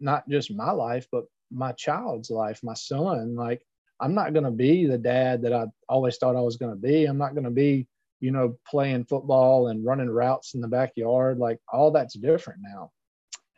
not 0.00 0.26
just 0.26 0.50
my 0.50 0.70
life 0.70 1.06
but 1.12 1.24
my 1.50 1.72
child's 1.72 2.30
life 2.30 2.60
my 2.62 2.74
son? 2.74 3.34
Like 3.34 3.62
i'm 4.00 4.14
not 4.14 4.32
going 4.32 4.44
to 4.44 4.50
be 4.50 4.86
the 4.86 4.98
dad 4.98 5.42
that 5.42 5.52
i 5.52 5.66
always 5.88 6.16
thought 6.16 6.36
i 6.36 6.40
was 6.40 6.56
going 6.56 6.72
to 6.72 6.80
be. 6.80 7.04
I'm 7.04 7.18
not 7.18 7.34
going 7.34 7.44
to 7.44 7.50
be 7.50 7.86
you 8.20 8.30
know 8.30 8.56
playing 8.66 9.04
football 9.04 9.68
and 9.68 9.84
running 9.84 10.10
routes 10.10 10.54
in 10.54 10.60
the 10.60 10.68
backyard. 10.68 11.38
Like 11.38 11.58
all 11.72 11.90
that's 11.90 12.14
different 12.14 12.60
now 12.62 12.90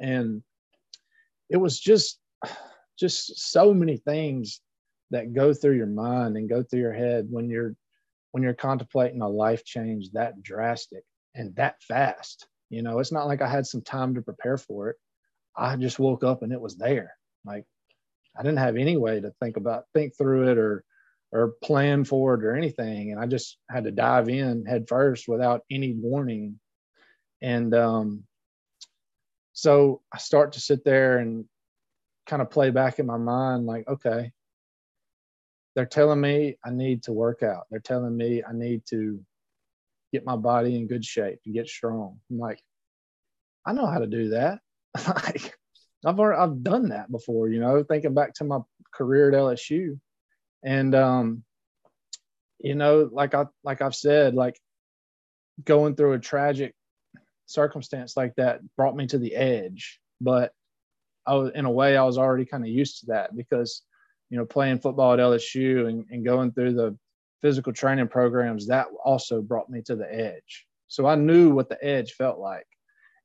and 0.01 0.43
it 1.49 1.57
was 1.57 1.79
just 1.79 2.19
just 2.99 3.53
so 3.53 3.75
many 3.75 3.99
things 3.99 4.61
that 5.11 5.35
go 5.35 5.53
through 5.53 5.77
your 5.77 5.87
mind 5.87 6.37
and 6.37 6.49
go 6.49 6.63
through 6.63 6.81
your 6.81 6.93
head 6.93 7.27
when 7.31 7.49
you're 7.49 7.75
when 8.33 8.43
you're 8.43 8.55
contemplating 8.55 9.23
a 9.23 9.29
life 9.29 9.65
change 9.65 10.11
that 10.13 10.43
drastic 10.43 11.05
and 11.35 11.55
that 11.57 11.83
fast. 11.83 12.47
You 12.71 12.83
know 12.83 12.99
it's 12.99 13.13
not 13.13 13.27
like 13.27 13.43
i 13.43 13.49
had 13.49 13.67
some 13.67 13.83
time 13.83 14.15
to 14.15 14.23
prepare 14.23 14.59
for 14.59 14.91
it. 14.91 14.97
I 15.57 15.77
just 15.77 15.99
woke 15.99 16.25
up 16.25 16.43
and 16.43 16.53
it 16.53 16.61
was 16.61 16.77
there. 16.77 17.15
Like 17.45 17.65
i 18.39 18.43
didn't 18.43 18.59
have 18.59 18.77
any 18.77 18.97
way 18.97 19.21
to 19.21 19.33
think 19.41 19.57
about 19.57 19.85
think 19.95 20.17
through 20.17 20.49
it 20.51 20.59
or 20.59 20.85
or 21.33 21.55
plan 21.63 22.05
for 22.05 22.35
it 22.35 22.45
or 22.45 22.57
anything. 22.57 23.13
And 23.13 23.21
i 23.21 23.27
just 23.27 23.59
had 23.71 23.85
to 23.85 23.91
dive 23.93 24.29
in 24.29 24.67
head 24.67 24.87
first 24.89 25.29
without 25.29 25.63
any 25.71 25.93
warning. 25.93 26.59
And 27.41 27.75
um 27.75 28.26
so 29.59 30.03
i 30.13 30.19
start 30.19 30.53
to 30.53 30.61
sit 30.61 30.85
there 30.85 31.17
and 31.19 31.47
kind 32.27 32.43
of 32.43 32.51
play 32.51 32.71
back 32.71 32.99
in 32.99 33.07
my 33.07 33.17
mind 33.17 33.67
like, 33.67 33.89
okay, 33.89 34.33
they're 35.75 35.87
telling 35.87 36.21
me 36.21 36.57
I 36.65 36.71
need 36.71 37.05
to 37.05 37.13
work 37.13 37.43
out. 37.43 37.67
They're 37.71 37.81
telling 37.81 38.17
me 38.17 38.43
I 38.47 38.53
need 38.53 38.83
to 38.91 39.21
get 40.13 40.25
my 40.25 40.37
body 40.37 40.77
in 40.77 40.87
good 40.87 41.05
shape 41.05 41.39
and 41.45 41.55
get 41.55 41.69
strong. 41.69 42.19
I'm 42.31 42.39
like, 42.39 42.61
I 43.65 43.73
know 43.73 43.87
how 43.87 43.99
to 43.99 44.07
do 44.07 44.31
that. 44.31 44.61
like, 45.07 45.57
I've 46.05 46.19
already, 46.21 46.41
I've 46.41 46.63
done 46.63 46.91
that 46.91 47.11
before, 47.11 47.49
you 47.49 47.61
know, 47.61 47.83
thinking 47.83 48.15
back 48.15 48.35
to 48.35 48.45
my 48.45 48.59
career 48.93 49.29
at 49.29 49.35
LSU. 49.35 49.99
And 50.65 50.95
um, 50.95 51.45
you 52.59 52.75
know, 52.75 53.09
like 53.13 53.35
I 53.35 53.47
like 53.63 53.83
I've 53.83 53.95
said, 53.95 54.35
like 54.35 54.59
going 55.63 55.95
through 55.95 56.15
a 56.15 56.19
tragic 56.19 56.75
circumstance 57.47 58.17
like 58.17 58.35
that 58.37 58.61
brought 58.77 58.97
me 58.97 59.07
to 59.07 59.19
the 59.19 59.35
edge. 59.35 60.01
But 60.21 60.53
I 61.27 61.35
was 61.35 61.53
in 61.55 61.65
a 61.65 61.71
way 61.71 61.97
I 61.97 62.05
was 62.05 62.19
already 62.19 62.45
kind 62.45 62.65
of 62.65 62.71
used 62.71 63.01
to 63.01 63.07
that 63.07 63.37
because 63.37 63.83
you 64.31 64.39
know 64.39 64.45
playing 64.45 64.81
football 64.81 65.13
at 65.13 65.19
LSU 65.19 65.89
and, 65.89 66.05
and 66.11 66.25
going 66.25 66.53
through 66.53 66.75
the 66.75 66.97
physical 67.43 67.73
training 67.73 68.09
programs 68.09 68.67
that 68.67 68.87
also 69.05 69.41
brought 69.41 69.71
me 69.71 69.83
to 69.83 69.97
the 69.97 70.13
edge. 70.13 70.67
So 70.89 71.07
I 71.07 71.17
knew 71.17 71.51
what 71.51 71.69
the 71.69 71.83
edge 71.85 72.13
felt 72.13 72.39
like, 72.39 72.67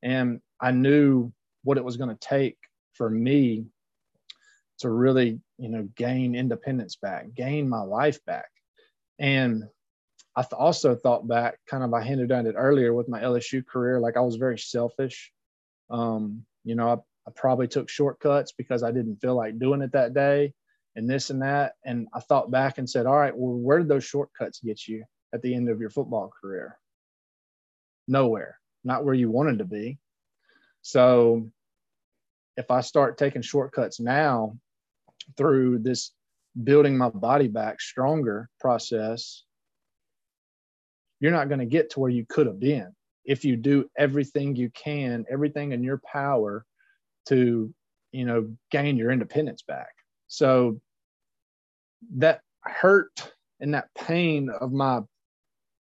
and 0.03 0.39
I 0.59 0.71
knew 0.71 1.31
what 1.63 1.77
it 1.77 1.83
was 1.83 1.97
going 1.97 2.09
to 2.09 2.27
take 2.27 2.57
for 2.93 3.09
me 3.09 3.65
to 4.79 4.89
really 4.89 5.39
you 5.57 5.69
know 5.69 5.87
gain 5.95 6.35
independence 6.35 6.95
back 6.95 7.27
gain 7.35 7.69
my 7.69 7.81
life 7.81 8.23
back 8.25 8.49
and 9.19 9.63
i 10.35 10.41
th- 10.41 10.53
also 10.53 10.95
thought 10.95 11.27
back 11.27 11.57
kind 11.67 11.83
of 11.83 11.93
i 11.93 12.01
hinted 12.01 12.31
at 12.31 12.45
it 12.45 12.55
earlier 12.57 12.93
with 12.93 13.09
my 13.09 13.21
lsu 13.21 13.65
career 13.65 13.99
like 13.99 14.17
i 14.17 14.21
was 14.21 14.35
very 14.35 14.57
selfish. 14.57 15.31
Um, 15.89 16.45
you 16.63 16.75
know 16.75 16.87
I, 16.89 16.93
I 17.27 17.31
probably 17.35 17.67
took 17.67 17.89
shortcuts 17.89 18.53
because 18.53 18.83
i 18.83 18.91
didn't 18.91 19.17
feel 19.17 19.35
like 19.35 19.59
doing 19.59 19.81
it 19.81 19.91
that 19.93 20.13
day 20.13 20.53
and 20.95 21.09
this 21.09 21.29
and 21.29 21.41
that. 21.41 21.73
And 21.85 22.07
i 22.13 22.19
thought 22.19 22.51
back 22.51 22.77
and 22.77 22.89
said 22.89 23.05
all 23.05 23.17
right 23.17 23.35
well 23.35 23.55
where 23.55 23.79
did 23.79 23.87
those 23.87 24.05
shortcuts 24.05 24.59
get 24.59 24.87
you 24.87 25.03
at 25.33 25.41
the 25.41 25.53
end 25.55 25.69
of 25.69 25.79
your 25.79 25.89
football 25.89 26.31
career? 26.41 26.77
Nowhere. 28.07 28.57
Not 28.83 29.05
where 29.05 29.13
you 29.13 29.29
wanted 29.29 29.59
to 29.59 29.65
be. 29.65 29.99
So 30.81 31.49
if 32.57 32.69
I 32.71 32.81
start 32.81 33.17
taking 33.17 33.41
shortcuts 33.41 33.99
now 33.99 34.57
through 35.37 35.79
this 35.79 36.11
building 36.63 36.97
my 36.97 37.09
body 37.09 37.47
back 37.47 37.79
stronger 37.79 38.49
process, 38.59 39.43
you're 41.21 41.31
not 41.31 41.47
going 41.47 41.59
to 41.59 41.65
get 41.65 41.91
to 41.91 42.01
where 42.01 42.09
you 42.09 42.25
could 42.27 42.47
have 42.47 42.59
been 42.59 42.93
if 43.23 43.45
you 43.45 43.55
do 43.55 43.89
everything 43.97 44.55
you 44.55 44.69
can, 44.71 45.23
everything 45.29 45.71
in 45.71 45.83
your 45.83 46.01
power 46.11 46.65
to, 47.27 47.73
you 48.11 48.25
know, 48.25 48.51
gain 48.71 48.97
your 48.97 49.11
independence 49.11 49.61
back. 49.61 49.93
So 50.27 50.81
that 52.15 52.41
hurt 52.63 53.31
and 53.59 53.75
that 53.75 53.89
pain 53.95 54.49
of 54.49 54.73
my 54.73 55.01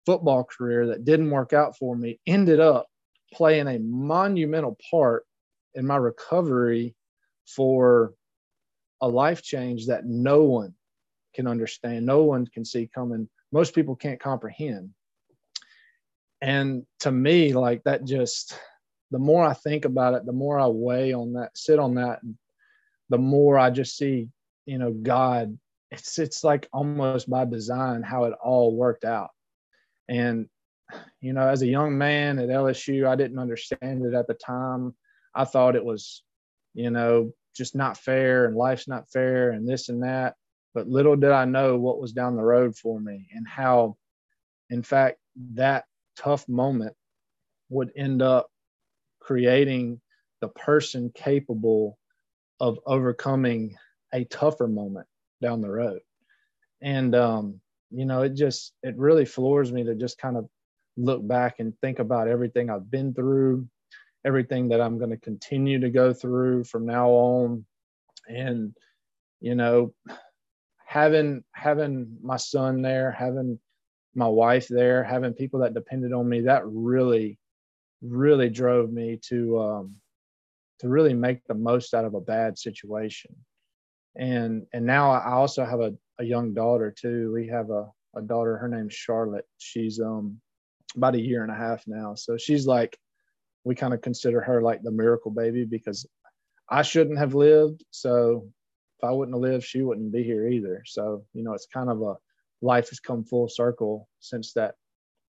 football 0.05 0.43
career 0.43 0.87
that 0.87 1.05
didn't 1.05 1.31
work 1.31 1.53
out 1.53 1.77
for 1.77 1.95
me 1.95 2.19
ended 2.27 2.59
up 2.59 2.87
playing 3.33 3.67
a 3.67 3.79
monumental 3.79 4.77
part 4.91 5.25
in 5.75 5.85
my 5.85 5.95
recovery 5.95 6.95
for 7.47 8.13
a 9.01 9.07
life 9.07 9.41
change 9.41 9.87
that 9.87 10.05
no 10.05 10.43
one 10.43 10.73
can 11.33 11.47
understand, 11.47 12.05
no 12.05 12.23
one 12.23 12.45
can 12.47 12.65
see 12.65 12.89
coming. 12.93 13.29
Most 13.51 13.73
people 13.73 13.95
can't 13.95 14.19
comprehend. 14.19 14.89
And 16.41 16.85
to 17.01 17.11
me, 17.11 17.53
like 17.53 17.83
that 17.83 18.05
just 18.05 18.57
the 19.11 19.19
more 19.19 19.43
I 19.43 19.53
think 19.53 19.85
about 19.85 20.13
it, 20.13 20.25
the 20.25 20.31
more 20.31 20.59
I 20.59 20.67
weigh 20.67 21.13
on 21.13 21.33
that, 21.33 21.57
sit 21.57 21.79
on 21.79 21.95
that, 21.95 22.19
the 23.09 23.17
more 23.17 23.57
I 23.57 23.69
just 23.69 23.97
see, 23.97 24.29
you 24.65 24.77
know, 24.77 24.91
God, 24.91 25.57
it's 25.91 26.19
it's 26.19 26.43
like 26.43 26.69
almost 26.71 27.29
by 27.29 27.45
design 27.45 28.03
how 28.03 28.25
it 28.25 28.33
all 28.43 28.75
worked 28.75 29.03
out. 29.03 29.31
And 30.07 30.47
you 31.21 31.33
know, 31.33 31.47
as 31.47 31.61
a 31.61 31.67
young 31.67 31.97
man 31.97 32.39
at 32.39 32.49
LSU, 32.49 33.07
I 33.07 33.15
didn't 33.15 33.39
understand 33.39 34.05
it 34.05 34.13
at 34.13 34.27
the 34.27 34.33
time. 34.33 34.95
I 35.35 35.45
thought 35.45 35.75
it 35.75 35.85
was, 35.85 36.23
you 36.73 36.89
know, 36.89 37.31
just 37.55 37.75
not 37.75 37.97
fair 37.97 38.45
and 38.45 38.55
life's 38.55 38.87
not 38.87 39.09
fair 39.11 39.51
and 39.51 39.67
this 39.67 39.89
and 39.89 40.03
that. 40.03 40.35
But 40.73 40.87
little 40.87 41.15
did 41.15 41.31
I 41.31 41.45
know 41.45 41.77
what 41.77 41.99
was 41.99 42.11
down 42.11 42.35
the 42.35 42.43
road 42.43 42.75
for 42.75 42.99
me 42.99 43.27
and 43.33 43.47
how, 43.47 43.97
in 44.69 44.83
fact, 44.83 45.17
that 45.53 45.85
tough 46.19 46.47
moment 46.49 46.93
would 47.69 47.91
end 47.95 48.21
up 48.21 48.49
creating 49.19 50.01
the 50.41 50.49
person 50.49 51.11
capable 51.15 51.97
of 52.59 52.79
overcoming 52.85 53.75
a 54.13 54.25
tougher 54.25 54.67
moment 54.67 55.07
down 55.41 55.61
the 55.61 55.69
road. 55.69 55.99
And, 56.81 57.15
um, 57.15 57.61
you 57.91 58.05
know, 58.05 58.21
it 58.23 58.33
just, 58.33 58.73
it 58.83 58.97
really 58.97 59.25
floors 59.25 59.71
me 59.71 59.83
to 59.83 59.95
just 59.95 60.17
kind 60.17 60.37
of 60.37 60.49
look 60.97 61.25
back 61.25 61.59
and 61.59 61.73
think 61.79 61.99
about 61.99 62.27
everything 62.27 62.69
I've 62.69 62.89
been 62.91 63.13
through, 63.13 63.67
everything 64.25 64.69
that 64.69 64.81
I'm 64.81 64.97
going 64.97 65.11
to 65.11 65.17
continue 65.17 65.79
to 65.79 65.89
go 65.89 66.13
through 66.13 66.65
from 66.65 66.85
now 66.85 67.09
on. 67.09 67.65
And, 68.27 68.75
you 69.39 69.55
know, 69.55 69.93
having 70.85 71.43
having 71.53 72.17
my 72.21 72.37
son 72.37 72.81
there, 72.81 73.11
having 73.11 73.59
my 74.15 74.27
wife 74.27 74.67
there, 74.67 75.03
having 75.03 75.33
people 75.33 75.61
that 75.61 75.73
depended 75.73 76.13
on 76.13 76.27
me, 76.27 76.41
that 76.41 76.63
really, 76.65 77.37
really 78.01 78.49
drove 78.49 78.91
me 78.91 79.19
to 79.29 79.59
um, 79.59 79.95
to 80.79 80.89
really 80.89 81.13
make 81.13 81.45
the 81.45 81.53
most 81.53 81.93
out 81.93 82.05
of 82.05 82.13
a 82.13 82.21
bad 82.21 82.57
situation. 82.57 83.35
And 84.15 84.65
and 84.73 84.85
now 84.85 85.11
I 85.11 85.33
also 85.33 85.65
have 85.65 85.79
a, 85.79 85.93
a 86.19 86.23
young 86.23 86.53
daughter 86.53 86.93
too. 86.97 87.31
We 87.33 87.47
have 87.47 87.69
a, 87.69 87.89
a 88.15 88.21
daughter, 88.21 88.57
her 88.57 88.67
name's 88.67 88.93
Charlotte. 88.93 89.45
She's 89.57 89.99
um 89.99 90.39
about 90.95 91.15
a 91.15 91.21
year 91.21 91.43
and 91.43 91.51
a 91.51 91.55
half 91.55 91.83
now. 91.87 92.15
So 92.15 92.37
she's 92.37 92.65
like, 92.65 92.97
we 93.63 93.75
kind 93.75 93.93
of 93.93 94.01
consider 94.01 94.41
her 94.41 94.61
like 94.61 94.81
the 94.81 94.91
miracle 94.91 95.31
baby 95.31 95.65
because 95.65 96.07
I 96.69 96.81
shouldn't 96.81 97.19
have 97.19 97.35
lived. 97.35 97.83
So 97.91 98.47
if 98.97 99.03
I 99.03 99.11
wouldn't 99.11 99.35
have 99.35 99.41
lived, 99.41 99.65
she 99.65 99.81
wouldn't 99.81 100.11
be 100.11 100.23
here 100.23 100.47
either. 100.47 100.83
So, 100.85 101.23
you 101.33 101.43
know, 101.43 101.53
it's 101.53 101.67
kind 101.71 101.89
of 101.89 102.01
a 102.01 102.15
life 102.61 102.89
has 102.89 102.99
come 102.99 103.23
full 103.23 103.47
circle 103.47 104.07
since 104.19 104.53
that 104.53 104.75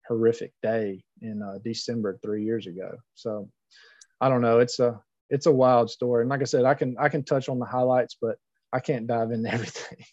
horrific 0.08 0.54
day 0.64 1.04
in 1.22 1.42
uh, 1.42 1.60
December 1.64 2.20
three 2.24 2.44
years 2.44 2.68
ago. 2.68 2.96
So 3.16 3.50
I 4.22 4.30
don't 4.30 4.42
know. 4.42 4.60
It's 4.60 4.80
a, 4.80 5.00
it's 5.30 5.46
a 5.46 5.52
wild 5.52 5.90
story. 5.90 6.24
And 6.24 6.30
like 6.30 6.42
I 6.42 6.46
said, 6.46 6.66
I 6.66 6.74
can, 6.74 6.96
I 7.00 7.10
can 7.10 7.24
touch 7.24 7.50
on 7.50 7.60
the 7.60 7.66
highlights, 7.66 8.18
but 8.22 8.38
I 8.72 8.80
can't 8.80 9.08
dive 9.08 9.32
into 9.32 9.50
everything. 9.54 10.06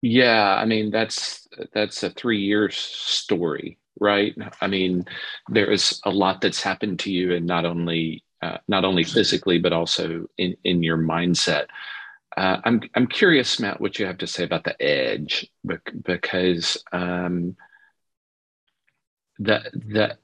Yeah. 0.00 0.54
I 0.54 0.64
mean, 0.64 0.90
that's, 0.90 1.46
that's 1.72 2.02
a 2.02 2.10
three 2.10 2.40
years 2.40 2.76
story 2.76 3.78
right? 4.00 4.34
I 4.60 4.66
mean, 4.66 5.04
there 5.48 5.70
is 5.70 6.00
a 6.04 6.10
lot 6.10 6.40
that's 6.40 6.62
happened 6.62 6.98
to 7.00 7.12
you, 7.12 7.34
and 7.34 7.46
not 7.46 7.64
only 7.64 8.24
uh, 8.42 8.58
not 8.68 8.84
only 8.84 9.04
physically, 9.04 9.58
but 9.58 9.72
also 9.72 10.26
in 10.38 10.56
in 10.64 10.82
your 10.82 10.98
mindset. 10.98 11.66
Uh, 12.36 12.58
I'm 12.64 12.80
I'm 12.94 13.06
curious, 13.06 13.60
Matt, 13.60 13.80
what 13.80 13.98
you 13.98 14.06
have 14.06 14.18
to 14.18 14.26
say 14.26 14.44
about 14.44 14.64
the 14.64 14.80
edge, 14.80 15.50
because 16.04 16.82
um, 16.92 17.56
the 19.38 19.60
the 19.74 20.16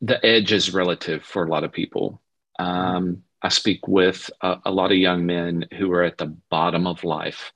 the 0.00 0.24
edge 0.26 0.52
is 0.52 0.74
relative 0.74 1.24
for 1.24 1.44
a 1.44 1.48
lot 1.48 1.64
of 1.64 1.72
people. 1.72 2.20
Um, 2.58 3.22
I 3.40 3.48
speak 3.48 3.86
with 3.86 4.30
a, 4.40 4.58
a, 4.66 4.70
lot 4.70 4.92
of 4.92 4.98
young 4.98 5.24
men 5.26 5.66
who 5.78 5.90
are 5.92 6.02
at 6.02 6.18
the 6.18 6.36
bottom 6.50 6.86
of 6.86 7.04
life, 7.04 7.52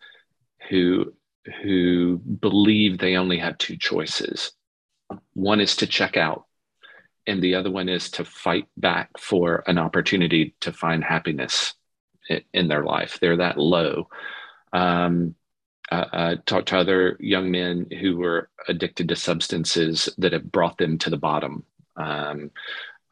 who 0.69 1.13
who 1.63 2.19
believe 2.19 2.99
they 2.99 3.17
only 3.17 3.39
have 3.39 3.59
two 3.59 3.77
choices, 3.77 4.53
one 5.35 5.61
is 5.61 5.77
to 5.77 5.87
check 5.87 6.17
out, 6.17 6.47
and 7.27 7.43
the 7.43 7.57
other 7.57 7.71
one 7.71 7.89
is 7.89 8.11
to 8.13 8.25
fight 8.25 8.69
back 8.77 9.11
for 9.19 9.65
an 9.67 9.79
opportunity 9.79 10.55
to 10.61 10.73
find 10.73 11.03
happiness 11.03 11.75
in 12.53 12.69
their 12.69 12.85
life. 12.85 13.19
They're 13.21 13.37
that 13.39 13.59
low. 13.59 14.09
Um, 14.73 15.35
uh, 15.91 16.05
uh, 16.13 16.37
talk 16.47 16.67
to 16.67 16.79
other 16.79 17.17
young 17.21 17.51
men 17.51 17.87
who 18.01 18.17
were 18.17 18.51
addicted 18.69 19.09
to 19.09 19.17
substances 19.17 20.09
that 20.19 20.33
have 20.33 20.51
brought 20.51 20.79
them 20.79 20.99
to 20.99 21.11
the 21.11 21.17
bottom. 21.17 21.65
Um, 21.97 22.51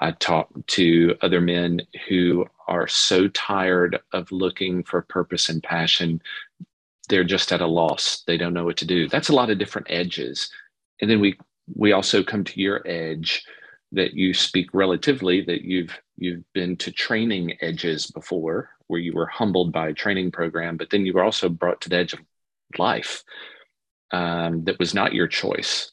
I 0.00 0.10
talk 0.10 0.48
to 0.66 1.16
other 1.22 1.40
men 1.40 1.82
who 2.08 2.46
are 2.66 2.88
so 2.88 3.28
tired 3.28 4.00
of 4.12 4.30
looking 4.32 4.82
for 4.82 5.02
purpose 5.02 5.48
and 5.48 5.62
passion, 5.62 6.20
they're 7.08 7.24
just 7.24 7.52
at 7.52 7.60
a 7.60 7.66
loss. 7.66 8.22
They 8.26 8.36
don't 8.36 8.54
know 8.54 8.64
what 8.64 8.78
to 8.78 8.86
do. 8.86 9.08
That's 9.08 9.28
a 9.28 9.34
lot 9.34 9.50
of 9.50 9.58
different 9.58 9.86
edges. 9.90 10.50
And 11.00 11.10
then 11.10 11.20
we 11.20 11.38
we 11.74 11.92
also 11.92 12.22
come 12.22 12.44
to 12.44 12.60
your 12.60 12.86
edge 12.86 13.44
that 13.92 14.14
you 14.14 14.34
speak 14.34 14.68
relatively 14.72 15.42
that 15.42 15.62
you've 15.62 15.96
you've 16.16 16.44
been 16.52 16.76
to 16.78 16.90
training 16.90 17.56
edges 17.60 18.10
before 18.10 18.70
where 18.89 19.01
you 19.01 19.12
were 19.12 19.26
humbled 19.26 19.72
by 19.72 19.89
a 19.89 19.95
training 19.95 20.30
program 20.30 20.76
but 20.76 20.91
then 20.91 21.07
you 21.07 21.12
were 21.12 21.24
also 21.24 21.49
brought 21.49 21.80
to 21.80 21.89
the 21.89 21.97
edge 21.97 22.12
of 22.12 22.20
life 22.78 23.24
um, 24.14 24.64
that 24.64 24.78
was 24.78 24.95
not 24.95 25.12
your 25.12 25.26
choice. 25.26 25.91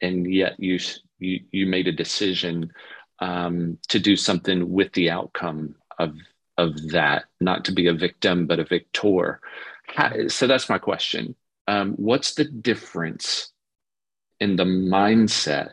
And 0.00 0.32
yet 0.32 0.58
you 0.58 0.78
you, 1.18 1.40
you 1.52 1.66
made 1.66 1.86
a 1.86 1.92
decision 1.92 2.72
um, 3.20 3.78
to 3.88 4.00
do 4.00 4.16
something 4.16 4.70
with 4.72 4.92
the 4.92 5.10
outcome 5.10 5.76
of 5.98 6.16
of 6.58 6.90
that 6.90 7.24
not 7.40 7.64
to 7.66 7.72
be 7.72 7.86
a 7.86 7.94
victim 7.94 8.46
but 8.46 8.58
a 8.58 8.64
victor. 8.64 9.40
So 10.28 10.46
that's 10.46 10.68
my 10.68 10.78
question. 10.78 11.34
Um, 11.68 11.92
what's 11.92 12.34
the 12.34 12.44
difference 12.44 13.52
in 14.40 14.56
the 14.56 14.64
mindset 14.64 15.70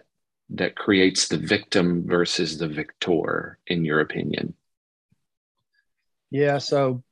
that 0.50 0.76
creates 0.76 1.28
the 1.28 1.38
victim 1.38 2.06
versus 2.06 2.58
the 2.58 2.68
victor 2.68 3.58
in 3.68 3.86
your 3.86 4.00
opinion 4.02 4.54
yeah 6.32 6.58
so 6.58 7.04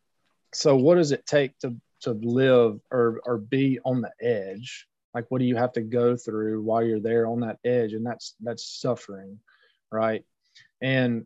so 0.54 0.76
what 0.76 0.96
does 0.96 1.12
it 1.12 1.26
take 1.26 1.58
to 1.60 1.76
to 2.02 2.12
live 2.12 2.80
or 2.92 3.20
or 3.26 3.38
be 3.38 3.80
on 3.84 4.02
the 4.02 4.12
edge? 4.22 4.88
Like 5.14 5.26
what 5.30 5.40
do 5.40 5.46
you 5.46 5.56
have 5.56 5.74
to 5.74 5.82
go 5.82 6.16
through 6.16 6.62
while 6.62 6.84
you're 6.84 7.00
there 7.00 7.26
on 7.26 7.40
that 7.42 7.58
edge? 7.66 7.94
And 7.94 8.06
that's 8.06 8.36
that's 8.42 8.80
suffering 8.80 9.40
right? 9.92 10.24
And 10.82 11.26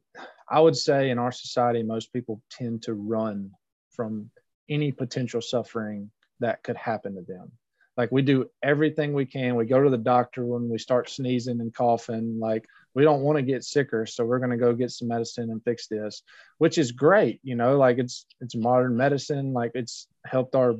i 0.50 0.60
would 0.60 0.76
say 0.76 1.10
in 1.10 1.20
our 1.20 1.32
society 1.32 1.84
most 1.84 2.12
people 2.12 2.42
tend 2.50 2.82
to 2.84 2.94
run 2.94 3.52
from 3.92 4.30
any 4.70 4.92
potential 4.92 5.42
suffering 5.42 6.12
that 6.40 6.64
could 6.64 6.78
happen 6.78 7.16
to 7.16 7.22
them 7.22 7.52
like 8.00 8.14
we 8.14 8.22
do 8.22 8.50
everything 8.64 9.12
we 9.12 9.26
can. 9.26 9.56
We 9.56 9.66
go 9.66 9.84
to 9.84 9.90
the 9.90 9.98
doctor 9.98 10.46
when 10.46 10.70
we 10.70 10.78
start 10.78 11.10
sneezing 11.10 11.60
and 11.60 11.76
coughing. 11.76 12.40
Like 12.40 12.66
we 12.94 13.04
don't 13.04 13.24
want 13.24 13.38
to 13.38 13.42
get 13.44 13.66
sicker 13.66 14.06
so 14.06 14.24
we're 14.24 14.40
going 14.40 14.52
to 14.52 14.58
go 14.58 14.74
get 14.74 14.92
some 14.92 15.10
medicine 15.10 15.52
and 15.52 15.64
fix 15.64 15.88
this 15.88 16.24
which 16.58 16.80
is 16.80 16.92
great 16.92 17.40
you 17.44 17.56
know 17.56 17.78
like 17.78 17.98
it's 18.00 18.26
it's 18.42 18.56
modern 18.56 18.96
medicine. 18.96 19.54
Like 19.54 19.72
it's 19.76 20.08
helped 20.26 20.56
our 20.56 20.76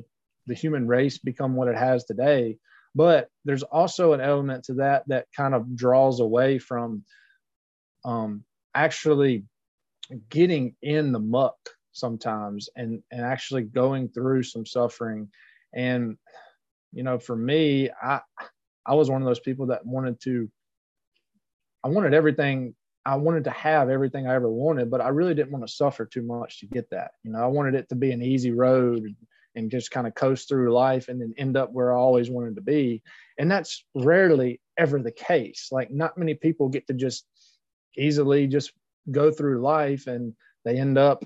the 0.46 0.54
human 0.54 0.86
race 0.86 1.18
become 1.18 1.54
what 1.54 1.68
it 1.68 1.76
has 1.76 2.04
today. 2.04 2.56
But 2.94 3.28
there's 3.44 3.62
also 3.62 4.14
an 4.14 4.20
element 4.20 4.64
to 4.64 4.74
that 4.74 5.04
that 5.08 5.26
kind 5.36 5.54
of 5.54 5.76
draws 5.76 6.20
away 6.20 6.58
from 6.58 7.04
um, 8.04 8.44
actually 8.74 9.44
getting 10.28 10.74
in 10.82 11.12
the 11.12 11.20
muck 11.20 11.56
sometimes 11.92 12.68
and 12.74 13.02
and 13.10 13.20
actually 13.20 13.62
going 13.62 14.08
through 14.08 14.42
some 14.42 14.64
suffering. 14.64 15.28
And 15.72 16.16
you 16.92 17.02
know 17.02 17.18
for 17.18 17.36
me 17.36 17.90
i 18.02 18.20
i 18.86 18.94
was 18.94 19.10
one 19.10 19.22
of 19.22 19.26
those 19.26 19.40
people 19.40 19.66
that 19.66 19.84
wanted 19.84 20.20
to 20.20 20.50
i 21.84 21.88
wanted 21.88 22.14
everything 22.14 22.74
i 23.04 23.16
wanted 23.16 23.44
to 23.44 23.50
have 23.50 23.88
everything 23.88 24.26
i 24.26 24.34
ever 24.34 24.50
wanted 24.50 24.90
but 24.90 25.00
i 25.00 25.08
really 25.08 25.34
didn't 25.34 25.52
want 25.52 25.66
to 25.66 25.72
suffer 25.72 26.04
too 26.04 26.22
much 26.22 26.60
to 26.60 26.66
get 26.66 26.88
that. 26.90 27.12
You 27.22 27.32
know 27.32 27.40
i 27.40 27.46
wanted 27.46 27.74
it 27.74 27.88
to 27.88 27.94
be 27.94 28.12
an 28.12 28.22
easy 28.22 28.50
road 28.50 29.14
and 29.56 29.70
just 29.70 29.90
kind 29.90 30.06
of 30.06 30.14
coast 30.14 30.48
through 30.48 30.72
life 30.72 31.08
and 31.08 31.20
then 31.20 31.34
end 31.36 31.56
up 31.56 31.72
where 31.72 31.92
i 31.92 31.96
always 31.96 32.30
wanted 32.30 32.54
to 32.54 32.62
be. 32.62 33.02
And 33.38 33.50
that's 33.50 33.84
rarely 33.94 34.60
ever 34.78 35.00
the 35.00 35.10
case. 35.10 35.68
Like 35.72 35.90
not 35.90 36.16
many 36.16 36.34
people 36.34 36.68
get 36.68 36.86
to 36.86 36.94
just 36.94 37.26
easily 37.96 38.46
just 38.46 38.72
go 39.10 39.32
through 39.32 39.60
life 39.60 40.06
and 40.06 40.34
they 40.64 40.78
end 40.78 40.98
up 40.98 41.24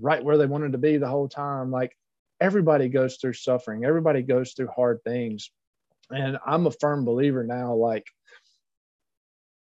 right 0.00 0.24
where 0.24 0.38
they 0.38 0.46
wanted 0.46 0.72
to 0.72 0.78
be 0.78 0.96
the 0.96 1.08
whole 1.08 1.28
time. 1.28 1.70
Like 1.70 1.96
everybody 2.40 2.88
goes 2.88 3.16
through 3.16 3.34
suffering, 3.34 3.84
everybody 3.84 4.22
goes 4.22 4.52
through 4.52 4.68
hard 4.68 5.02
things. 5.04 5.50
And 6.10 6.38
I'm 6.46 6.66
a 6.66 6.70
firm 6.70 7.04
believer 7.04 7.44
now, 7.44 7.74
like 7.74 8.06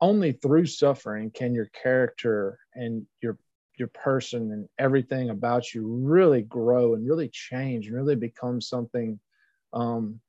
only 0.00 0.32
through 0.32 0.66
suffering 0.66 1.30
can 1.30 1.54
your 1.54 1.66
character 1.66 2.58
and 2.74 3.06
your 3.20 3.38
your 3.78 3.88
person 3.88 4.52
and 4.52 4.68
everything 4.78 5.30
about 5.30 5.72
you 5.72 5.86
really 5.86 6.42
grow 6.42 6.94
and 6.94 7.06
really 7.06 7.28
change 7.28 7.86
and 7.86 7.94
really 7.94 8.16
become 8.16 8.60
something 8.60 9.20
um 9.72 10.20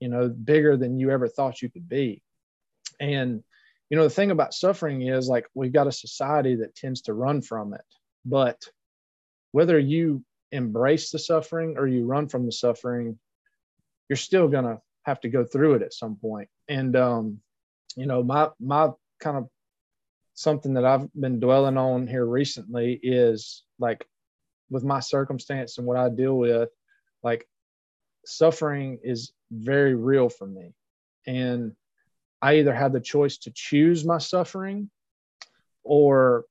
you 0.00 0.08
know 0.08 0.28
bigger 0.28 0.76
than 0.76 0.98
you 0.98 1.10
ever 1.10 1.28
thought 1.28 1.62
you 1.62 1.70
could 1.70 1.88
be. 1.88 2.22
And 3.00 3.42
you 3.90 3.96
know 3.96 4.04
the 4.04 4.10
thing 4.10 4.30
about 4.30 4.54
suffering 4.54 5.02
is 5.02 5.28
like 5.28 5.46
we've 5.54 5.72
got 5.72 5.86
a 5.86 5.92
society 5.92 6.56
that 6.56 6.74
tends 6.74 7.02
to 7.02 7.14
run 7.14 7.40
from 7.42 7.74
it. 7.74 7.84
But 8.24 8.62
whether 9.52 9.78
you 9.78 10.22
embrace 10.52 11.10
the 11.10 11.18
suffering 11.18 11.76
or 11.76 11.86
you 11.86 12.04
run 12.04 12.28
from 12.28 12.46
the 12.46 12.52
suffering 12.52 13.18
you're 14.08 14.16
still 14.16 14.48
going 14.48 14.64
to 14.64 14.80
have 15.04 15.20
to 15.20 15.28
go 15.28 15.44
through 15.44 15.74
it 15.74 15.82
at 15.82 15.92
some 15.92 16.16
point. 16.16 16.48
and 16.68 16.96
um 16.96 17.40
you 17.96 18.06
know 18.06 18.22
my 18.22 18.48
my 18.60 18.90
kind 19.20 19.36
of 19.36 19.48
something 20.34 20.74
that 20.74 20.84
i've 20.84 21.08
been 21.14 21.40
dwelling 21.40 21.76
on 21.76 22.06
here 22.06 22.24
recently 22.24 22.98
is 23.02 23.62
like 23.78 24.06
with 24.70 24.84
my 24.84 25.00
circumstance 25.00 25.78
and 25.78 25.86
what 25.86 25.96
i 25.96 26.08
deal 26.08 26.36
with 26.36 26.68
like 27.22 27.48
suffering 28.24 28.98
is 29.02 29.32
very 29.50 29.94
real 29.94 30.28
for 30.28 30.46
me 30.46 30.74
and 31.26 31.72
I 32.40 32.58
either 32.58 32.74
have 32.74 32.92
the 32.92 33.00
choice 33.00 33.38
to 33.38 33.50
choose 33.50 34.04
my 34.04 34.18
suffering 34.18 34.90
or 35.82 36.44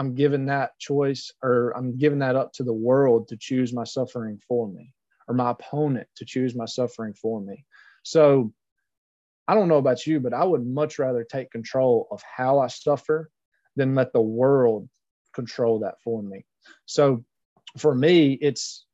I'm 0.00 0.14
giving 0.14 0.46
that 0.46 0.78
choice 0.78 1.30
or 1.42 1.76
I'm 1.76 1.98
giving 1.98 2.20
that 2.20 2.34
up 2.34 2.54
to 2.54 2.62
the 2.62 2.72
world 2.72 3.28
to 3.28 3.36
choose 3.36 3.74
my 3.74 3.84
suffering 3.84 4.40
for 4.48 4.66
me 4.66 4.94
or 5.28 5.34
my 5.34 5.50
opponent 5.50 6.08
to 6.16 6.24
choose 6.24 6.54
my 6.54 6.64
suffering 6.64 7.12
for 7.12 7.38
me. 7.38 7.66
So 8.02 8.54
I 9.46 9.54
don't 9.54 9.68
know 9.68 9.76
about 9.76 10.06
you, 10.06 10.18
but 10.18 10.32
I 10.32 10.42
would 10.42 10.66
much 10.66 10.98
rather 10.98 11.22
take 11.22 11.50
control 11.50 12.08
of 12.10 12.22
how 12.22 12.60
I 12.60 12.68
suffer 12.68 13.30
than 13.76 13.94
let 13.94 14.14
the 14.14 14.22
world 14.22 14.88
control 15.34 15.80
that 15.80 16.00
for 16.02 16.22
me. 16.22 16.46
So 16.86 17.22
for 17.76 17.94
me, 17.94 18.32
it's 18.32 18.86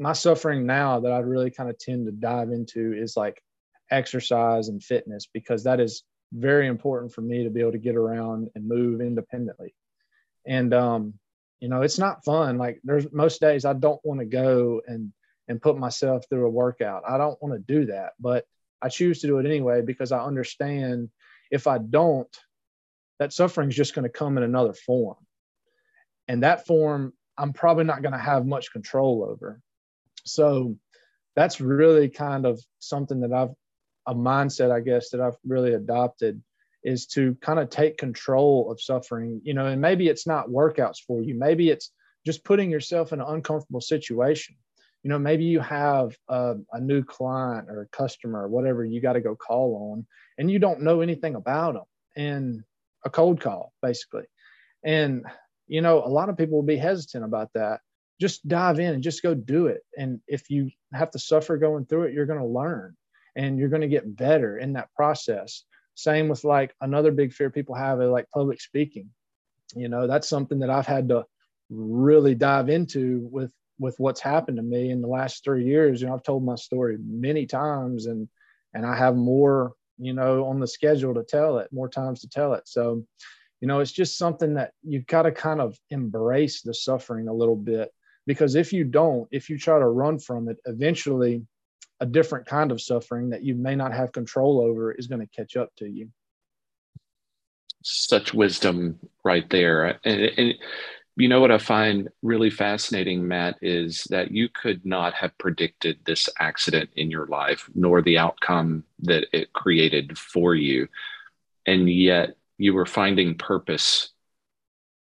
my 0.00 0.14
suffering 0.14 0.64
now 0.64 1.00
that 1.00 1.12
I 1.12 1.18
really 1.18 1.50
kind 1.50 1.68
of 1.68 1.78
tend 1.78 2.06
to 2.06 2.12
dive 2.12 2.50
into 2.50 2.94
is 2.94 3.14
like 3.14 3.42
exercise 3.90 4.68
and 4.68 4.82
fitness 4.82 5.28
because 5.30 5.64
that 5.64 5.80
is 5.80 6.02
very 6.32 6.66
important 6.66 7.12
for 7.12 7.20
me 7.20 7.44
to 7.44 7.50
be 7.50 7.60
able 7.60 7.72
to 7.72 7.78
get 7.78 7.94
around 7.94 8.48
and 8.54 8.66
move 8.66 9.02
independently. 9.02 9.74
And 10.46 10.72
um, 10.74 11.14
you 11.60 11.68
know, 11.68 11.82
it's 11.82 11.98
not 11.98 12.24
fun. 12.24 12.58
Like 12.58 12.80
there's 12.84 13.10
most 13.12 13.40
days 13.40 13.64
I 13.64 13.72
don't 13.72 14.04
want 14.04 14.20
to 14.20 14.26
go 14.26 14.82
and 14.86 15.12
and 15.48 15.60
put 15.60 15.78
myself 15.78 16.24
through 16.28 16.46
a 16.46 16.50
workout. 16.50 17.02
I 17.06 17.18
don't 17.18 17.40
want 17.42 17.54
to 17.54 17.74
do 17.74 17.86
that, 17.86 18.12
but 18.18 18.46
I 18.80 18.88
choose 18.88 19.20
to 19.20 19.26
do 19.26 19.38
it 19.38 19.46
anyway 19.46 19.82
because 19.82 20.10
I 20.12 20.24
understand 20.24 21.10
if 21.50 21.66
I 21.66 21.78
don't, 21.78 22.34
that 23.18 23.32
suffering 23.32 23.68
is 23.68 23.76
just 23.76 23.94
going 23.94 24.04
to 24.04 24.08
come 24.08 24.38
in 24.38 24.42
another 24.42 24.72
form. 24.72 25.16
And 26.28 26.42
that 26.42 26.66
form 26.66 27.12
I'm 27.36 27.52
probably 27.52 27.84
not 27.84 28.02
going 28.02 28.12
to 28.12 28.18
have 28.18 28.46
much 28.46 28.72
control 28.72 29.26
over. 29.28 29.60
So 30.24 30.76
that's 31.36 31.60
really 31.60 32.08
kind 32.08 32.46
of 32.46 32.60
something 32.78 33.20
that 33.20 33.32
I've 33.32 33.54
a 34.06 34.14
mindset, 34.14 34.70
I 34.70 34.80
guess, 34.80 35.10
that 35.10 35.20
I've 35.20 35.36
really 35.46 35.74
adopted 35.74 36.42
is 36.84 37.06
to 37.06 37.34
kind 37.40 37.58
of 37.58 37.70
take 37.70 37.96
control 37.96 38.70
of 38.70 38.80
suffering, 38.80 39.40
you 39.42 39.54
know, 39.54 39.66
and 39.66 39.80
maybe 39.80 40.08
it's 40.08 40.26
not 40.26 40.48
workouts 40.48 40.98
for 41.06 41.22
you. 41.22 41.34
Maybe 41.34 41.70
it's 41.70 41.90
just 42.26 42.44
putting 42.44 42.70
yourself 42.70 43.12
in 43.12 43.20
an 43.20 43.26
uncomfortable 43.28 43.80
situation. 43.80 44.56
You 45.02 45.10
know, 45.10 45.18
maybe 45.18 45.44
you 45.44 45.60
have 45.60 46.16
a, 46.28 46.56
a 46.72 46.80
new 46.80 47.02
client 47.02 47.68
or 47.68 47.82
a 47.82 47.96
customer 47.96 48.44
or 48.44 48.48
whatever 48.48 48.84
you 48.84 49.00
got 49.00 49.14
to 49.14 49.20
go 49.20 49.34
call 49.34 49.92
on, 49.92 50.06
and 50.38 50.50
you 50.50 50.58
don't 50.58 50.82
know 50.82 51.00
anything 51.00 51.34
about 51.34 51.74
them, 51.74 51.84
and 52.16 52.64
a 53.04 53.10
cold 53.10 53.40
call, 53.40 53.72
basically. 53.82 54.24
And, 54.82 55.24
you 55.66 55.80
know, 55.80 56.04
a 56.04 56.08
lot 56.08 56.28
of 56.28 56.36
people 56.36 56.56
will 56.56 56.62
be 56.62 56.76
hesitant 56.76 57.24
about 57.24 57.50
that. 57.54 57.80
Just 58.20 58.46
dive 58.46 58.78
in 58.78 58.94
and 58.94 59.02
just 59.02 59.22
go 59.22 59.34
do 59.34 59.66
it. 59.66 59.82
And 59.96 60.20
if 60.26 60.48
you 60.50 60.70
have 60.92 61.10
to 61.12 61.18
suffer 61.18 61.56
going 61.56 61.86
through 61.86 62.04
it, 62.04 62.14
you're 62.14 62.26
going 62.26 62.40
to 62.40 62.46
learn 62.46 62.96
and 63.36 63.58
you're 63.58 63.68
going 63.68 63.82
to 63.82 63.88
get 63.88 64.16
better 64.16 64.56
in 64.58 64.74
that 64.74 64.92
process. 64.94 65.64
Same 65.94 66.28
with 66.28 66.44
like 66.44 66.74
another 66.80 67.12
big 67.12 67.32
fear 67.32 67.50
people 67.50 67.74
have 67.74 68.00
is 68.00 68.10
like 68.10 68.30
public 68.30 68.60
speaking. 68.60 69.10
You 69.74 69.88
know, 69.88 70.06
that's 70.06 70.28
something 70.28 70.60
that 70.60 70.70
I've 70.70 70.86
had 70.86 71.08
to 71.08 71.24
really 71.70 72.34
dive 72.34 72.68
into 72.68 73.28
with 73.30 73.52
with 73.78 73.96
what's 73.98 74.20
happened 74.20 74.56
to 74.56 74.62
me 74.62 74.90
in 74.90 75.00
the 75.00 75.08
last 75.08 75.42
three 75.42 75.64
years. 75.64 76.00
You 76.00 76.08
know, 76.08 76.14
I've 76.14 76.22
told 76.22 76.44
my 76.44 76.54
story 76.54 76.96
many 77.00 77.46
times 77.46 78.06
and 78.06 78.28
and 78.72 78.84
I 78.84 78.96
have 78.96 79.16
more, 79.16 79.72
you 79.98 80.12
know, 80.12 80.46
on 80.46 80.60
the 80.60 80.66
schedule 80.66 81.14
to 81.14 81.22
tell 81.22 81.58
it, 81.58 81.72
more 81.72 81.88
times 81.88 82.20
to 82.20 82.28
tell 82.28 82.54
it. 82.54 82.66
So, 82.66 83.04
you 83.60 83.68
know, 83.68 83.80
it's 83.80 83.92
just 83.92 84.18
something 84.18 84.54
that 84.54 84.72
you've 84.82 85.06
got 85.06 85.22
to 85.22 85.32
kind 85.32 85.60
of 85.60 85.78
embrace 85.90 86.62
the 86.62 86.74
suffering 86.74 87.28
a 87.28 87.32
little 87.32 87.56
bit 87.56 87.90
because 88.26 88.54
if 88.54 88.72
you 88.72 88.84
don't, 88.84 89.28
if 89.30 89.48
you 89.48 89.58
try 89.58 89.78
to 89.78 89.86
run 89.86 90.18
from 90.18 90.48
it, 90.48 90.58
eventually 90.64 91.46
a 92.00 92.06
different 92.06 92.46
kind 92.46 92.72
of 92.72 92.80
suffering 92.80 93.30
that 93.30 93.42
you 93.42 93.54
may 93.54 93.74
not 93.74 93.92
have 93.92 94.12
control 94.12 94.60
over 94.60 94.92
is 94.92 95.06
going 95.06 95.20
to 95.20 95.26
catch 95.26 95.56
up 95.56 95.74
to 95.76 95.86
you. 95.86 96.10
Such 97.82 98.34
wisdom 98.34 98.98
right 99.24 99.48
there. 99.50 99.98
And, 100.04 100.20
and, 100.36 100.54
you 101.16 101.28
know 101.28 101.40
what 101.40 101.52
I 101.52 101.58
find 101.58 102.08
really 102.22 102.50
fascinating, 102.50 103.28
Matt, 103.28 103.56
is 103.62 104.04
that 104.10 104.32
you 104.32 104.48
could 104.48 104.84
not 104.84 105.14
have 105.14 105.38
predicted 105.38 105.98
this 106.04 106.28
accident 106.40 106.90
in 106.96 107.08
your 107.08 107.26
life, 107.26 107.70
nor 107.74 108.02
the 108.02 108.18
outcome 108.18 108.82
that 109.00 109.26
it 109.32 109.52
created 109.52 110.18
for 110.18 110.56
you. 110.56 110.88
And 111.66 111.88
yet 111.88 112.30
you 112.58 112.74
were 112.74 112.86
finding 112.86 113.36
purpose 113.36 114.10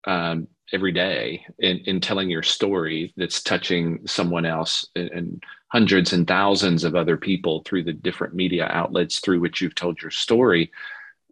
um, 0.05 0.47
every 0.73 0.91
day 0.91 1.45
in, 1.59 1.77
in 1.85 2.01
telling 2.01 2.29
your 2.29 2.43
story 2.43 3.13
that's 3.15 3.41
touching 3.41 4.05
someone 4.05 4.45
else 4.45 4.87
and, 4.95 5.09
and, 5.11 5.43
hundreds 5.69 6.13
and 6.13 6.27
thousands 6.27 6.83
of 6.83 6.95
other 6.95 7.17
people 7.17 7.63
through 7.65 7.83
the 7.83 7.93
different 7.93 8.35
media 8.35 8.67
outlets 8.69 9.17
through 9.17 9.39
which 9.39 9.59
you've 9.59 9.73
told 9.73 9.99
your 9.99 10.11
story 10.11 10.71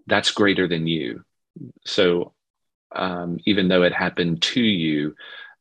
that's 0.07 0.31
greater 0.31 0.67
than 0.67 0.87
you. 0.87 1.23
So 1.85 2.33
um, 2.95 3.37
even 3.45 3.67
though 3.67 3.83
it 3.83 3.93
happened 3.93 4.41
to 4.41 4.61
you 4.61 5.15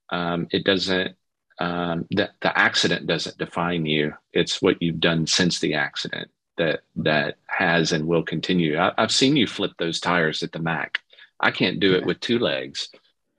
um, 0.09 0.49
it 0.51 0.65
doesn't 0.65 1.15
um, 1.59 2.07
the, 2.11 2.31
the 2.41 2.59
accident 2.59 3.07
doesn't 3.07 3.37
define 3.37 3.85
you. 3.85 4.15
It's 4.33 4.63
what 4.63 4.81
you've 4.81 4.99
done 4.99 5.27
since 5.27 5.61
the 5.61 5.75
accident 5.75 6.31
that 6.57 6.81
that 6.97 7.37
has 7.47 7.93
and 7.93 8.07
will 8.07 8.23
continue. 8.23 8.79
I, 8.79 8.93
have 8.97 9.13
seen 9.13 9.37
you 9.37 9.47
flip 9.47 9.73
those 9.79 10.01
tires 10.01 10.43
at 10.43 10.53
the 10.53 10.59
mac. 10.59 11.01
I 11.39 11.51
can't 11.51 11.81
do 11.81 11.95
it 11.95 12.07
with 12.07 12.21
two 12.21 12.39
legs 12.39 12.89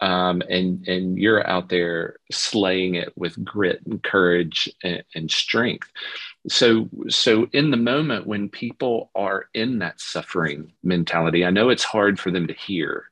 um, 0.01 0.41
and 0.49 0.87
and 0.87 1.17
you're 1.17 1.47
out 1.47 1.69
there 1.69 2.17
slaying 2.31 2.95
it 2.95 3.13
with 3.15 3.43
grit 3.45 3.81
and 3.85 4.01
courage 4.01 4.67
and, 4.83 5.03
and, 5.13 5.29
strength. 5.29 5.87
So 6.49 6.89
so 7.07 7.47
in 7.53 7.69
the 7.69 7.77
moment 7.77 8.25
when 8.25 8.49
people 8.49 9.11
are 9.13 9.45
in 9.53 9.79
that 9.79 10.01
suffering 10.01 10.73
mentality, 10.83 11.45
I 11.45 11.51
know 11.51 11.69
it's 11.69 11.83
hard 11.83 12.19
for 12.19 12.31
them 12.31 12.47
to 12.47 12.53
hear 12.53 13.11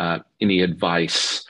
uh, 0.00 0.18
any 0.40 0.62
advice 0.62 1.46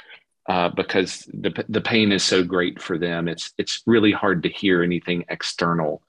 uh, 0.47 0.69
because 0.69 1.29
the 1.33 1.65
the 1.71 1.81
pain 1.81 2.13
is 2.13 2.23
so 2.23 2.45
great 2.45 2.83
for 2.83 2.99
them. 2.99 3.29
It's 3.29 3.55
it's 3.57 3.83
really 3.87 4.13
hard 4.13 4.43
to 4.43 4.51
hear 4.51 4.83
anything 4.83 5.25
external. 5.31 6.03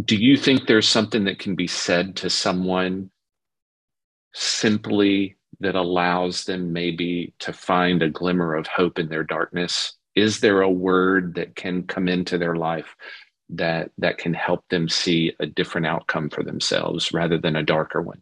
Do 0.00 0.14
you 0.14 0.36
think 0.36 0.66
there's 0.66 0.88
something 0.88 1.24
that 1.24 1.40
can 1.40 1.56
be 1.56 1.66
said 1.66 2.16
to 2.16 2.30
someone 2.30 3.10
simply 4.32 5.36
that 5.60 5.74
allows 5.74 6.44
them 6.44 6.72
maybe 6.72 7.34
to 7.40 7.52
find 7.52 8.02
a 8.02 8.10
glimmer 8.10 8.54
of 8.54 8.66
hope 8.66 8.98
in 8.98 9.08
their 9.08 9.24
darkness? 9.24 9.94
Is 10.14 10.40
there 10.40 10.62
a 10.62 10.70
word 10.70 11.34
that 11.34 11.54
can 11.54 11.84
come 11.84 12.08
into 12.08 12.38
their 12.38 12.56
life 12.56 12.96
that 13.50 13.90
that 13.98 14.18
can 14.18 14.34
help 14.34 14.64
them 14.70 14.88
see 14.88 15.32
a 15.38 15.46
different 15.46 15.86
outcome 15.86 16.28
for 16.28 16.42
themselves 16.42 17.12
rather 17.12 17.38
than 17.38 17.56
a 17.56 17.62
darker 17.62 18.02
one? 18.02 18.20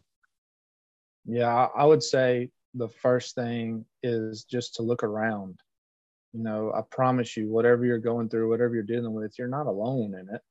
Yeah 1.25 1.67
i 1.75 1.83
would 1.83 2.03
say 2.03 2.49
the 2.75 2.89
first 2.89 3.35
thing 3.35 3.85
is 4.03 4.43
just 4.43 4.75
to 4.75 4.83
look 4.83 5.03
around. 5.03 5.59
You 6.33 6.43
know 6.43 6.71
i 6.75 6.81
promise 6.91 7.35
you 7.35 7.49
whatever 7.49 7.85
you're 7.85 7.97
going 7.97 8.29
through 8.29 8.49
whatever 8.49 8.75
you're 8.75 8.83
dealing 8.83 9.13
with 9.13 9.33
you're 9.39 9.47
not 9.47 9.67
alone 9.67 10.13
in 10.13 10.33
it. 10.33 10.41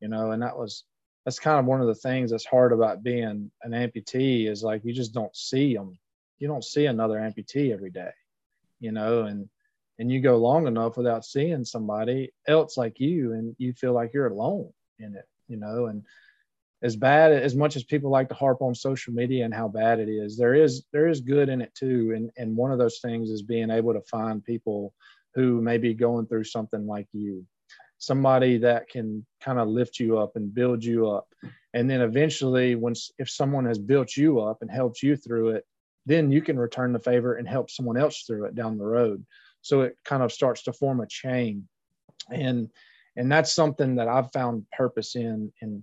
You 0.00 0.08
know 0.08 0.32
and 0.32 0.42
that 0.42 0.58
was 0.58 0.84
that's 1.24 1.38
kind 1.38 1.58
of 1.58 1.64
one 1.64 1.80
of 1.80 1.86
the 1.86 1.94
things 1.94 2.30
that's 2.30 2.44
hard 2.44 2.72
about 2.72 3.02
being 3.02 3.50
an 3.62 3.70
amputee 3.70 4.50
is 4.50 4.62
like 4.62 4.84
you 4.84 4.92
just 4.92 5.14
don't 5.14 5.34
see 5.34 5.74
them 5.74 5.98
you 6.38 6.48
don't 6.48 6.64
see 6.64 6.86
another 6.86 7.16
amputee 7.18 7.72
every 7.72 7.90
day 7.90 8.10
you 8.80 8.92
know 8.92 9.22
and 9.22 9.48
and 9.98 10.10
you 10.10 10.20
go 10.20 10.36
long 10.36 10.66
enough 10.66 10.96
without 10.96 11.24
seeing 11.24 11.64
somebody 11.64 12.32
else 12.48 12.76
like 12.76 12.98
you 12.98 13.32
and 13.32 13.54
you 13.58 13.72
feel 13.72 13.92
like 13.92 14.12
you're 14.12 14.26
alone 14.26 14.72
in 14.98 15.14
it 15.14 15.26
you 15.48 15.56
know 15.56 15.86
and 15.86 16.04
as 16.84 16.96
bad 16.96 17.32
as 17.32 17.56
much 17.56 17.76
as 17.76 17.82
people 17.82 18.10
like 18.10 18.28
to 18.28 18.34
harp 18.34 18.60
on 18.60 18.74
social 18.74 19.14
media 19.14 19.44
and 19.44 19.54
how 19.54 19.66
bad 19.66 19.98
it 19.98 20.08
is 20.08 20.36
there 20.36 20.54
is 20.54 20.84
there 20.92 21.08
is 21.08 21.20
good 21.20 21.48
in 21.48 21.62
it 21.62 21.74
too. 21.74 22.12
And 22.14 22.30
and 22.36 22.56
one 22.56 22.70
of 22.70 22.78
those 22.78 22.98
things 23.00 23.30
is 23.30 23.42
being 23.42 23.70
able 23.70 23.94
to 23.94 24.02
find 24.02 24.44
people 24.44 24.92
who 25.34 25.60
may 25.62 25.78
be 25.78 25.94
going 25.94 26.26
through 26.26 26.44
something 26.44 26.86
like 26.86 27.08
you 27.12 27.44
somebody 27.98 28.58
that 28.58 28.86
can 28.90 29.24
kind 29.40 29.58
of 29.58 29.66
lift 29.66 29.98
you 29.98 30.18
up 30.18 30.36
and 30.36 30.52
build 30.52 30.84
you 30.84 31.08
up. 31.08 31.26
And 31.72 31.88
then 31.88 32.02
eventually 32.02 32.74
once 32.74 33.10
if 33.18 33.30
someone 33.30 33.64
has 33.64 33.78
built 33.78 34.14
you 34.14 34.40
up 34.40 34.58
and 34.60 34.70
helped 34.70 35.02
you 35.02 35.16
through 35.16 35.50
it 35.50 35.64
then 36.06 36.30
you 36.30 36.42
can 36.42 36.58
return 36.58 36.92
the 36.92 36.98
favor 36.98 37.34
and 37.34 37.48
help 37.48 37.70
someone 37.70 37.96
else 37.96 38.22
through 38.22 38.44
it 38.44 38.54
down 38.54 38.78
the 38.78 38.84
road. 38.84 39.24
So 39.62 39.82
it 39.82 39.96
kind 40.04 40.22
of 40.22 40.32
starts 40.32 40.62
to 40.64 40.72
form 40.72 41.00
a 41.00 41.06
chain. 41.06 41.66
And 42.30 42.70
and 43.16 43.30
that's 43.30 43.52
something 43.52 43.96
that 43.96 44.08
i've 44.08 44.32
found 44.32 44.64
purpose 44.72 45.16
in 45.16 45.52
and 45.60 45.82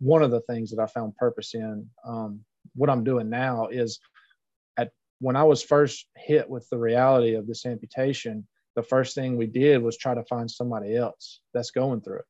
one 0.00 0.22
of 0.22 0.30
the 0.30 0.40
things 0.42 0.70
that 0.70 0.82
i 0.82 0.86
found 0.86 1.16
purpose 1.16 1.54
in 1.54 1.88
um, 2.06 2.40
what 2.74 2.90
i'm 2.90 3.04
doing 3.04 3.28
now 3.28 3.66
is 3.68 4.00
at 4.76 4.90
when 5.20 5.36
i 5.36 5.42
was 5.42 5.62
first 5.62 6.06
hit 6.16 6.48
with 6.48 6.68
the 6.70 6.78
reality 6.78 7.34
of 7.34 7.46
this 7.46 7.66
amputation 7.66 8.46
the 8.76 8.82
first 8.82 9.14
thing 9.14 9.36
we 9.36 9.46
did 9.46 9.82
was 9.82 9.96
try 9.96 10.14
to 10.14 10.24
find 10.24 10.50
somebody 10.50 10.96
else 10.96 11.40
that's 11.52 11.70
going 11.70 12.00
through 12.00 12.18
it. 12.18 12.24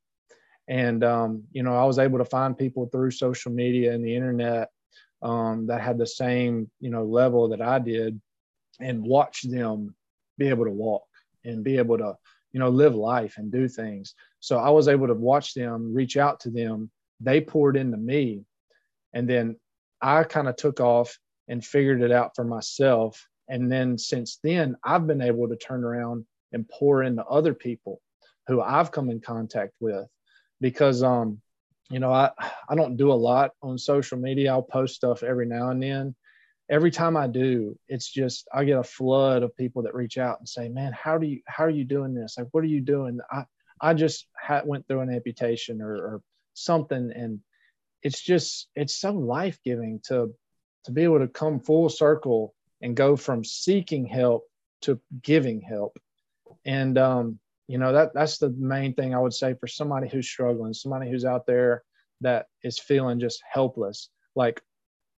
And 0.68 1.03
um, 1.03 1.45
you 1.53 1.62
know 1.62 1.74
i 1.74 1.85
was 1.85 1.99
able 1.99 2.18
to 2.18 2.24
find 2.24 2.57
people 2.57 2.87
through 2.87 3.11
social 3.11 3.53
media 3.53 3.93
and 3.93 4.05
the 4.05 4.14
internet 4.14 4.68
um, 5.25 5.66
that 5.66 5.81
had 5.81 5.99
the 5.99 6.07
same 6.07 6.70
you 6.81 6.91
know 6.91 7.05
level 7.05 7.49
that 7.49 7.62
i 7.62 7.79
did 7.79 8.20
and 8.81 9.03
watch 9.03 9.43
them 9.43 9.95
be 10.39 10.49
able 10.49 10.64
to 10.64 10.70
walk 10.70 11.05
and 11.45 11.64
be 11.64 11.79
able 11.79 11.99
to 11.99 12.16
you 12.53 12.61
know 12.61 12.68
live 12.68 12.95
life 12.95 13.35
and 13.37 13.51
do 13.51 13.68
things. 13.68 14.14
So 14.41 14.59
i 14.59 14.70
was 14.70 14.89
able 14.89 15.09
to 15.09 15.14
watch 15.14 15.55
them 15.55 15.93
reach 15.93 16.16
out 16.16 16.41
to 16.41 16.51
them. 16.51 16.91
They 17.20 17.41
poured 17.41 17.77
into 17.77 17.97
me. 17.97 18.45
And 19.12 19.29
then 19.29 19.57
i 20.01 20.25
kind 20.25 20.49
of 20.49 20.57
took 20.57 20.81
off 20.81 21.18
and 21.49 21.64
figured 21.64 22.03
it 22.03 22.12
out 22.12 22.35
for 22.35 22.45
myself. 22.45 23.27
And 23.49 23.70
then 23.70 23.99
since 23.99 24.39
then 24.43 24.77
i've 24.85 25.07
been 25.07 25.22
able 25.22 25.49
to 25.49 25.57
turn 25.57 25.85
around 25.85 26.27
and 26.53 26.68
pour 26.68 27.03
into 27.03 27.25
other 27.25 27.55
people 27.55 28.01
who 28.47 28.61
i've 28.61 28.93
come 28.93 29.11
in 29.11 29.20
contact 29.20 29.72
with 29.81 30.07
because 30.61 31.03
um 31.03 31.41
you 31.91 31.99
know 31.99 32.12
i 32.12 32.30
i 32.68 32.74
don't 32.74 32.97
do 32.97 33.12
a 33.12 33.14
lot 33.14 33.53
on 33.62 33.76
social 33.78 34.18
media 34.18 34.53
i'll 34.53 34.62
post 34.62 34.95
stuff 34.95 35.22
every 35.22 35.47
now 35.47 35.70
and 35.70 35.82
then 35.82 36.14
every 36.68 36.91
time 36.91 37.16
I 37.16 37.26
do, 37.26 37.78
it's 37.89 38.11
just 38.11 38.49
I 38.53 38.64
get 38.64 38.78
a 38.78 38.85
flood 38.85 39.43
of 39.43 39.57
people 39.57 39.82
that 39.82 39.95
reach 39.95 40.18
out 40.18 40.39
and 40.39 40.49
say, 40.49 40.68
"Man, 40.68 40.93
how 40.93 41.18
do 41.18 41.26
you 41.26 41.41
how 41.47 41.64
are 41.64 41.70
you 41.70 41.85
doing 41.85 42.14
this? 42.14 42.37
Like, 42.39 42.49
what 42.53 42.64
are 42.64 42.68
you 42.68 42.80
doing?" 42.80 43.18
I 43.30 43.45
I 43.80 43.95
just 43.95 44.26
went 44.64 44.87
through 44.87 45.01
an 45.01 45.11
amputation 45.11 45.82
or, 45.82 45.95
or 45.95 46.22
something, 46.55 47.12
and 47.14 47.41
it's 48.03 48.20
just 48.20 48.68
it's 48.74 48.97
so 48.97 49.12
life 49.12 49.59
giving 49.64 50.01
to 50.09 50.35
to 50.85 50.93
be 50.93 51.05
able 51.05 51.20
to 51.20 51.28
come 51.28 51.61
full 51.61 51.89
circle 51.89 52.55
and 52.82 52.97
go 52.97 53.16
from 53.16 53.45
seeking 53.45 54.07
help 54.07 54.45
to 54.82 55.01
giving 55.22 55.61
help, 55.61 55.99
and 56.64 56.99
um, 56.99 57.39
you 57.69 57.79
know 57.79 57.93
that 57.93 58.12
that's 58.15 58.39
the 58.39 58.51
main 58.51 58.95
thing 58.95 59.15
I 59.15 59.19
would 59.19 59.33
say 59.33 59.55
for 59.55 59.67
somebody 59.67 60.09
who's 60.09 60.29
struggling, 60.29 60.75
somebody 60.75 61.11
who's 61.11 61.25
out 61.25 61.47
there 61.47 61.83
that 62.21 62.47
is 62.62 62.79
feeling 62.79 63.19
just 63.21 63.43
helpless. 63.51 64.11
Like 64.37 64.62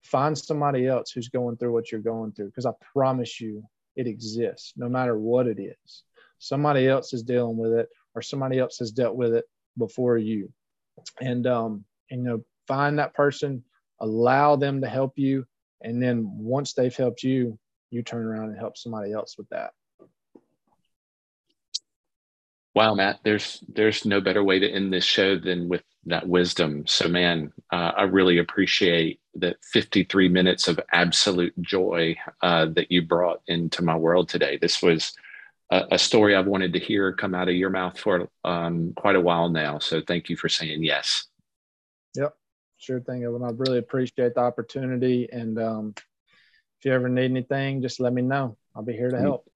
find 0.06 0.38
somebody 0.38 0.86
else 0.86 1.10
who's 1.10 1.28
going 1.28 1.56
through 1.56 1.72
what 1.72 1.90
you're 1.90 2.00
going 2.00 2.32
through 2.32 2.46
because 2.46 2.66
i 2.66 2.70
promise 2.92 3.40
you 3.40 3.62
it 3.96 4.06
exists 4.06 4.72
no 4.76 4.88
matter 4.88 5.18
what 5.18 5.46
it 5.46 5.58
is 5.58 6.04
somebody 6.38 6.88
else 6.88 7.12
is 7.12 7.22
dealing 7.22 7.56
with 7.56 7.72
it 7.72 7.88
or 8.14 8.22
somebody 8.22 8.58
else 8.58 8.78
has 8.78 8.92
dealt 8.92 9.16
with 9.16 9.34
it 9.34 9.44
before 9.78 10.16
you 10.16 10.50
and 11.20 11.46
um 11.46 11.84
and, 12.10 12.22
you 12.22 12.28
know 12.28 12.44
find 12.68 12.98
that 12.98 13.14
person 13.14 13.62
allow 14.00 14.56
them 14.56 14.80
to 14.80 14.88
help 14.88 15.12
you 15.16 15.44
and 15.82 16.02
then 16.02 16.28
once 16.36 16.72
they've 16.72 16.96
helped 16.96 17.22
you 17.22 17.58
you 17.90 18.02
turn 18.02 18.24
around 18.24 18.48
and 18.48 18.58
help 18.58 18.76
somebody 18.76 19.12
else 19.12 19.36
with 19.36 19.48
that 19.48 19.72
wow 22.76 22.94
matt 22.94 23.18
there's 23.24 23.64
there's 23.66 24.06
no 24.06 24.20
better 24.20 24.44
way 24.44 24.60
to 24.60 24.70
end 24.70 24.92
this 24.92 25.04
show 25.04 25.36
than 25.36 25.68
with 25.68 25.82
that 26.06 26.26
wisdom. 26.26 26.86
So, 26.86 27.08
man, 27.08 27.52
uh, 27.72 27.92
I 27.96 28.02
really 28.04 28.38
appreciate 28.38 29.20
the 29.34 29.56
53 29.72 30.28
minutes 30.28 30.68
of 30.68 30.80
absolute 30.92 31.52
joy 31.60 32.16
uh, 32.42 32.66
that 32.66 32.90
you 32.90 33.02
brought 33.02 33.42
into 33.48 33.82
my 33.82 33.96
world 33.96 34.28
today. 34.28 34.56
This 34.60 34.82
was 34.82 35.12
a, 35.70 35.84
a, 35.92 35.98
story 35.98 36.34
I've 36.34 36.46
wanted 36.46 36.72
to 36.72 36.78
hear 36.78 37.12
come 37.12 37.34
out 37.34 37.48
of 37.48 37.56
your 37.56 37.70
mouth 37.70 37.98
for 37.98 38.28
um, 38.44 38.92
quite 38.96 39.16
a 39.16 39.20
while 39.20 39.48
now. 39.48 39.78
So, 39.80 40.00
thank 40.00 40.30
you 40.30 40.36
for 40.36 40.48
saying 40.48 40.84
yes. 40.84 41.26
Yep, 42.14 42.34
sure 42.78 43.00
thing, 43.00 43.24
Evan. 43.24 43.42
I 43.42 43.50
really 43.50 43.78
appreciate 43.78 44.34
the 44.34 44.40
opportunity. 44.40 45.28
And 45.30 45.60
um, 45.60 45.94
if 45.96 46.84
you 46.84 46.92
ever 46.92 47.08
need 47.08 47.24
anything, 47.24 47.82
just 47.82 48.00
let 48.00 48.12
me 48.12 48.22
know. 48.22 48.56
I'll 48.74 48.82
be 48.82 48.92
here 48.92 49.10
to 49.10 49.16
mm. 49.16 49.20
help. 49.20 49.50